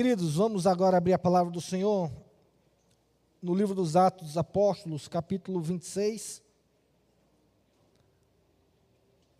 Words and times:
Queridos, 0.00 0.36
vamos 0.36 0.66
agora 0.66 0.96
abrir 0.96 1.12
a 1.12 1.18
palavra 1.18 1.52
do 1.52 1.60
Senhor 1.60 2.10
no 3.42 3.54
livro 3.54 3.74
dos 3.74 3.96
Atos 3.96 4.28
dos 4.28 4.38
Apóstolos, 4.38 5.06
capítulo 5.06 5.60
26. 5.60 6.42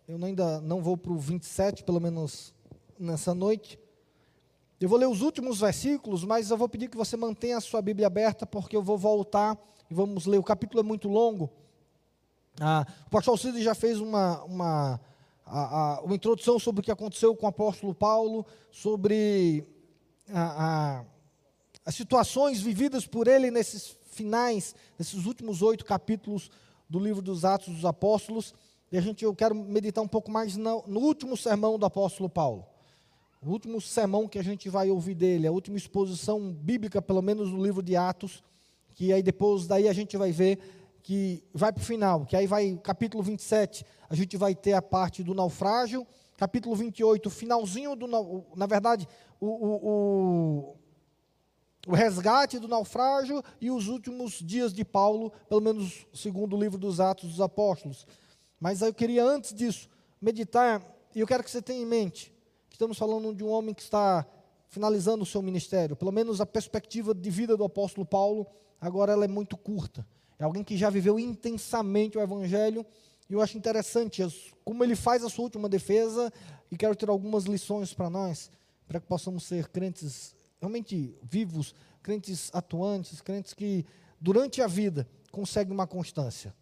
Eu 0.07 0.23
ainda 0.23 0.61
não 0.61 0.83
vou 0.83 0.95
para 0.95 1.13
o 1.13 1.17
27, 1.17 1.83
pelo 1.83 1.99
menos 1.99 2.53
nessa 2.99 3.33
noite. 3.33 3.79
Eu 4.79 4.87
vou 4.87 4.99
ler 4.99 5.07
os 5.07 5.23
últimos 5.23 5.61
versículos, 5.61 6.23
mas 6.23 6.51
eu 6.51 6.57
vou 6.57 6.69
pedir 6.69 6.89
que 6.89 6.95
você 6.95 7.17
mantenha 7.17 7.57
a 7.57 7.61
sua 7.61 7.81
Bíblia 7.81 8.05
aberta, 8.05 8.45
porque 8.45 8.77
eu 8.77 8.83
vou 8.83 8.99
voltar 8.99 9.57
e 9.89 9.95
vamos 9.95 10.27
ler. 10.27 10.37
O 10.37 10.43
capítulo 10.43 10.81
é 10.81 10.83
muito 10.83 11.09
longo. 11.09 11.49
Ah, 12.59 12.85
o 13.07 13.09
pastor 13.09 13.31
Alcides 13.31 13.63
já 13.63 13.73
fez 13.73 13.99
uma, 13.99 14.43
uma, 14.43 15.01
a, 15.43 15.95
a, 15.95 16.01
uma 16.01 16.13
introdução 16.13 16.59
sobre 16.59 16.81
o 16.81 16.83
que 16.83 16.91
aconteceu 16.91 17.35
com 17.35 17.47
o 17.47 17.49
apóstolo 17.49 17.95
Paulo, 17.95 18.45
sobre 18.69 19.65
a, 20.33 20.99
a, 20.99 21.05
as 21.85 21.95
situações 21.95 22.61
vividas 22.61 23.05
por 23.05 23.27
ele 23.27 23.51
nesses 23.51 23.97
finais, 24.11 24.75
nesses 24.97 25.25
últimos 25.25 25.61
oito 25.61 25.85
capítulos 25.85 26.49
do 26.89 26.99
livro 26.99 27.21
dos 27.21 27.45
Atos 27.45 27.73
dos 27.73 27.85
Apóstolos. 27.85 28.53
E 28.91 28.97
a 28.97 29.01
gente, 29.01 29.23
eu 29.23 29.33
quero 29.33 29.55
meditar 29.55 30.03
um 30.03 30.07
pouco 30.07 30.29
mais 30.29 30.57
no, 30.57 30.83
no 30.85 30.99
último 30.99 31.37
sermão 31.37 31.79
do 31.79 31.85
apóstolo 31.85 32.29
Paulo. 32.29 32.65
O 33.41 33.49
último 33.49 33.81
sermão 33.81 34.27
que 34.27 34.37
a 34.37 34.43
gente 34.43 34.69
vai 34.69 34.91
ouvir 34.91 35.15
dele, 35.15 35.47
a 35.47 35.51
última 35.51 35.77
exposição 35.77 36.51
bíblica, 36.51 37.01
pelo 37.01 37.21
menos 37.21 37.49
no 37.49 37.63
livro 37.63 37.81
de 37.81 37.95
Atos, 37.95 38.43
que 38.93 39.11
aí 39.11 39.23
depois 39.23 39.65
daí 39.65 39.87
a 39.87 39.93
gente 39.93 40.15
vai 40.15 40.31
ver 40.31 40.59
que 41.01 41.43
vai 41.51 41.73
para 41.73 41.81
o 41.81 41.85
final, 41.85 42.25
que 42.25 42.35
aí 42.35 42.45
vai 42.45 42.79
capítulo 42.83 43.23
27, 43.23 43.83
a 44.07 44.15
gente 44.15 44.37
vai 44.37 44.53
ter 44.53 44.73
a 44.73 44.81
parte 44.81 45.23
do 45.23 45.33
naufrágio, 45.33 46.05
capítulo 46.41 46.75
28, 46.75 47.29
finalzinho 47.29 47.95
do, 47.95 48.07
na 48.55 48.65
verdade, 48.65 49.07
o, 49.39 49.45
o, 49.45 49.89
o, 49.89 50.75
o 51.85 51.93
resgate 51.93 52.57
do 52.57 52.67
naufrágio 52.67 53.43
e 53.61 53.69
os 53.69 53.87
últimos 53.87 54.39
dias 54.39 54.73
de 54.73 54.83
Paulo, 54.83 55.31
pelo 55.47 55.61
menos 55.61 56.07
segundo 56.11 56.55
o 56.55 56.59
livro 56.59 56.79
dos 56.79 56.99
Atos 56.99 57.29
dos 57.29 57.41
Apóstolos. 57.41 58.07
Mas 58.59 58.81
eu 58.81 58.91
queria, 58.91 59.23
antes 59.23 59.53
disso, 59.53 59.87
meditar, 60.19 60.83
e 61.13 61.19
eu 61.19 61.27
quero 61.27 61.43
que 61.43 61.51
você 61.51 61.61
tenha 61.61 61.83
em 61.83 61.85
mente, 61.85 62.33
que 62.67 62.75
estamos 62.75 62.97
falando 62.97 63.35
de 63.35 63.43
um 63.43 63.49
homem 63.51 63.75
que 63.75 63.83
está 63.83 64.25
finalizando 64.67 65.21
o 65.21 65.27
seu 65.27 65.43
ministério, 65.43 65.95
pelo 65.95 66.11
menos 66.11 66.41
a 66.41 66.45
perspectiva 66.47 67.13
de 67.13 67.29
vida 67.29 67.55
do 67.55 67.63
apóstolo 67.63 68.03
Paulo, 68.03 68.47
agora 68.79 69.13
ela 69.13 69.25
é 69.25 69.27
muito 69.27 69.55
curta. 69.55 70.03
É 70.39 70.43
alguém 70.43 70.63
que 70.63 70.75
já 70.75 70.89
viveu 70.89 71.19
intensamente 71.19 72.17
o 72.17 72.21
Evangelho, 72.21 72.83
e 73.31 73.33
eu 73.33 73.41
acho 73.41 73.57
interessante 73.57 74.21
como 74.65 74.83
ele 74.83 74.93
faz 74.93 75.23
a 75.23 75.29
sua 75.29 75.43
última 75.43 75.69
defesa, 75.69 76.33
e 76.69 76.75
quero 76.75 76.93
ter 76.97 77.07
algumas 77.07 77.45
lições 77.45 77.93
para 77.93 78.09
nós 78.09 78.51
para 78.85 78.99
que 78.99 79.07
possamos 79.07 79.45
ser 79.45 79.69
crentes 79.69 80.35
realmente 80.59 81.15
vivos, 81.23 81.73
crentes 82.03 82.51
atuantes, 82.53 83.21
crentes 83.21 83.53
que 83.53 83.85
durante 84.19 84.61
a 84.61 84.67
vida 84.67 85.07
conseguem 85.31 85.73
uma 85.73 85.87
constância. 85.87 86.53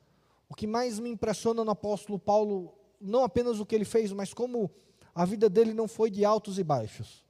O 0.48 0.54
que 0.54 0.68
mais 0.68 1.00
me 1.00 1.10
impressiona 1.10 1.66
no 1.66 1.72
apóstolo 1.72 2.20
Paulo, 2.20 2.72
não 3.02 3.24
apenas 3.24 3.60
o 3.60 3.66
que 3.66 3.74
ele 3.74 3.84
fez, 3.84 4.12
mas 4.12 4.32
como 4.32 4.70
a 5.16 5.26
vida 5.26 5.50
dele 5.50 5.74
não 5.74 5.88
foi 5.88 6.12
de 6.12 6.24
altos 6.24 6.60
e 6.60 6.64
baixos. 6.64 7.26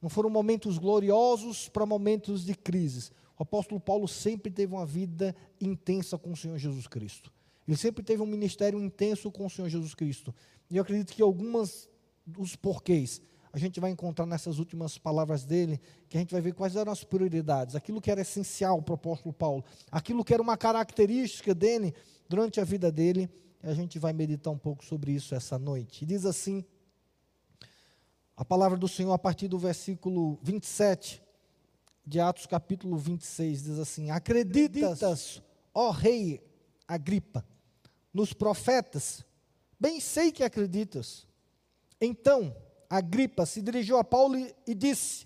Não 0.00 0.08
foram 0.08 0.30
momentos 0.30 0.78
gloriosos 0.78 1.68
para 1.68 1.84
momentos 1.84 2.46
de 2.46 2.54
crises. 2.54 3.12
O 3.38 3.42
apóstolo 3.42 3.78
Paulo 3.78 4.08
sempre 4.08 4.50
teve 4.50 4.72
uma 4.72 4.86
vida 4.86 5.36
intensa 5.60 6.16
com 6.16 6.32
o 6.32 6.36
Senhor 6.36 6.56
Jesus 6.56 6.86
Cristo. 6.86 7.30
Ele 7.68 7.76
sempre 7.76 8.02
teve 8.02 8.22
um 8.22 8.26
ministério 8.26 8.82
intenso 8.82 9.30
com 9.30 9.44
o 9.44 9.50
Senhor 9.50 9.68
Jesus 9.68 9.94
Cristo. 9.94 10.34
E 10.70 10.78
eu 10.78 10.82
acredito 10.82 11.12
que 11.12 11.20
algumas 11.20 11.86
dos 12.26 12.56
porquês 12.56 13.20
a 13.52 13.58
gente 13.58 13.78
vai 13.78 13.90
encontrar 13.90 14.26
nessas 14.26 14.58
últimas 14.58 14.98
palavras 14.98 15.44
dele, 15.44 15.80
que 16.08 16.16
a 16.16 16.20
gente 16.20 16.32
vai 16.32 16.40
ver 16.40 16.54
quais 16.54 16.76
eram 16.76 16.92
as 16.92 17.04
prioridades, 17.04 17.74
aquilo 17.74 18.00
que 18.00 18.10
era 18.10 18.20
essencial 18.20 18.80
para 18.80 18.92
o 18.92 18.94
apóstolo 18.94 19.32
Paulo, 19.32 19.64
aquilo 19.90 20.24
que 20.24 20.32
era 20.32 20.42
uma 20.42 20.56
característica 20.56 21.54
dele 21.54 21.94
durante 22.28 22.60
a 22.60 22.64
vida 22.64 22.90
dele, 22.90 23.28
a 23.62 23.74
gente 23.74 23.98
vai 23.98 24.12
meditar 24.12 24.52
um 24.52 24.58
pouco 24.58 24.84
sobre 24.84 25.12
isso 25.12 25.34
essa 25.34 25.58
noite. 25.58 26.02
E 26.02 26.06
diz 26.06 26.24
assim, 26.24 26.64
a 28.36 28.44
palavra 28.44 28.78
do 28.78 28.88
Senhor 28.88 29.12
a 29.12 29.18
partir 29.18 29.48
do 29.48 29.58
versículo 29.58 30.38
27 30.42 31.22
de 32.06 32.20
Atos 32.20 32.46
capítulo 32.46 32.96
26, 32.96 33.62
diz 33.64 33.78
assim: 33.78 34.10
Acreditas, 34.10 35.42
ó 35.74 35.90
rei 35.90 36.40
Agripa, 36.86 37.44
nos 38.18 38.32
profetas? 38.32 39.24
Bem 39.78 40.00
sei 40.00 40.32
que 40.32 40.42
acreditas. 40.42 41.24
Então, 42.00 42.54
Agripa 42.90 43.46
se 43.46 43.62
dirigiu 43.62 43.96
a 43.96 44.02
Paulo 44.02 44.36
e 44.66 44.74
disse: 44.74 45.24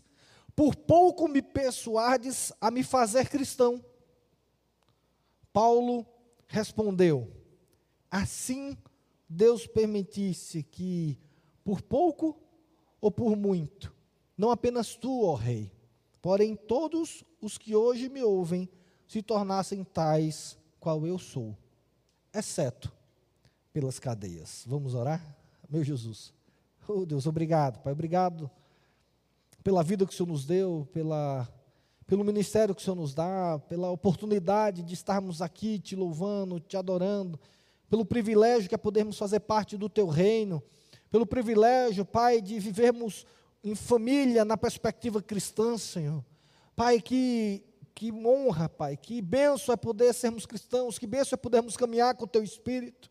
Por 0.54 0.76
pouco 0.76 1.26
me 1.26 1.40
persuades 1.40 2.52
a 2.60 2.70
me 2.70 2.82
fazer 2.82 3.30
cristão. 3.30 3.82
Paulo 5.54 6.06
respondeu: 6.46 7.32
Assim 8.10 8.76
Deus 9.26 9.66
permitisse 9.66 10.62
que, 10.62 11.18
por 11.64 11.80
pouco 11.80 12.38
ou 13.00 13.10
por 13.10 13.34
muito, 13.36 13.94
não 14.36 14.50
apenas 14.50 14.94
tu, 14.96 15.24
ó 15.24 15.34
Rei, 15.34 15.72
porém 16.20 16.54
todos 16.54 17.24
os 17.40 17.56
que 17.56 17.74
hoje 17.74 18.10
me 18.10 18.22
ouvem 18.22 18.68
se 19.06 19.22
tornassem 19.22 19.82
tais 19.82 20.58
qual 20.78 21.06
eu 21.06 21.18
sou, 21.18 21.56
exceto 22.32 22.92
pelas 23.72 23.98
cadeias. 23.98 24.64
Vamos 24.66 24.94
orar? 24.94 25.22
Meu 25.68 25.82
Jesus. 25.82 26.32
Oh 26.88 27.06
Deus, 27.06 27.26
obrigado, 27.26 27.80
Pai, 27.80 27.92
obrigado 27.92 28.50
pela 29.62 29.82
vida 29.82 30.04
que 30.04 30.12
o 30.12 30.16
Senhor 30.16 30.28
nos 30.28 30.44
deu, 30.44 30.88
pela, 30.92 31.48
pelo 32.06 32.24
ministério 32.24 32.74
que 32.74 32.80
o 32.80 32.84
Senhor 32.84 32.96
nos 32.96 33.14
dá, 33.14 33.60
pela 33.68 33.90
oportunidade 33.90 34.82
de 34.82 34.92
estarmos 34.92 35.40
aqui 35.40 35.78
te 35.78 35.94
louvando, 35.94 36.58
te 36.58 36.76
adorando, 36.76 37.38
pelo 37.88 38.04
privilégio 38.04 38.68
que 38.68 38.74
é 38.74 38.78
podermos 38.78 39.16
fazer 39.16 39.40
parte 39.40 39.76
do 39.76 39.88
Teu 39.88 40.08
reino, 40.08 40.62
pelo 41.10 41.26
privilégio, 41.26 42.04
Pai, 42.04 42.40
de 42.40 42.58
vivermos 42.58 43.24
em 43.62 43.74
família 43.74 44.44
na 44.44 44.56
perspectiva 44.56 45.22
cristã, 45.22 45.78
Senhor. 45.78 46.24
Pai, 46.74 47.00
que, 47.00 47.62
que 47.94 48.12
honra, 48.12 48.68
Pai, 48.68 48.96
que 48.96 49.20
benção 49.20 49.72
é 49.72 49.76
poder 49.76 50.12
sermos 50.12 50.46
cristãos, 50.46 50.98
que 50.98 51.06
benção 51.06 51.36
é 51.36 51.36
podermos 51.36 51.76
caminhar 51.76 52.14
com 52.14 52.24
o 52.24 52.28
Teu 52.28 52.42
Espírito. 52.42 53.10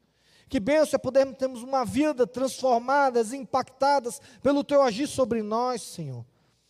Que 0.49 0.59
benção 0.59 0.97
é 0.97 0.97
podermos 0.97 1.37
termos 1.37 1.63
uma 1.63 1.85
vida 1.85 2.27
transformadas, 2.27 3.31
impactadas 3.31 4.19
pelo 4.41 4.65
teu 4.65 4.81
agir 4.81 5.07
sobre 5.07 5.41
nós, 5.41 5.81
Senhor. 5.81 6.25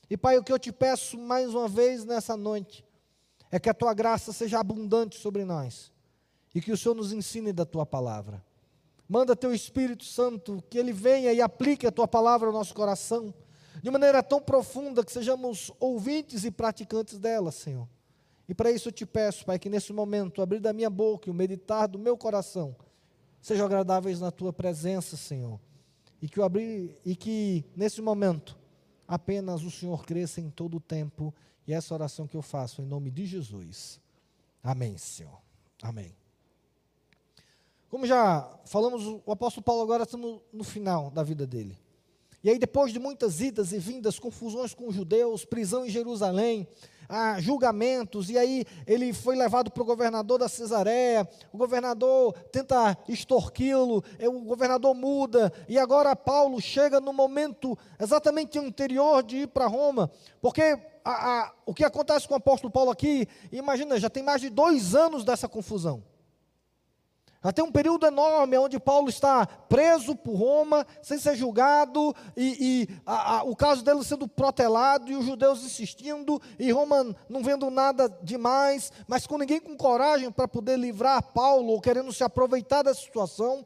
E 0.08 0.16
Pai, 0.16 0.38
o 0.38 0.44
que 0.44 0.54
eu 0.54 0.60
te 0.60 0.72
peço 0.72 1.18
mais 1.18 1.56
uma 1.56 1.68
vez 1.68 2.06
nessa 2.06 2.38
noite 2.38 2.86
é 3.50 3.60
que 3.60 3.70
a 3.70 3.74
tua 3.74 3.94
graça 3.94 4.32
seja 4.32 4.60
abundante 4.60 5.18
sobre 5.18 5.44
nós 5.44 5.92
e 6.54 6.62
que 6.62 6.72
o 6.72 6.78
Senhor 6.78 6.94
nos 6.94 7.12
ensine 7.12 7.52
da 7.52 7.66
tua 7.66 7.86
palavra. 7.86 8.44
Manda 9.10 9.36
teu 9.36 9.54
Espírito 9.54 10.06
Santo 10.06 10.64
que 10.70 10.78
ele 10.78 10.94
venha 10.94 11.34
e 11.34 11.42
aplique 11.42 11.88
a 11.88 11.92
tua 11.92 12.08
palavra 12.08 12.48
ao 12.48 12.54
nosso 12.54 12.74
coração 12.74 13.34
de 13.82 13.90
maneira 13.90 14.22
tão 14.22 14.40
profunda 14.40 15.04
que 15.04 15.12
sejamos 15.12 15.72
ouvintes 15.80 16.44
e 16.44 16.52
praticantes 16.52 17.18
dela, 17.18 17.52
Senhor. 17.52 17.88
E 18.52 18.54
para 18.54 18.70
isso 18.70 18.90
eu 18.90 18.92
te 18.92 19.06
peço, 19.06 19.46
Pai, 19.46 19.58
que 19.58 19.70
nesse 19.70 19.94
momento, 19.94 20.42
abrir 20.42 20.60
da 20.60 20.74
minha 20.74 20.90
boca 20.90 21.30
e 21.30 21.32
o 21.32 21.34
meditar 21.34 21.88
do 21.88 21.98
meu 21.98 22.18
coração, 22.18 22.76
sejam 23.42 23.66
agradáveis 23.66 24.20
na 24.20 24.30
tua 24.30 24.52
presença, 24.52 25.16
Senhor. 25.16 25.58
E 26.22 26.28
que, 26.28 26.42
abrir, 26.42 26.94
e 27.06 27.16
que 27.16 27.64
nesse 27.78 28.02
momento 28.02 28.60
apenas 29.08 29.64
o 29.64 29.72
Senhor 29.72 30.06
cresça 30.06 30.42
em 30.42 30.50
todo 30.50 30.76
o 30.76 30.80
tempo. 30.82 31.34
E 31.66 31.72
essa 31.72 31.94
oração 31.94 32.28
que 32.28 32.36
eu 32.36 32.42
faço 32.42 32.82
em 32.82 32.86
nome 32.86 33.10
de 33.10 33.26
Jesus. 33.26 34.02
Amém, 34.62 34.98
Senhor. 34.98 35.42
Amém. 35.82 36.14
Como 37.90 38.06
já 38.06 38.60
falamos, 38.66 39.22
o 39.26 39.32
apóstolo 39.32 39.64
Paulo 39.64 39.82
agora 39.82 40.04
estamos 40.04 40.42
no 40.52 40.66
final 40.66 41.10
da 41.10 41.24
vida 41.24 41.48
dele. 41.48 41.80
E 42.44 42.50
aí, 42.50 42.60
depois 42.60 42.92
de 42.92 43.00
muitas 43.00 43.40
idas 43.40 43.72
e 43.72 43.80
vindas, 43.80 44.20
confusões 44.20 44.74
com 44.74 44.90
os 44.90 44.96
judeus, 44.96 45.46
prisão 45.46 45.86
em 45.86 45.90
Jerusalém, 45.90 46.68
a 47.12 47.42
julgamentos, 47.42 48.30
e 48.30 48.38
aí 48.38 48.66
ele 48.88 49.12
foi 49.12 49.36
levado 49.36 49.70
para 49.70 49.84
o 49.84 49.86
governador 49.86 50.40
da 50.40 50.48
Cesareia, 50.48 51.28
o 51.52 51.58
governador 51.58 52.32
tenta 52.54 52.98
extorquí-lo, 53.10 54.02
o 54.26 54.42
governador 54.44 54.96
muda, 54.96 55.52
e 55.68 55.78
agora 55.78 56.16
Paulo 56.16 56.62
chega 56.62 57.02
no 57.02 57.12
momento 57.12 57.78
exatamente 58.00 58.58
anterior 58.58 59.22
de 59.22 59.40
ir 59.40 59.48
para 59.48 59.68
Roma, 59.68 60.10
porque 60.42 60.80
a, 61.04 61.12
a, 61.12 61.54
o 61.66 61.74
que 61.74 61.84
acontece 61.84 62.26
com 62.26 62.34
o 62.34 62.38
apóstolo 62.38 62.72
Paulo 62.72 62.92
aqui, 62.92 63.28
imagina, 63.52 64.00
já 64.00 64.10
tem 64.10 64.24
mais 64.24 64.40
de 64.40 64.50
dois 64.50 64.96
anos 64.96 65.26
dessa 65.26 65.50
confusão. 65.50 66.02
Tem 67.56 67.66
um 67.66 67.72
período 67.72 68.06
enorme 68.06 68.56
onde 68.56 68.80
Paulo 68.80 69.10
está 69.10 69.48
preso 69.48 70.16
por 70.16 70.36
Roma, 70.36 70.86
sem 71.02 71.18
ser 71.18 71.36
julgado, 71.36 72.16
e, 72.38 72.88
e 72.88 73.00
a, 73.04 73.38
a, 73.38 73.44
o 73.44 73.56
caso 73.56 73.84
dele 73.84 74.04
sendo 74.04 74.28
protelado, 74.28 75.12
e 75.12 75.16
os 75.16 75.26
judeus 75.26 75.66
insistindo, 75.66 76.40
e 76.60 76.72
Roma 76.72 77.16
não 77.28 77.42
vendo 77.42 77.72
nada 77.72 78.08
demais, 78.22 78.92
mas 79.08 79.26
com 79.26 79.40
ninguém 79.40 79.60
com 79.60 79.76
coragem 79.76 80.32
para 80.32 80.48
poder 80.48 80.78
livrar 80.78 81.34
Paulo, 81.34 81.70
ou 81.70 81.82
querendo 81.82 82.14
se 82.14 82.24
aproveitar 82.24 82.84
da 82.84 82.94
situação. 82.94 83.66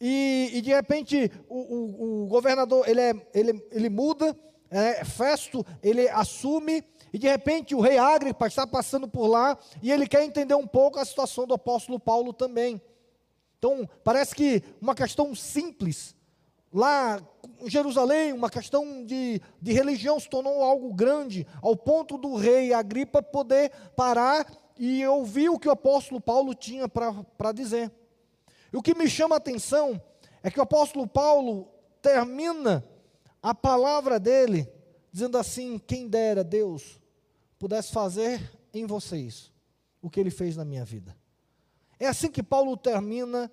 E, 0.00 0.50
e 0.54 0.62
de 0.62 0.70
repente 0.70 1.30
o, 1.46 1.58
o, 1.58 2.22
o, 2.24 2.26
governador 2.26 2.88
ele, 2.88 3.02
é, 3.02 3.12
ele, 3.34 3.62
ele 3.70 3.90
muda, 3.90 4.34
é, 4.70 5.04
Festo, 5.04 5.64
ele 5.82 6.08
assume 6.08 6.82
e 7.12 7.18
de 7.18 7.28
repente 7.28 7.74
o 7.74 7.80
rei 7.80 7.98
Agripa 7.98 8.46
está 8.46 8.66
passando 8.66 9.06
por 9.06 9.26
lá 9.26 9.58
e 9.82 9.92
ele 9.92 10.06
quer 10.06 10.24
entender 10.24 10.54
um 10.54 10.66
pouco 10.66 10.98
a 10.98 11.04
situação 11.04 11.46
do 11.46 11.52
apóstolo 11.52 12.00
Paulo 12.00 12.32
também. 12.32 12.80
Então, 13.60 13.86
parece 14.02 14.34
que 14.34 14.62
uma 14.80 14.94
questão 14.94 15.34
simples, 15.34 16.16
lá 16.72 17.20
em 17.60 17.68
Jerusalém, 17.68 18.32
uma 18.32 18.48
questão 18.48 19.04
de, 19.04 19.38
de 19.60 19.72
religião 19.74 20.18
se 20.18 20.30
tornou 20.30 20.64
algo 20.64 20.94
grande, 20.94 21.46
ao 21.60 21.76
ponto 21.76 22.16
do 22.16 22.36
rei 22.36 22.72
Agripa 22.72 23.22
poder 23.22 23.70
parar 23.94 24.50
e 24.78 25.06
ouvir 25.06 25.50
o 25.50 25.58
que 25.58 25.68
o 25.68 25.72
apóstolo 25.72 26.22
Paulo 26.22 26.54
tinha 26.54 26.88
para 26.88 27.52
dizer. 27.52 27.92
E 28.72 28.78
o 28.78 28.82
que 28.82 28.94
me 28.94 29.10
chama 29.10 29.34
a 29.34 29.38
atenção 29.38 30.00
é 30.42 30.50
que 30.50 30.58
o 30.58 30.62
apóstolo 30.62 31.06
Paulo 31.06 31.68
termina 32.00 32.82
a 33.42 33.54
palavra 33.54 34.18
dele 34.18 34.66
dizendo 35.12 35.36
assim: 35.36 35.78
quem 35.78 36.08
dera 36.08 36.42
Deus 36.42 36.98
pudesse 37.58 37.92
fazer 37.92 38.58
em 38.72 38.86
vocês 38.86 39.52
o 40.00 40.08
que 40.08 40.18
ele 40.18 40.30
fez 40.30 40.56
na 40.56 40.64
minha 40.64 40.82
vida. 40.82 41.19
É 42.00 42.06
assim 42.06 42.30
que 42.30 42.42
Paulo 42.42 42.78
termina 42.78 43.52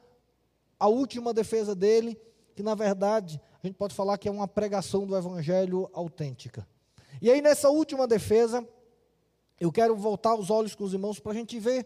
a 0.80 0.88
última 0.88 1.34
defesa 1.34 1.76
dele, 1.76 2.18
que 2.56 2.64
na 2.64 2.74
verdade 2.74 3.42
a 3.62 3.68
gente 3.68 3.76
pode 3.76 3.94
falar 3.94 4.18
que 4.18 4.30
é 4.30 4.32
uma 4.32 4.48
pregação 4.48 5.06
do 5.06 5.18
evangelho 5.18 5.90
autêntica. 5.92 6.66
E 7.22 7.30
aí 7.30 7.42
nessa 7.42 7.70
última 7.70 8.08
defesa, 8.08 8.66
eu 9.60 9.70
quero 9.70 9.98
voltar 9.98 10.34
os 10.34 10.50
olhos 10.50 10.74
com 10.74 10.86
os 10.86 10.94
irmãos 10.94 11.20
para 11.20 11.34
a 11.34 11.36
gente 11.36 11.60
ver 11.60 11.86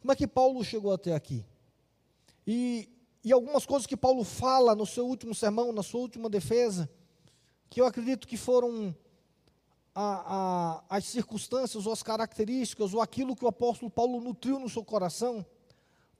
como 0.00 0.10
é 0.10 0.16
que 0.16 0.26
Paulo 0.26 0.64
chegou 0.64 0.92
até 0.92 1.14
aqui. 1.14 1.46
E, 2.44 2.88
e 3.22 3.32
algumas 3.32 3.64
coisas 3.64 3.86
que 3.86 3.96
Paulo 3.96 4.24
fala 4.24 4.74
no 4.74 4.84
seu 4.84 5.06
último 5.06 5.32
sermão, 5.32 5.72
na 5.72 5.84
sua 5.84 6.00
última 6.00 6.28
defesa, 6.28 6.90
que 7.70 7.80
eu 7.80 7.86
acredito 7.86 8.26
que 8.26 8.36
foram 8.36 8.94
a, 9.94 10.82
a, 10.90 10.96
as 10.96 11.04
circunstâncias 11.04 11.86
ou 11.86 11.92
as 11.92 12.02
características 12.02 12.92
ou 12.92 13.00
aquilo 13.00 13.36
que 13.36 13.44
o 13.44 13.48
apóstolo 13.48 13.88
Paulo 13.88 14.20
nutriu 14.20 14.58
no 14.58 14.68
seu 14.68 14.84
coração 14.84 15.46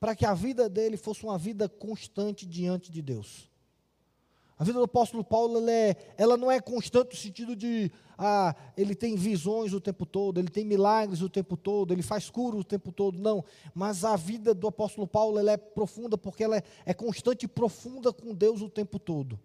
para 0.05 0.15
que 0.15 0.27
a 0.27 0.35
vida 0.35 0.69
dele 0.69 0.99
fosse 0.99 1.25
uma 1.25 1.39
vida 1.39 1.67
constante 1.67 2.45
diante 2.45 2.93
de 2.93 3.01
Deus. 3.01 3.51
A 4.59 4.63
vida 4.63 4.79
do 4.79 4.85
apóstolo 4.85 5.25
Paulo 5.25 5.57
ela, 5.57 5.73
é, 5.73 5.97
ela 6.19 6.37
não 6.37 6.53
é 6.53 6.61
constante 6.61 7.13
no 7.13 7.17
sentido 7.17 7.57
de 7.57 7.91
ah, 8.19 8.55
ele 8.77 8.95
tem 8.95 9.17
visões 9.17 9.73
o 9.73 9.81
tempo 9.81 10.05
todo, 10.05 10.39
ele 10.39 10.51
tem 10.51 10.63
milagres 10.63 11.23
o 11.23 11.31
tempo 11.31 11.57
todo, 11.57 11.91
ele 11.91 12.03
faz 12.03 12.29
cura 12.29 12.55
o 12.55 12.63
tempo 12.63 12.93
todo, 12.93 13.19
não. 13.19 13.43
Mas 13.75 14.05
a 14.05 14.15
vida 14.15 14.53
do 14.53 14.69
apóstolo 14.69 15.07
Paulo 15.07 15.39
ela 15.39 15.53
é 15.53 15.57
profunda 15.57 16.19
porque 16.19 16.45
ela 16.45 16.59
é, 16.59 16.63
é 16.85 16.93
constante 16.93 17.45
e 17.45 17.49
profunda 17.49 18.13
com 18.13 18.35
Deus 18.35 18.61
o 18.61 18.69
tempo 18.69 18.99
todo. 18.99 19.41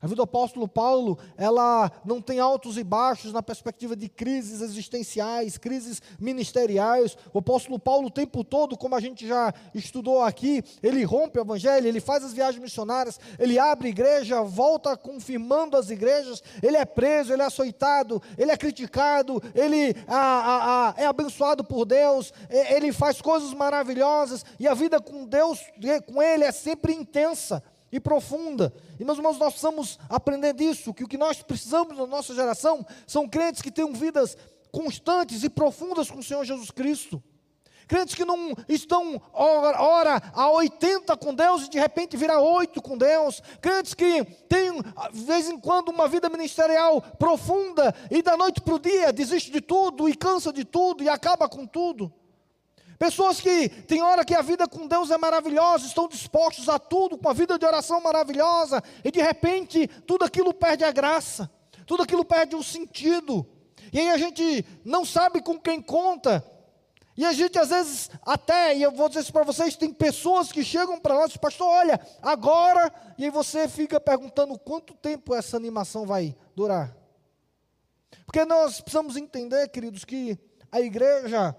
A 0.00 0.06
vida 0.06 0.16
do 0.16 0.22
apóstolo 0.22 0.68
Paulo, 0.68 1.18
ela 1.38 1.90
não 2.04 2.20
tem 2.20 2.38
altos 2.38 2.76
e 2.76 2.84
baixos 2.84 3.32
na 3.32 3.42
perspectiva 3.42 3.96
de 3.96 4.10
crises 4.10 4.60
existenciais, 4.60 5.56
crises 5.56 6.02
ministeriais. 6.20 7.16
O 7.32 7.38
apóstolo 7.38 7.78
Paulo, 7.78 8.08
o 8.08 8.10
tempo 8.10 8.44
todo, 8.44 8.76
como 8.76 8.94
a 8.94 9.00
gente 9.00 9.26
já 9.26 9.54
estudou 9.74 10.22
aqui, 10.22 10.62
ele 10.82 11.02
rompe 11.02 11.38
o 11.38 11.42
evangelho, 11.42 11.86
ele 11.86 11.98
faz 11.98 12.22
as 12.22 12.34
viagens 12.34 12.62
missionárias, 12.62 13.18
ele 13.38 13.58
abre 13.58 13.88
igreja, 13.88 14.42
volta 14.42 14.96
confirmando 14.98 15.78
as 15.78 15.88
igrejas, 15.88 16.42
ele 16.62 16.76
é 16.76 16.84
preso, 16.84 17.32
ele 17.32 17.42
é 17.42 17.46
açoitado, 17.46 18.22
ele 18.36 18.50
é 18.50 18.56
criticado, 18.56 19.42
ele 19.54 19.96
a, 20.06 20.16
a, 20.16 20.88
a, 20.90 20.94
é 20.98 21.06
abençoado 21.06 21.64
por 21.64 21.86
Deus, 21.86 22.34
ele 22.50 22.92
faz 22.92 23.22
coisas 23.22 23.54
maravilhosas, 23.54 24.44
e 24.60 24.68
a 24.68 24.74
vida 24.74 25.00
com 25.00 25.24
Deus, 25.24 25.58
com 26.06 26.22
ele, 26.22 26.44
é 26.44 26.52
sempre 26.52 26.92
intensa 26.92 27.62
e 27.96 28.00
profunda. 28.00 28.72
E 29.00 29.04
meus 29.04 29.18
irmãos, 29.18 29.38
nós 29.38 29.54
precisamos 29.54 29.98
aprender 30.08 30.52
disso, 30.52 30.92
que 30.92 31.04
o 31.04 31.08
que 31.08 31.16
nós 31.16 31.42
precisamos 31.42 31.96
na 31.96 32.06
nossa 32.06 32.34
geração 32.34 32.86
são 33.06 33.28
crentes 33.28 33.62
que 33.62 33.70
tenham 33.70 33.92
vidas 33.92 34.36
constantes 34.70 35.42
e 35.42 35.48
profundas 35.48 36.10
com 36.10 36.18
o 36.18 36.22
Senhor 36.22 36.44
Jesus 36.44 36.70
Cristo. 36.70 37.22
Crentes 37.88 38.16
que 38.16 38.24
não 38.24 38.52
estão 38.68 39.20
ora, 39.32 39.80
ora 39.80 40.22
a 40.34 40.50
80 40.50 41.16
com 41.16 41.32
Deus 41.32 41.66
e 41.66 41.70
de 41.70 41.78
repente 41.78 42.16
vira 42.16 42.40
8 42.40 42.82
com 42.82 42.98
Deus. 42.98 43.40
Crentes 43.60 43.94
que 43.94 44.24
têm, 44.48 44.72
de 45.12 45.24
vez 45.24 45.48
em 45.48 45.58
quando, 45.58 45.90
uma 45.90 46.08
vida 46.08 46.28
ministerial 46.28 47.00
profunda 47.00 47.94
e 48.10 48.22
da 48.22 48.36
noite 48.36 48.60
para 48.60 48.74
o 48.74 48.78
dia 48.78 49.12
desiste 49.12 49.52
de 49.52 49.60
tudo 49.60 50.08
e 50.08 50.16
cansa 50.16 50.52
de 50.52 50.64
tudo 50.64 51.04
e 51.04 51.08
acaba 51.08 51.48
com 51.48 51.64
tudo. 51.64 52.12
Pessoas 52.98 53.40
que 53.40 53.68
tem 53.68 54.02
hora 54.02 54.24
que 54.24 54.34
a 54.34 54.42
vida 54.42 54.66
com 54.66 54.86
Deus 54.86 55.10
é 55.10 55.18
maravilhosa, 55.18 55.86
estão 55.86 56.08
dispostos 56.08 56.68
a 56.68 56.78
tudo, 56.78 57.18
com 57.18 57.28
a 57.28 57.34
vida 57.34 57.58
de 57.58 57.66
oração 57.66 58.00
maravilhosa, 58.00 58.82
e 59.04 59.10
de 59.10 59.20
repente 59.20 59.86
tudo 60.06 60.24
aquilo 60.24 60.54
perde 60.54 60.84
a 60.84 60.90
graça, 60.90 61.50
tudo 61.86 62.02
aquilo 62.02 62.24
perde 62.24 62.56
o 62.56 62.62
sentido. 62.62 63.46
E 63.92 64.00
aí 64.00 64.10
a 64.10 64.16
gente 64.16 64.64
não 64.84 65.04
sabe 65.04 65.42
com 65.42 65.58
quem 65.58 65.80
conta. 65.80 66.44
E 67.16 67.24
a 67.24 67.32
gente 67.32 67.58
às 67.58 67.68
vezes 67.68 68.10
até, 68.22 68.76
e 68.76 68.82
eu 68.82 68.92
vou 68.92 69.08
dizer 69.08 69.20
isso 69.20 69.32
para 69.32 69.44
vocês, 69.44 69.76
tem 69.76 69.92
pessoas 69.92 70.50
que 70.50 70.64
chegam 70.64 70.98
para 70.98 71.14
nós, 71.14 71.36
pastor, 71.36 71.66
olha, 71.66 72.00
agora, 72.22 72.92
e 73.18 73.24
aí 73.24 73.30
você 73.30 73.68
fica 73.68 74.00
perguntando 74.00 74.58
quanto 74.58 74.94
tempo 74.94 75.34
essa 75.34 75.56
animação 75.56 76.06
vai 76.06 76.36
durar. 76.54 76.96
Porque 78.24 78.44
nós 78.44 78.80
precisamos 78.80 79.16
entender, 79.16 79.68
queridos, 79.68 80.04
que 80.04 80.38
a 80.70 80.80
igreja 80.80 81.56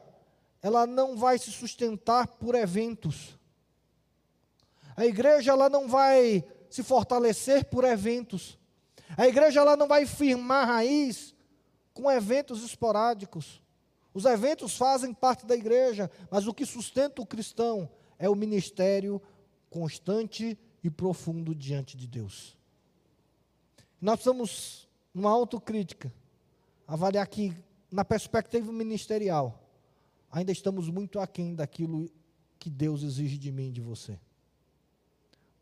ela 0.68 0.86
não 0.86 1.16
vai 1.16 1.40
se 1.40 1.50
sustentar 1.50 2.28
por 2.28 2.54
eventos. 2.54 3.40
A 4.98 5.06
igreja 5.06 5.52
ela 5.52 5.70
não 5.70 5.88
vai 5.88 6.44
se 6.70 6.84
fortalecer 6.84 7.64
por 7.66 7.86
eventos. 7.86 8.60
A 9.18 9.26
igreja 9.26 9.62
ela 9.62 9.78
não 9.78 9.88
vai 9.88 10.06
firmar 10.06 10.68
raiz 10.68 11.34
com 11.94 12.12
eventos 12.12 12.66
esporádicos. 12.66 13.64
Os 14.14 14.26
eventos 14.26 14.76
fazem 14.76 15.14
parte 15.14 15.46
da 15.46 15.56
igreja, 15.56 16.12
mas 16.30 16.48
o 16.48 16.54
que 16.54 16.66
sustenta 16.66 17.22
o 17.22 17.26
cristão 17.26 17.90
é 18.20 18.30
o 18.30 18.36
ministério 18.36 19.22
constante 19.70 20.60
e 20.84 20.90
profundo 20.90 21.56
diante 21.56 21.96
de 21.96 22.08
Deus. 22.08 22.58
Nós 24.02 24.16
precisamos, 24.16 24.86
numa 25.14 25.32
autocrítica, 25.32 26.14
avaliar 26.86 27.26
que, 27.28 27.56
na 27.90 28.04
perspectiva 28.04 28.70
ministerial, 28.74 29.64
ainda 30.38 30.52
estamos 30.52 30.88
muito 30.88 31.20
aquém 31.20 31.56
daquilo 31.56 32.12
que 32.60 32.70
Deus 32.70 33.02
exige 33.02 33.38
de 33.38 33.52
mim 33.52 33.70
e 33.70 33.72
de 33.72 33.82
você. 33.82 34.20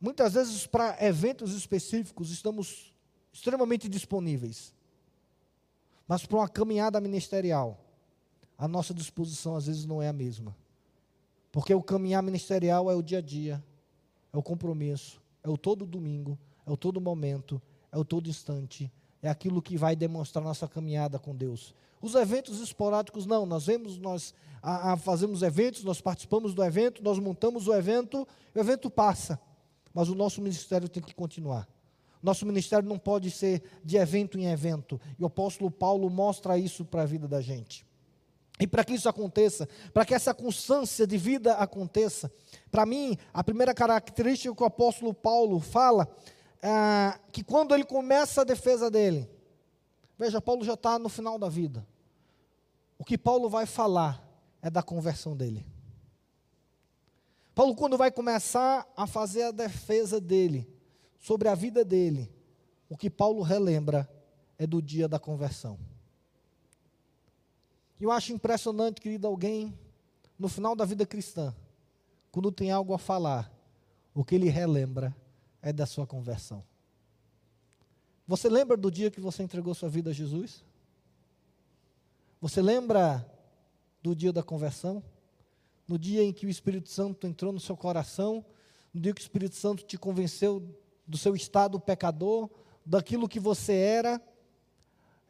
Muitas 0.02 0.34
vezes, 0.34 0.68
para 0.68 0.98
eventos 1.04 1.54
específicos, 1.54 2.30
estamos 2.30 2.94
extremamente 3.32 3.88
disponíveis. 3.88 4.74
Mas 6.06 6.26
para 6.26 6.38
uma 6.38 6.50
caminhada 6.50 7.00
ministerial, 7.00 7.80
a 8.58 8.68
nossa 8.68 8.94
disposição 8.94 9.56
às 9.56 9.66
vezes 9.66 9.86
não 9.86 10.02
é 10.02 10.10
a 10.10 10.14
mesma. 10.14 10.56
Porque 11.54 11.74
o 11.74 11.82
caminhar 11.82 12.22
ministerial 12.22 12.92
é 12.92 12.96
o 12.96 13.02
dia 13.02 13.20
a 13.20 13.22
dia, 13.22 13.64
é 14.34 14.38
o 14.38 14.44
compromisso, 14.44 15.22
é 15.42 15.50
o 15.50 15.58
todo 15.58 15.86
domingo, 15.86 16.38
é 16.66 16.72
o 16.72 16.76
todo 16.76 17.00
momento, 17.00 17.62
é 17.94 17.98
o 17.98 18.04
todo 18.04 18.30
instante, 18.30 18.92
é 19.28 19.30
aquilo 19.30 19.62
que 19.62 19.78
vai 19.78 19.96
demonstrar 19.96 20.44
nossa 20.44 20.68
caminhada 20.68 21.18
com 21.18 21.36
Deus. 21.36 21.74
Os 22.02 22.14
eventos 22.16 22.62
esporádicos, 22.62 23.26
não, 23.26 23.46
nós 23.46 23.66
vemos, 23.66 23.98
nós 23.98 24.34
a, 24.62 24.94
a 24.94 24.98
fazemos 24.98 25.42
eventos, 25.42 25.84
nós 25.84 26.02
participamos 26.02 26.54
do 26.54 26.64
evento, 26.64 27.04
nós 27.04 27.20
montamos 27.20 27.68
o 27.68 27.74
evento, 27.74 28.28
o 28.54 28.60
evento 28.60 28.90
passa, 28.90 29.40
mas 29.94 30.10
o 30.10 30.16
nosso 30.16 30.42
ministério 30.42 30.90
tem 30.90 31.02
que 31.02 31.14
continuar. 31.14 31.68
Nosso 32.22 32.46
ministério 32.46 32.88
não 32.88 32.98
pode 32.98 33.30
ser 33.30 33.62
de 33.84 33.98
evento 33.98 34.40
em 34.40 34.48
evento, 34.48 35.00
e 35.18 35.24
o 35.24 35.28
apóstolo 35.28 35.70
Paulo 35.70 36.10
mostra 36.10 36.58
isso 36.58 36.84
para 36.84 37.04
a 37.04 37.06
vida 37.06 37.28
da 37.28 37.42
gente. 37.42 37.86
E 38.60 38.66
para 38.66 38.84
que 38.84 38.94
isso 38.94 39.10
aconteça, 39.10 39.68
para 39.94 40.06
que 40.06 40.14
essa 40.14 40.34
constância 40.34 41.06
de 41.06 41.18
vida 41.18 41.54
aconteça, 41.56 42.32
para 42.72 42.86
mim, 42.86 43.18
a 43.34 43.44
primeira 43.44 43.74
característica 43.74 44.56
que 44.56 44.64
o 44.64 44.66
apóstolo 44.66 45.14
Paulo 45.14 45.60
fala, 45.60 46.08
é 46.66 47.20
que 47.32 47.44
quando 47.44 47.76
ele 47.76 47.86
começa 47.86 48.42
a 48.42 48.44
defesa 48.44 48.90
dele, 48.90 49.30
veja, 50.18 50.42
Paulo 50.42 50.66
já 50.66 50.74
está 50.74 50.98
no 50.98 51.10
final 51.10 51.38
da 51.38 51.48
vida, 51.48 51.86
o 52.98 53.06
que 53.06 53.18
Paulo 53.18 53.48
vai 53.48 53.68
falar 53.68 54.28
é 54.64 54.70
da 54.70 54.82
conversão 54.82 55.38
dele. 55.38 55.64
Paulo, 57.54 57.76
quando 57.76 57.98
vai 57.98 58.12
começar 58.12 58.92
a 58.98 59.06
fazer 59.06 59.44
a 59.44 59.52
defesa 59.52 60.20
dele, 60.20 60.68
sobre 61.20 61.48
a 61.48 61.56
vida 61.56 61.86
dele, 61.86 62.32
o 62.90 62.98
que 62.98 63.10
Paulo 63.10 63.42
relembra 63.42 64.10
é 64.58 64.66
do 64.66 64.82
dia 64.82 65.08
da 65.08 65.20
conversão. 65.20 65.78
E 68.00 68.04
eu 68.04 68.12
acho 68.12 68.34
impressionante, 68.34 69.00
querido, 69.00 69.28
alguém, 69.28 69.78
no 70.38 70.48
final 70.48 70.76
da 70.76 70.84
vida 70.84 71.06
cristã, 71.06 71.56
quando 72.32 72.52
tem 72.52 72.72
algo 72.72 72.94
a 72.94 72.98
falar, 72.98 73.52
o 74.14 74.24
que 74.24 74.36
ele 74.36 74.50
relembra 74.50 75.16
é 75.66 75.74
da 75.74 75.86
sua 75.86 76.08
conversão. 76.08 76.64
Você 78.26 78.48
lembra 78.48 78.78
do 78.78 78.90
dia 78.90 79.12
que 79.12 79.20
você 79.20 79.44
entregou 79.44 79.76
sua 79.76 79.90
vida 79.90 80.12
a 80.12 80.14
Jesus? 80.14 80.64
Você 82.40 82.62
lembra 82.62 83.30
do 84.02 84.16
dia 84.16 84.32
da 84.32 84.42
conversão? 84.42 85.04
No 85.86 86.00
dia 86.00 86.24
em 86.24 86.32
que 86.32 86.46
o 86.46 86.50
Espírito 86.50 86.88
Santo 86.88 87.28
entrou 87.28 87.52
no 87.52 87.60
seu 87.60 87.76
coração? 87.76 88.46
No 88.94 89.02
dia 89.02 89.14
que 89.14 89.20
o 89.20 89.24
Espírito 89.24 89.56
Santo 89.56 89.84
te 89.84 89.98
convenceu 89.98 90.64
do 91.06 91.18
seu 91.18 91.36
estado 91.36 91.80
pecador, 91.80 92.50
daquilo 92.86 93.28
que 93.28 93.42
você 93.42 93.74
era? 93.74 94.22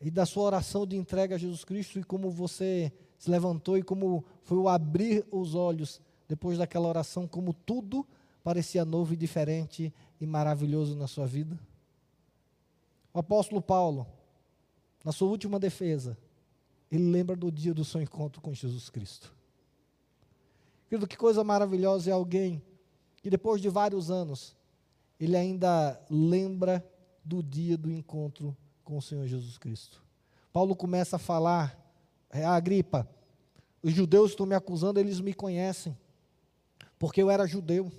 e 0.02 0.12
da 0.12 0.26
sua 0.26 0.44
oração 0.44 0.86
de 0.86 0.96
entrega 0.96 1.36
a 1.36 1.38
Jesus 1.38 1.64
Cristo 1.64 2.00
e 2.00 2.04
como 2.04 2.30
você 2.30 2.92
se 3.18 3.30
levantou 3.30 3.78
e 3.78 3.84
como 3.84 4.24
foi 4.44 4.58
o 4.58 4.68
abrir 4.68 5.26
os 5.32 5.56
olhos 5.56 6.02
depois 6.28 6.58
daquela 6.58 6.88
oração, 6.88 7.28
como 7.28 7.54
tudo 7.54 8.06
parecia 8.46 8.86
novo 8.86 9.16
e 9.16 9.18
diferente 9.18 9.92
e 10.22 10.26
maravilhoso 10.28 10.96
na 10.96 11.08
sua 11.08 11.26
vida? 11.26 11.58
O 13.12 13.18
apóstolo 13.18 13.60
Paulo, 13.60 14.06
na 15.04 15.12
sua 15.12 15.28
última 15.30 15.60
defesa, 15.60 16.16
ele 16.92 17.10
lembra 17.10 17.36
do 17.36 17.52
dia 17.52 17.74
do 17.74 17.84
seu 17.84 18.00
encontro 18.00 18.40
com 18.40 18.54
Jesus 18.54 18.88
Cristo. 18.88 19.34
Querido, 20.88 21.08
que 21.08 21.18
coisa 21.18 21.44
maravilhosa 21.44 22.12
é 22.12 22.14
alguém 22.14 22.62
que 23.24 23.32
depois 23.32 23.60
de 23.60 23.68
vários 23.68 24.12
anos, 24.12 24.56
ele 25.20 25.36
ainda 25.36 26.00
lembra 26.08 26.88
do 27.24 27.42
dia 27.42 27.76
do 27.76 27.92
encontro 27.92 28.56
com 28.84 28.96
o 28.96 29.02
Senhor 29.02 29.26
Jesus 29.26 29.58
Cristo. 29.58 30.04
Paulo 30.54 30.76
começa 30.76 31.16
a 31.16 31.20
falar, 31.20 31.76
é, 32.30 32.46
a 32.46 32.54
Agripa, 32.54 33.10
os 33.82 33.92
judeus 33.92 34.32
estão 34.32 34.46
me 34.46 34.54
acusando, 34.54 35.00
eles 35.00 35.20
me 35.20 35.34
conhecem, 35.34 35.98
porque 37.00 37.24
eu 37.24 37.32
era 37.32 37.48
judeu, 37.48 37.92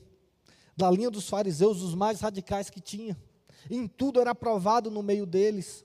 da 0.76 0.90
linha 0.90 1.10
dos 1.10 1.28
fariseus, 1.28 1.80
os 1.80 1.94
mais 1.94 2.20
radicais 2.20 2.68
que 2.68 2.80
tinha, 2.80 3.16
em 3.70 3.86
tudo 3.86 4.20
era 4.20 4.32
aprovado 4.32 4.90
no 4.90 5.02
meio 5.02 5.24
deles, 5.24 5.84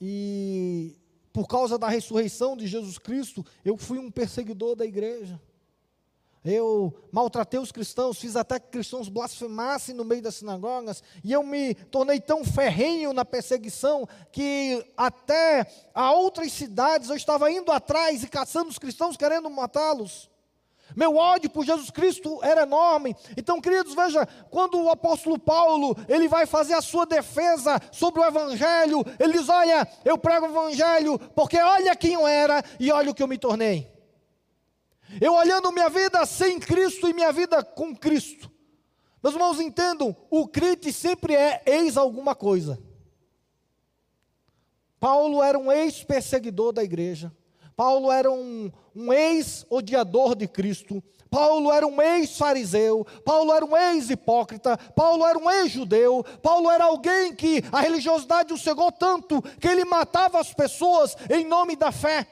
e 0.00 0.96
por 1.32 1.46
causa 1.46 1.78
da 1.78 1.88
ressurreição 1.88 2.56
de 2.56 2.66
Jesus 2.66 2.98
Cristo, 2.98 3.44
eu 3.64 3.76
fui 3.76 3.98
um 3.98 4.10
perseguidor 4.10 4.76
da 4.76 4.84
igreja. 4.84 5.40
Eu 6.44 6.92
maltratei 7.12 7.60
os 7.60 7.70
cristãos, 7.70 8.18
fiz 8.18 8.34
até 8.34 8.58
que 8.58 8.68
cristãos 8.68 9.08
blasfemassem 9.08 9.94
no 9.94 10.04
meio 10.04 10.20
das 10.20 10.34
sinagogas, 10.34 11.00
e 11.22 11.30
eu 11.30 11.44
me 11.44 11.72
tornei 11.74 12.20
tão 12.20 12.44
ferrenho 12.44 13.12
na 13.12 13.24
perseguição 13.24 14.08
que 14.32 14.84
até 14.96 15.64
a 15.94 16.12
outras 16.12 16.52
cidades 16.52 17.08
eu 17.08 17.16
estava 17.16 17.50
indo 17.50 17.70
atrás 17.70 18.24
e 18.24 18.28
caçando 18.28 18.70
os 18.70 18.78
cristãos, 18.78 19.16
querendo 19.16 19.48
matá-los. 19.48 20.31
Meu 20.96 21.16
ódio 21.16 21.50
por 21.50 21.64
Jesus 21.64 21.90
Cristo 21.90 22.38
era 22.42 22.62
enorme. 22.62 23.14
Então, 23.36 23.60
queridos, 23.60 23.94
veja, 23.94 24.26
quando 24.50 24.80
o 24.80 24.90
apóstolo 24.90 25.38
Paulo, 25.38 25.96
ele 26.08 26.28
vai 26.28 26.46
fazer 26.46 26.74
a 26.74 26.82
sua 26.82 27.06
defesa 27.06 27.80
sobre 27.90 28.20
o 28.20 28.24
evangelho, 28.24 29.04
ele 29.18 29.38
diz: 29.38 29.48
"Olha, 29.48 29.86
eu 30.04 30.18
prego 30.18 30.46
o 30.46 30.50
evangelho 30.50 31.18
porque 31.34 31.58
olha 31.58 31.96
quem 31.96 32.14
eu 32.14 32.26
era 32.26 32.62
e 32.78 32.90
olha 32.92 33.10
o 33.10 33.14
que 33.14 33.22
eu 33.22 33.28
me 33.28 33.38
tornei". 33.38 33.90
Eu 35.20 35.34
olhando 35.34 35.72
minha 35.72 35.88
vida 35.88 36.24
sem 36.24 36.58
Cristo 36.58 37.08
e 37.08 37.12
minha 37.12 37.32
vida 37.32 37.62
com 37.62 37.94
Cristo. 37.94 38.50
Meus 39.22 39.34
irmãos, 39.34 39.60
entendam, 39.60 40.16
o 40.30 40.48
crente 40.48 40.92
sempre 40.92 41.34
é 41.34 41.62
ex 41.66 41.96
alguma 41.96 42.34
coisa. 42.34 42.82
Paulo 44.98 45.42
era 45.42 45.58
um 45.58 45.70
ex-perseguidor 45.70 46.72
da 46.72 46.82
igreja. 46.82 47.32
Paulo 47.76 48.10
era 48.10 48.30
um, 48.30 48.70
um 48.94 49.12
ex-odiador 49.12 50.34
de 50.34 50.46
Cristo. 50.46 51.02
Paulo 51.30 51.72
era 51.72 51.86
um 51.86 52.00
ex-fariseu. 52.00 53.06
Paulo 53.24 53.52
era 53.52 53.64
um 53.64 53.76
ex-hipócrita. 53.76 54.76
Paulo 54.94 55.26
era 55.26 55.38
um 55.38 55.50
ex-judeu. 55.50 56.22
Paulo 56.42 56.70
era 56.70 56.84
alguém 56.84 57.34
que 57.34 57.64
a 57.72 57.80
religiosidade 57.80 58.52
o 58.52 58.58
cegou 58.58 58.92
tanto 58.92 59.40
que 59.58 59.66
ele 59.66 59.84
matava 59.84 60.38
as 60.38 60.52
pessoas 60.52 61.16
em 61.30 61.44
nome 61.44 61.74
da 61.74 61.90
fé. 61.90 62.26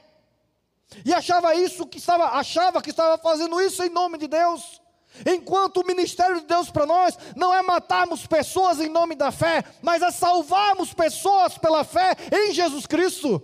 E 1.04 1.14
achava 1.14 1.54
isso 1.54 1.86
que 1.86 1.98
estava, 1.98 2.24
achava 2.24 2.82
que 2.82 2.90
estava 2.90 3.16
fazendo 3.16 3.60
isso 3.60 3.82
em 3.82 3.88
nome 3.88 4.18
de 4.18 4.26
Deus. 4.26 4.80
Enquanto 5.26 5.78
o 5.78 5.86
ministério 5.86 6.40
de 6.40 6.46
Deus 6.46 6.70
para 6.70 6.86
nós 6.86 7.18
não 7.34 7.52
é 7.52 7.62
matarmos 7.62 8.26
pessoas 8.26 8.80
em 8.80 8.88
nome 8.88 9.14
da 9.14 9.32
fé, 9.32 9.64
mas 9.82 10.02
é 10.02 10.10
salvarmos 10.10 10.94
pessoas 10.94 11.58
pela 11.58 11.84
fé 11.84 12.14
em 12.32 12.52
Jesus 12.52 12.86
Cristo. 12.86 13.42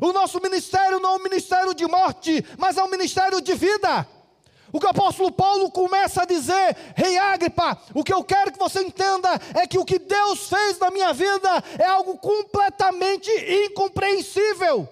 O 0.00 0.12
nosso 0.12 0.40
ministério 0.40 1.00
não 1.00 1.14
é 1.14 1.16
um 1.16 1.22
ministério 1.22 1.74
de 1.74 1.86
morte, 1.86 2.44
mas 2.58 2.76
é 2.76 2.82
um 2.82 2.90
ministério 2.90 3.40
de 3.40 3.54
vida. 3.54 4.06
O 4.72 4.78
que 4.78 4.86
o 4.86 4.90
apóstolo 4.90 5.32
Paulo 5.32 5.70
começa 5.70 6.22
a 6.22 6.26
dizer, 6.26 6.76
Rei 6.94 7.18
Agripa, 7.18 7.76
o 7.92 8.04
que 8.04 8.12
eu 8.12 8.22
quero 8.22 8.52
que 8.52 8.58
você 8.58 8.82
entenda 8.82 9.28
é 9.54 9.66
que 9.66 9.78
o 9.78 9.84
que 9.84 9.98
Deus 9.98 10.48
fez 10.48 10.78
na 10.78 10.90
minha 10.90 11.12
vida 11.12 11.64
é 11.78 11.86
algo 11.86 12.16
completamente 12.18 13.30
incompreensível. 13.66 14.88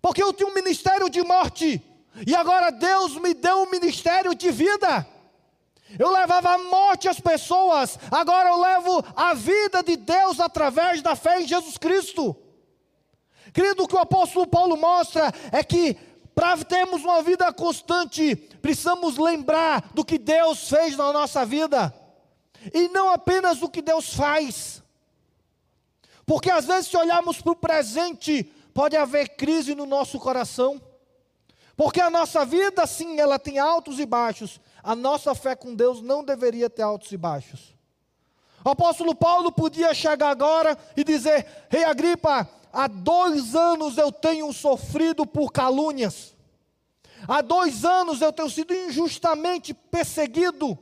Porque 0.00 0.22
eu 0.22 0.32
tinha 0.32 0.48
um 0.48 0.54
ministério 0.54 1.10
de 1.10 1.22
morte, 1.22 1.82
e 2.26 2.34
agora 2.34 2.70
Deus 2.70 3.16
me 3.16 3.34
deu 3.34 3.62
um 3.62 3.70
ministério 3.70 4.34
de 4.34 4.50
vida. 4.50 5.06
Eu 5.98 6.10
levava 6.10 6.54
a 6.54 6.58
morte 6.58 7.08
às 7.08 7.20
pessoas, 7.20 7.98
agora 8.10 8.48
eu 8.48 8.58
levo 8.58 9.04
a 9.14 9.34
vida 9.34 9.82
de 9.82 9.96
Deus 9.96 10.40
através 10.40 11.02
da 11.02 11.14
fé 11.14 11.40
em 11.40 11.46
Jesus 11.46 11.76
Cristo. 11.76 12.34
Querido, 13.52 13.84
o 13.84 13.88
que 13.88 13.96
o 13.96 14.00
apóstolo 14.00 14.46
Paulo 14.46 14.76
mostra 14.76 15.32
é 15.52 15.62
que 15.62 15.96
para 16.34 16.62
termos 16.62 17.02
uma 17.02 17.22
vida 17.22 17.50
constante, 17.50 18.36
precisamos 18.36 19.16
lembrar 19.16 19.90
do 19.94 20.04
que 20.04 20.18
Deus 20.18 20.68
fez 20.68 20.94
na 20.94 21.10
nossa 21.10 21.46
vida, 21.46 21.94
e 22.74 22.88
não 22.88 23.10
apenas 23.10 23.58
do 23.58 23.70
que 23.70 23.80
Deus 23.80 24.12
faz. 24.12 24.82
Porque 26.26 26.50
às 26.50 26.66
vezes, 26.66 26.90
se 26.90 26.96
olharmos 26.96 27.40
para 27.40 27.52
o 27.52 27.56
presente, 27.56 28.42
pode 28.74 28.94
haver 28.96 29.30
crise 29.36 29.74
no 29.74 29.86
nosso 29.86 30.18
coração. 30.18 30.78
Porque 31.74 32.00
a 32.00 32.10
nossa 32.10 32.44
vida, 32.44 32.86
sim, 32.86 33.18
ela 33.18 33.38
tem 33.38 33.58
altos 33.58 33.98
e 33.98 34.04
baixos. 34.04 34.60
A 34.82 34.94
nossa 34.94 35.34
fé 35.34 35.56
com 35.56 35.74
Deus 35.74 36.02
não 36.02 36.22
deveria 36.22 36.68
ter 36.68 36.82
altos 36.82 37.12
e 37.12 37.16
baixos. 37.16 37.74
O 38.64 38.70
apóstolo 38.70 39.14
Paulo 39.14 39.52
podia 39.52 39.94
chegar 39.94 40.30
agora 40.30 40.76
e 40.96 41.04
dizer: 41.04 41.46
Rei 41.70 41.84
Agripa, 41.84 42.48
há 42.76 42.86
dois 42.86 43.54
anos 43.54 43.96
eu 43.96 44.12
tenho 44.12 44.52
sofrido 44.52 45.26
por 45.26 45.50
calúnias. 45.50 46.36
Há 47.26 47.40
dois 47.40 47.84
anos 47.84 48.20
eu 48.20 48.30
tenho 48.30 48.50
sido 48.50 48.74
injustamente 48.74 49.72
perseguido. 49.72 50.78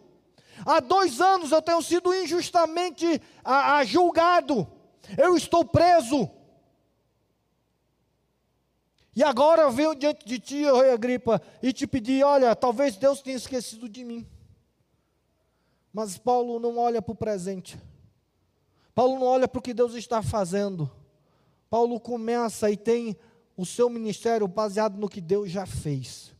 Há 0.66 0.80
dois 0.80 1.20
anos 1.20 1.52
eu 1.52 1.62
tenho 1.62 1.80
sido 1.82 2.12
injustamente 2.12 3.22
a, 3.44 3.76
a 3.76 3.84
julgado. 3.84 4.66
Eu 5.16 5.36
estou 5.36 5.64
preso. 5.64 6.28
E 9.14 9.22
agora 9.22 9.62
eu 9.62 9.70
venho 9.70 9.94
diante 9.94 10.26
de 10.26 10.40
ti, 10.40 10.64
rei 10.64 10.90
Agripa, 10.90 11.40
e 11.62 11.72
te 11.72 11.86
pedir: 11.86 12.24
olha, 12.24 12.56
talvez 12.56 12.96
Deus 12.96 13.22
tenha 13.22 13.36
esquecido 13.36 13.88
de 13.88 14.04
mim. 14.04 14.26
Mas 15.92 16.18
Paulo 16.18 16.58
não 16.58 16.76
olha 16.76 17.00
para 17.00 17.12
o 17.12 17.16
presente. 17.16 17.78
Paulo 18.92 19.18
não 19.20 19.26
olha 19.26 19.46
para 19.46 19.60
o 19.60 19.62
que 19.62 19.72
Deus 19.72 19.94
está 19.94 20.20
fazendo. 20.20 20.90
Paulo 21.74 21.98
começa 21.98 22.70
e 22.70 22.76
tem 22.76 23.16
o 23.56 23.66
seu 23.66 23.90
ministério 23.90 24.46
baseado 24.46 24.96
no 24.96 25.08
que 25.08 25.20
Deus 25.20 25.50
já 25.50 25.66
fez. 25.66 26.32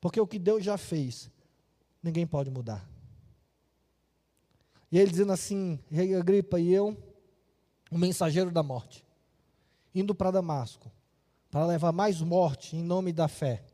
Porque 0.00 0.20
o 0.20 0.26
que 0.26 0.40
Deus 0.40 0.64
já 0.64 0.76
fez, 0.76 1.30
ninguém 2.02 2.26
pode 2.26 2.50
mudar. 2.50 2.84
E 4.90 4.98
ele 4.98 5.08
dizendo 5.08 5.30
assim: 5.30 5.78
Rei 5.88 6.16
Agripa 6.16 6.58
e 6.58 6.74
eu, 6.74 7.00
o 7.92 7.96
mensageiro 7.96 8.50
da 8.50 8.60
morte, 8.60 9.06
indo 9.94 10.12
para 10.12 10.32
Damasco 10.32 10.90
para 11.48 11.64
levar 11.66 11.92
mais 11.92 12.20
morte 12.20 12.76
em 12.76 12.82
nome 12.82 13.12
da 13.12 13.28
fé. 13.28 13.64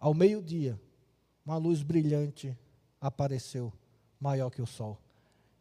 Ao 0.00 0.12
meio-dia, 0.12 0.80
uma 1.46 1.56
luz 1.58 1.84
brilhante 1.84 2.58
apareceu, 3.00 3.72
maior 4.18 4.50
que 4.50 4.60
o 4.60 4.66
sol. 4.66 4.98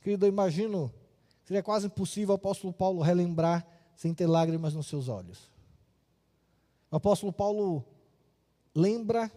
Querido, 0.01 0.25
eu 0.25 0.29
imagino, 0.29 0.91
seria 1.51 1.62
quase 1.62 1.88
impossível 1.88 2.31
o 2.31 2.36
apóstolo 2.38 2.72
Paulo 2.72 3.01
relembrar 3.01 3.67
sem 3.93 4.13
ter 4.13 4.25
lágrimas 4.25 4.74
nos 4.74 4.88
seus 4.88 5.10
olhos. 5.10 5.51
O 6.89 6.96
apóstolo 6.96 7.34
Paulo 7.34 7.84
lembra 8.74 9.29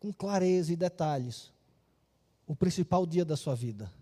com 0.00 0.10
clareza 0.10 0.72
e 0.72 0.76
detalhes 0.76 1.52
o 2.46 2.56
principal 2.56 3.04
dia 3.04 3.22
da 3.22 3.36
sua 3.36 3.54
vida, 3.54 3.92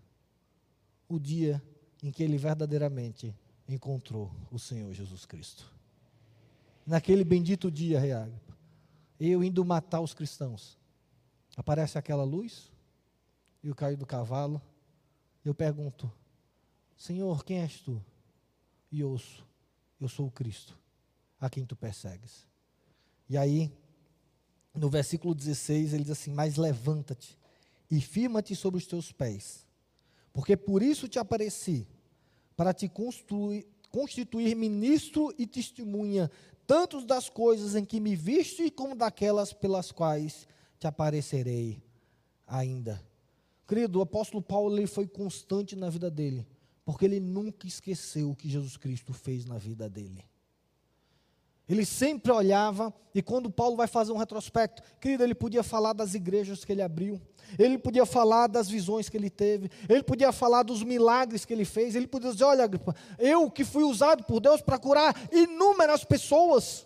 o 1.09 1.19
dia 1.19 1.61
em 2.01 2.09
que 2.09 2.23
ele 2.23 2.37
verdadeiramente 2.37 3.35
encontrou 3.67 4.31
o 4.49 4.57
Senhor 4.57 4.93
Jesus 4.93 5.25
Cristo 5.25 5.69
naquele 6.85 7.25
bendito 7.25 7.69
dia, 7.69 7.99
Rei 7.99 8.13
Agripa, 8.13 8.55
eu 9.19 9.43
indo 9.43 9.65
matar 9.65 9.99
os 9.99 10.13
cristãos, 10.13 10.77
aparece 11.57 11.97
aquela 11.97 12.23
luz, 12.23 12.71
e 13.61 13.67
eu 13.67 13.75
caio 13.75 13.97
do 13.97 14.05
cavalo, 14.05 14.61
eu 15.43 15.53
pergunto, 15.53 16.09
Senhor, 16.95 17.43
quem 17.43 17.59
és 17.59 17.79
tu? 17.81 18.03
E 18.91 19.03
ouço, 19.03 19.45
eu 19.99 20.07
sou 20.07 20.27
o 20.27 20.31
Cristo, 20.31 20.77
a 21.39 21.49
quem 21.49 21.65
tu 21.65 21.75
persegues. 21.75 22.47
E 23.29 23.37
aí, 23.37 23.71
no 24.73 24.89
versículo 24.89 25.33
16, 25.33 25.93
ele 25.93 26.03
diz 26.03 26.11
assim: 26.11 26.31
Mas 26.31 26.55
levanta-te 26.55 27.37
e 27.89 27.99
firma-te 28.01 28.55
sobre 28.55 28.77
os 28.77 28.85
teus 28.85 29.11
pés, 29.11 29.65
porque 30.33 30.55
por 30.55 30.81
isso 30.81 31.07
te 31.07 31.19
apareci, 31.19 31.87
para 32.55 32.73
te 32.73 32.89
constituir 32.89 34.55
ministro 34.55 35.33
e 35.37 35.45
testemunha 35.45 36.31
tanto 36.67 37.05
das 37.05 37.29
coisas 37.29 37.75
em 37.75 37.85
que 37.85 37.99
me 37.99 38.15
viste, 38.15 38.71
como 38.71 38.95
daquelas 38.95 39.53
pelas 39.53 39.91
quais 39.91 40.47
te 40.79 40.87
aparecerei 40.87 41.81
ainda. 42.47 43.01
Querido, 43.67 43.99
o 43.99 44.01
apóstolo 44.01 44.41
Paulo 44.41 44.75
ele 44.75 44.87
foi 44.87 45.07
constante 45.07 45.75
na 45.75 45.89
vida 45.89 46.09
dele, 46.09 46.45
Porque 46.85 47.03
ele 47.03 47.19
nunca 47.19 47.67
esqueceu 47.67 48.29
o 48.29 48.35
que 48.35 48.47
Jesus 48.47 48.77
Cristo 48.77 49.11
fez 49.11 49.43
na 49.43 49.57
vida 49.57 49.89
dele. 49.89 50.23
Ele 51.67 51.83
sempre 51.83 52.31
olhava, 52.31 52.93
e 53.13 53.23
quando 53.23 53.49
Paulo 53.49 53.75
vai 53.75 53.87
fazer 53.87 54.11
um 54.11 54.17
retrospecto, 54.17 54.83
querido, 55.01 55.23
ele 55.23 55.33
podia 55.33 55.63
falar 55.63 55.93
das 55.93 56.13
igrejas 56.13 56.63
que 56.63 56.71
ele 56.71 56.81
abriu, 56.81 57.19
ele 57.57 57.79
podia 57.79 58.05
falar 58.05 58.45
das 58.45 58.69
visões 58.69 59.09
que 59.09 59.17
ele 59.17 59.31
teve, 59.31 59.71
ele 59.89 60.03
podia 60.03 60.31
falar 60.31 60.61
dos 60.61 60.83
milagres 60.83 61.43
que 61.43 61.51
ele 61.51 61.65
fez, 61.65 61.95
ele 61.95 62.05
podia 62.05 62.31
dizer: 62.31 62.43
olha, 62.43 62.69
eu 63.17 63.49
que 63.49 63.63
fui 63.63 63.83
usado 63.83 64.23
por 64.25 64.39
Deus 64.39 64.61
para 64.61 64.77
curar 64.77 65.15
inúmeras 65.31 66.03
pessoas. 66.03 66.85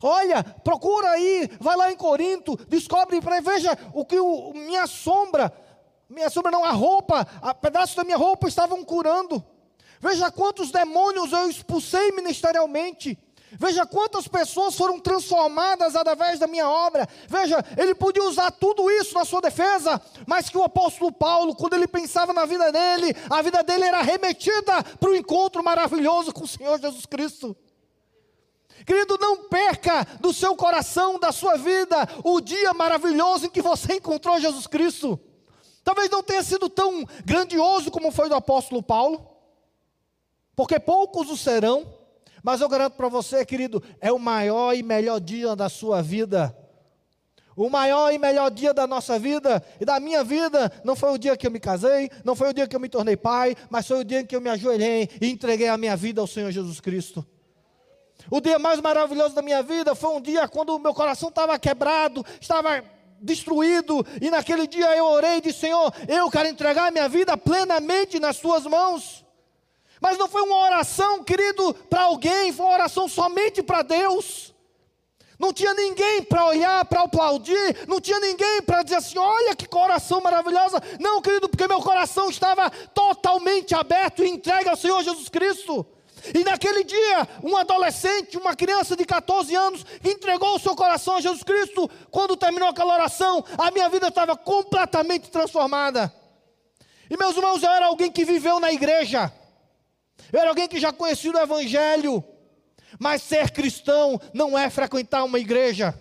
Olha, 0.00 0.44
procura 0.44 1.10
aí, 1.10 1.48
vai 1.60 1.76
lá 1.76 1.90
em 1.90 1.96
Corinto, 1.96 2.56
descobre, 2.68 3.18
veja 3.42 3.76
o 3.94 4.04
que 4.04 4.18
o, 4.18 4.52
minha 4.52 4.86
sombra, 4.86 5.52
minha 6.08 6.30
sombra 6.30 6.50
não, 6.50 6.64
a 6.64 6.70
roupa, 6.70 7.26
a 7.40 7.54
pedaço 7.54 7.96
da 7.96 8.04
minha 8.04 8.16
roupa 8.16 8.48
estavam 8.48 8.84
curando. 8.84 9.44
Veja 10.00 10.30
quantos 10.30 10.70
demônios 10.70 11.32
eu 11.32 11.48
expulsei 11.48 12.12
ministerialmente. 12.12 13.18
Veja 13.58 13.86
quantas 13.86 14.26
pessoas 14.26 14.74
foram 14.74 14.98
transformadas 14.98 15.94
através 15.94 16.38
da 16.38 16.46
minha 16.46 16.68
obra. 16.68 17.08
Veja, 17.28 17.64
ele 17.76 17.94
podia 17.94 18.24
usar 18.24 18.50
tudo 18.50 18.90
isso 18.90 19.14
na 19.14 19.24
sua 19.24 19.40
defesa, 19.40 20.00
mas 20.26 20.48
que 20.48 20.58
o 20.58 20.64
apóstolo 20.64 21.12
Paulo, 21.12 21.54
quando 21.54 21.74
ele 21.74 21.86
pensava 21.86 22.32
na 22.32 22.44
vida 22.44 22.70
dele, 22.72 23.14
a 23.30 23.40
vida 23.42 23.62
dele 23.62 23.84
era 23.84 24.02
remetida 24.02 24.82
para 24.98 25.10
o 25.10 25.14
encontro 25.14 25.62
maravilhoso 25.62 26.32
com 26.32 26.44
o 26.44 26.48
Senhor 26.48 26.80
Jesus 26.80 27.06
Cristo. 27.06 27.56
Querido, 28.84 29.16
não 29.18 29.44
perca 29.48 30.04
do 30.20 30.32
seu 30.32 30.56
coração, 30.56 31.18
da 31.18 31.32
sua 31.32 31.56
vida, 31.56 32.08
o 32.24 32.40
dia 32.40 32.74
maravilhoso 32.74 33.46
em 33.46 33.50
que 33.50 33.62
você 33.62 33.94
encontrou 33.94 34.40
Jesus 34.40 34.66
Cristo. 34.66 35.18
Talvez 35.84 36.08
não 36.08 36.22
tenha 36.22 36.42
sido 36.42 36.70
tão 36.70 37.04
grandioso 37.24 37.90
como 37.90 38.10
foi 38.10 38.28
do 38.28 38.34
apóstolo 38.34 38.82
Paulo, 38.82 39.28
porque 40.56 40.80
poucos 40.80 41.30
o 41.30 41.36
serão, 41.36 41.86
mas 42.42 42.62
eu 42.62 42.68
garanto 42.68 42.94
para 42.94 43.08
você, 43.08 43.44
querido, 43.44 43.82
é 44.00 44.10
o 44.10 44.18
maior 44.18 44.74
e 44.74 44.82
melhor 44.82 45.20
dia 45.20 45.54
da 45.54 45.68
sua 45.68 46.02
vida. 46.02 46.56
O 47.56 47.70
maior 47.70 48.12
e 48.12 48.18
melhor 48.18 48.50
dia 48.50 48.74
da 48.74 48.86
nossa 48.86 49.18
vida 49.18 49.64
e 49.80 49.84
da 49.84 50.00
minha 50.00 50.24
vida 50.24 50.72
não 50.82 50.96
foi 50.96 51.12
o 51.12 51.18
dia 51.18 51.36
que 51.36 51.46
eu 51.46 51.50
me 51.50 51.60
casei, 51.60 52.10
não 52.24 52.34
foi 52.34 52.48
o 52.48 52.52
dia 52.52 52.66
que 52.66 52.74
eu 52.74 52.80
me 52.80 52.88
tornei 52.88 53.16
pai, 53.16 53.54
mas 53.70 53.86
foi 53.86 54.00
o 54.00 54.04
dia 54.04 54.20
em 54.20 54.26
que 54.26 54.34
eu 54.34 54.40
me 54.40 54.50
ajoelhei 54.50 55.08
e 55.20 55.30
entreguei 55.30 55.68
a 55.68 55.76
minha 55.76 55.96
vida 55.96 56.20
ao 56.20 56.26
Senhor 56.26 56.50
Jesus 56.50 56.80
Cristo. 56.80 57.24
O 58.30 58.40
dia 58.40 58.58
mais 58.58 58.80
maravilhoso 58.80 59.34
da 59.34 59.42
minha 59.42 59.62
vida 59.62 59.94
foi 59.94 60.10
um 60.10 60.20
dia 60.20 60.48
quando 60.48 60.74
o 60.74 60.78
meu 60.78 60.94
coração 60.94 61.28
estava 61.28 61.58
quebrado, 61.58 62.24
estava 62.40 62.82
destruído, 63.24 64.06
e 64.20 64.30
naquele 64.30 64.66
dia 64.66 64.94
eu 64.96 65.06
orei 65.06 65.38
e 65.38 65.40
disse: 65.40 65.60
Senhor, 65.60 65.92
eu 66.06 66.30
quero 66.30 66.48
entregar 66.48 66.92
minha 66.92 67.08
vida 67.08 67.36
plenamente 67.36 68.20
nas 68.20 68.38
tuas 68.38 68.64
mãos. 68.64 69.24
Mas 70.00 70.18
não 70.18 70.28
foi 70.28 70.42
uma 70.42 70.58
oração, 70.58 71.24
querido, 71.24 71.72
para 71.88 72.02
alguém, 72.02 72.52
foi 72.52 72.66
uma 72.66 72.74
oração 72.74 73.08
somente 73.08 73.62
para 73.62 73.82
Deus. 73.82 74.52
Não 75.38 75.52
tinha 75.52 75.72
ninguém 75.74 76.22
para 76.22 76.46
olhar, 76.46 76.84
para 76.84 77.02
aplaudir, 77.02 77.86
não 77.88 78.00
tinha 78.00 78.20
ninguém 78.20 78.62
para 78.62 78.82
dizer 78.82 78.96
assim: 78.96 79.18
olha 79.18 79.56
que 79.56 79.66
coração 79.66 80.20
maravilhosa. 80.20 80.80
Não, 81.00 81.22
querido, 81.22 81.48
porque 81.48 81.66
meu 81.66 81.80
coração 81.80 82.28
estava 82.28 82.70
totalmente 82.70 83.74
aberto 83.74 84.22
e 84.22 84.28
entregue 84.28 84.68
ao 84.68 84.76
Senhor 84.76 85.02
Jesus 85.02 85.28
Cristo. 85.28 85.86
E 86.32 86.44
naquele 86.44 86.84
dia, 86.84 87.28
um 87.42 87.56
adolescente, 87.56 88.38
uma 88.38 88.54
criança 88.54 88.96
de 88.96 89.04
14 89.04 89.54
anos, 89.54 89.84
entregou 90.02 90.54
o 90.54 90.58
seu 90.58 90.74
coração 90.74 91.16
a 91.16 91.20
Jesus 91.20 91.42
Cristo. 91.42 91.90
Quando 92.10 92.36
terminou 92.36 92.68
aquela 92.68 92.94
oração, 92.94 93.44
a 93.58 93.70
minha 93.70 93.88
vida 93.88 94.08
estava 94.08 94.36
completamente 94.36 95.30
transformada. 95.30 96.12
E 97.10 97.16
meus 97.16 97.36
irmãos, 97.36 97.62
eu 97.62 97.70
era 97.70 97.86
alguém 97.86 98.10
que 98.10 98.24
viveu 98.24 98.58
na 98.58 98.72
igreja. 98.72 99.32
Eu 100.32 100.40
era 100.40 100.48
alguém 100.48 100.68
que 100.68 100.80
já 100.80 100.92
conhecia 100.92 101.32
o 101.32 101.38
Evangelho. 101.38 102.24
Mas 102.98 103.22
ser 103.22 103.50
cristão 103.50 104.20
não 104.32 104.56
é 104.56 104.70
frequentar 104.70 105.24
uma 105.24 105.38
igreja. 105.38 105.98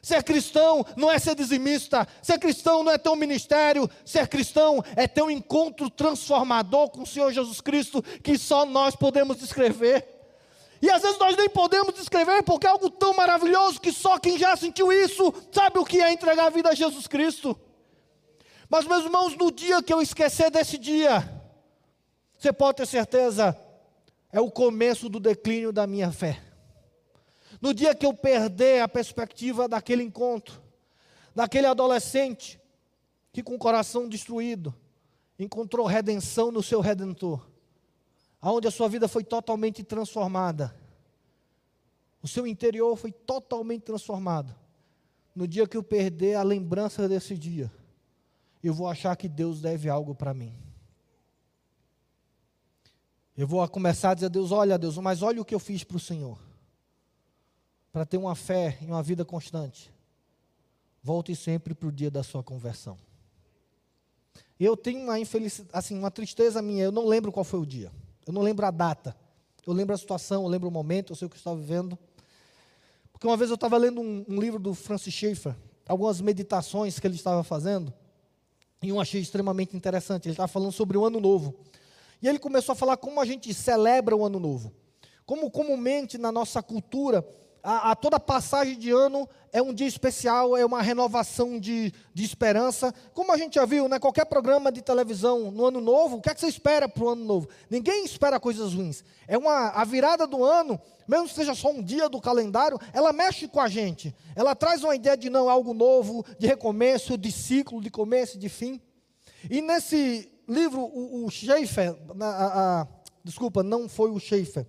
Ser 0.00 0.22
cristão 0.22 0.84
não 0.96 1.10
é 1.10 1.18
ser 1.18 1.34
dizimista. 1.34 2.06
Ser 2.22 2.38
cristão 2.38 2.82
não 2.82 2.92
é 2.92 2.98
ter 2.98 3.08
um 3.08 3.16
ministério. 3.16 3.90
Ser 4.04 4.28
cristão 4.28 4.82
é 4.96 5.06
ter 5.06 5.22
um 5.22 5.30
encontro 5.30 5.90
transformador 5.90 6.90
com 6.90 7.02
o 7.02 7.06
Senhor 7.06 7.32
Jesus 7.32 7.60
Cristo 7.60 8.02
que 8.22 8.38
só 8.38 8.64
nós 8.64 8.94
podemos 8.94 9.38
descrever. 9.38 10.06
E 10.80 10.88
às 10.90 11.02
vezes 11.02 11.18
nós 11.18 11.36
nem 11.36 11.48
podemos 11.48 11.94
descrever 11.94 12.42
porque 12.42 12.66
é 12.66 12.70
algo 12.70 12.88
tão 12.88 13.14
maravilhoso 13.14 13.80
que 13.80 13.92
só 13.92 14.18
quem 14.18 14.38
já 14.38 14.56
sentiu 14.56 14.92
isso 14.92 15.34
sabe 15.50 15.78
o 15.78 15.84
que 15.84 16.00
é 16.00 16.12
entregar 16.12 16.46
a 16.46 16.50
vida 16.50 16.68
a 16.68 16.74
Jesus 16.74 17.06
Cristo. 17.06 17.58
Mas, 18.68 18.84
meus 18.84 19.04
irmãos, 19.04 19.34
no 19.36 19.50
dia 19.50 19.82
que 19.82 19.92
eu 19.92 20.00
esquecer 20.00 20.50
desse 20.50 20.76
dia, 20.76 21.26
você 22.36 22.52
pode 22.52 22.76
ter 22.76 22.86
certeza, 22.86 23.58
é 24.30 24.40
o 24.40 24.50
começo 24.50 25.08
do 25.08 25.18
declínio 25.18 25.72
da 25.72 25.86
minha 25.86 26.12
fé. 26.12 26.47
No 27.60 27.74
dia 27.74 27.94
que 27.94 28.06
eu 28.06 28.14
perder 28.14 28.82
a 28.82 28.88
perspectiva 28.88 29.68
daquele 29.68 30.02
encontro, 30.02 30.62
daquele 31.34 31.66
adolescente 31.66 32.60
que 33.32 33.42
com 33.42 33.54
o 33.54 33.58
coração 33.58 34.08
destruído 34.08 34.74
encontrou 35.38 35.86
redenção 35.86 36.50
no 36.50 36.62
seu 36.62 36.80
redentor, 36.80 37.48
aonde 38.40 38.66
a 38.66 38.70
sua 38.70 38.88
vida 38.88 39.06
foi 39.08 39.22
totalmente 39.22 39.82
transformada. 39.82 40.74
O 42.22 42.26
seu 42.26 42.46
interior 42.46 42.96
foi 42.96 43.12
totalmente 43.12 43.82
transformado. 43.82 44.54
No 45.34 45.46
dia 45.46 45.66
que 45.68 45.76
eu 45.76 45.82
perder 45.82 46.34
a 46.34 46.42
lembrança 46.42 47.08
desse 47.08 47.36
dia, 47.36 47.70
eu 48.62 48.74
vou 48.74 48.88
achar 48.88 49.14
que 49.16 49.28
Deus 49.28 49.60
deve 49.60 49.88
algo 49.88 50.14
para 50.14 50.34
mim. 50.34 50.52
Eu 53.36 53.46
vou 53.46 53.66
começar 53.68 54.10
a 54.10 54.14
dizer 54.14 54.26
a 54.26 54.30
Deus: 54.30 54.50
olha, 54.50 54.76
Deus, 54.76 54.98
mas 54.98 55.22
olha 55.22 55.40
o 55.40 55.44
que 55.44 55.54
eu 55.54 55.60
fiz 55.60 55.84
para 55.84 55.96
o 55.96 56.00
Senhor. 56.00 56.47
Para 57.92 58.04
ter 58.04 58.16
uma 58.16 58.34
fé 58.34 58.78
e 58.82 58.86
uma 58.86 59.02
vida 59.02 59.24
constante. 59.24 59.92
Volte 61.02 61.34
sempre 61.34 61.74
para 61.74 61.88
o 61.88 61.92
dia 61.92 62.10
da 62.10 62.22
sua 62.22 62.42
conversão. 62.42 62.98
Eu 64.58 64.76
tenho 64.76 65.00
uma 65.04 65.18
infelicidade, 65.18 65.70
assim, 65.72 65.96
uma 65.96 66.10
tristeza 66.10 66.60
minha, 66.60 66.84
eu 66.84 66.92
não 66.92 67.06
lembro 67.06 67.30
qual 67.30 67.44
foi 67.44 67.60
o 67.60 67.66
dia. 67.66 67.92
Eu 68.26 68.32
não 68.32 68.42
lembro 68.42 68.66
a 68.66 68.70
data. 68.70 69.16
Eu 69.66 69.72
lembro 69.72 69.94
a 69.94 69.98
situação, 69.98 70.42
eu 70.42 70.48
lembro 70.48 70.68
o 70.68 70.72
momento, 70.72 71.12
eu 71.12 71.16
sei 71.16 71.26
o 71.26 71.28
que 71.28 71.36
eu 71.36 71.38
estava 71.38 71.56
vivendo. 71.56 71.98
Porque 73.12 73.26
uma 73.26 73.36
vez 73.36 73.50
eu 73.50 73.54
estava 73.54 73.76
lendo 73.76 74.00
um, 74.00 74.24
um 74.28 74.40
livro 74.40 74.58
do 74.58 74.74
Francis 74.74 75.12
Schaeffer, 75.12 75.54
algumas 75.86 76.20
meditações 76.20 76.98
que 76.98 77.06
ele 77.06 77.16
estava 77.16 77.44
fazendo, 77.44 77.92
e 78.82 78.92
um 78.92 79.00
achei 79.00 79.20
extremamente 79.20 79.76
interessante. 79.76 80.26
Ele 80.26 80.32
estava 80.32 80.48
falando 80.48 80.72
sobre 80.72 80.96
o 80.96 81.04
ano 81.04 81.20
novo. 81.20 81.54
E 82.22 82.28
ele 82.28 82.38
começou 82.38 82.72
a 82.72 82.76
falar 82.76 82.96
como 82.96 83.20
a 83.20 83.24
gente 83.24 83.52
celebra 83.52 84.16
o 84.16 84.24
ano 84.24 84.38
novo. 84.38 84.72
Como 85.26 85.50
comumente 85.50 86.16
na 86.16 86.32
nossa 86.32 86.62
cultura, 86.62 87.26
a, 87.62 87.90
a, 87.90 87.96
toda 87.96 88.20
passagem 88.20 88.78
de 88.78 88.90
ano 88.90 89.28
é 89.52 89.60
um 89.60 89.74
dia 89.74 89.86
especial, 89.86 90.56
é 90.56 90.64
uma 90.64 90.82
renovação 90.82 91.58
de, 91.58 91.92
de 92.14 92.24
esperança. 92.24 92.94
Como 93.14 93.32
a 93.32 93.36
gente 93.36 93.54
já 93.54 93.64
viu, 93.64 93.88
né, 93.88 93.98
qualquer 93.98 94.26
programa 94.26 94.70
de 94.70 94.82
televisão 94.82 95.50
no 95.50 95.66
ano 95.66 95.80
novo, 95.80 96.16
o 96.16 96.20
que, 96.20 96.30
é 96.30 96.34
que 96.34 96.40
você 96.40 96.48
espera 96.48 96.88
para 96.88 97.04
o 97.04 97.08
ano 97.08 97.24
novo? 97.24 97.48
Ninguém 97.68 98.04
espera 98.04 98.38
coisas 98.38 98.74
ruins. 98.74 99.02
É 99.26 99.36
uma, 99.36 99.68
a 99.70 99.84
virada 99.84 100.26
do 100.26 100.44
ano, 100.44 100.80
mesmo 101.06 101.26
que 101.28 101.34
seja 101.34 101.54
só 101.54 101.70
um 101.70 101.82
dia 101.82 102.08
do 102.08 102.20
calendário, 102.20 102.78
ela 102.92 103.12
mexe 103.12 103.48
com 103.48 103.60
a 103.60 103.68
gente. 103.68 104.14
Ela 104.36 104.54
traz 104.54 104.84
uma 104.84 104.94
ideia 104.94 105.16
de 105.16 105.28
não 105.28 105.48
algo 105.48 105.74
novo, 105.74 106.24
de 106.38 106.46
recomeço, 106.46 107.18
de 107.18 107.32
ciclo, 107.32 107.80
de 107.80 107.90
começo 107.90 108.38
de 108.38 108.48
fim. 108.48 108.80
E 109.50 109.60
nesse 109.60 110.30
livro, 110.48 110.80
o, 110.80 111.26
o 111.26 111.30
Schaefer, 111.30 111.96
a, 112.20 112.80
a, 112.80 112.86
desculpa, 113.22 113.62
não 113.62 113.88
foi 113.88 114.10
o 114.10 114.18
Schaefer, 114.18 114.66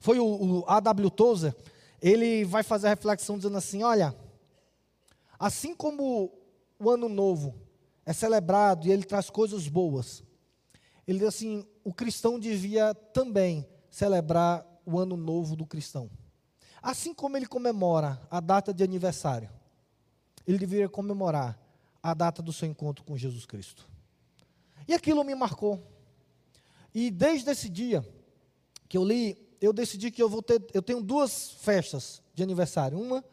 foi 0.00 0.18
o, 0.18 0.24
o 0.24 0.64
A.W. 0.66 1.10
Tozer, 1.10 1.54
ele 2.00 2.44
vai 2.44 2.62
fazer 2.62 2.86
a 2.86 2.90
reflexão 2.90 3.36
dizendo 3.36 3.58
assim: 3.58 3.82
olha, 3.82 4.16
assim 5.38 5.74
como 5.74 6.32
o 6.78 6.90
ano 6.90 7.08
novo 7.08 7.54
é 8.04 8.12
celebrado 8.12 8.88
e 8.88 8.90
ele 8.90 9.04
traz 9.04 9.28
coisas 9.28 9.68
boas, 9.68 10.24
ele 11.06 11.18
diz 11.18 11.28
assim: 11.28 11.66
o 11.84 11.92
cristão 11.92 12.40
devia 12.40 12.94
também 12.94 13.68
celebrar 13.90 14.66
o 14.86 14.98
ano 14.98 15.16
novo 15.16 15.54
do 15.54 15.66
cristão. 15.66 16.10
Assim 16.82 17.12
como 17.12 17.36
ele 17.36 17.46
comemora 17.46 18.20
a 18.30 18.40
data 18.40 18.72
de 18.72 18.82
aniversário, 18.82 19.50
ele 20.46 20.56
deveria 20.56 20.88
comemorar 20.88 21.58
a 22.02 22.14
data 22.14 22.40
do 22.40 22.54
seu 22.54 22.66
encontro 22.66 23.04
com 23.04 23.18
Jesus 23.18 23.44
Cristo. 23.44 23.86
E 24.88 24.94
aquilo 24.94 25.22
me 25.22 25.34
marcou. 25.34 25.78
E 26.94 27.10
desde 27.10 27.50
esse 27.50 27.68
dia 27.68 28.02
que 28.88 28.96
eu 28.96 29.04
li, 29.04 29.49
eu 29.60 29.72
decidi 29.72 30.10
que 30.10 30.22
eu 30.22 30.28
vou 30.28 30.42
ter, 30.42 30.64
eu 30.72 30.82
tenho 30.82 31.02
duas 31.02 31.50
festas 31.52 32.22
de 32.34 32.42
aniversário. 32.42 32.98
Uma 32.98 33.24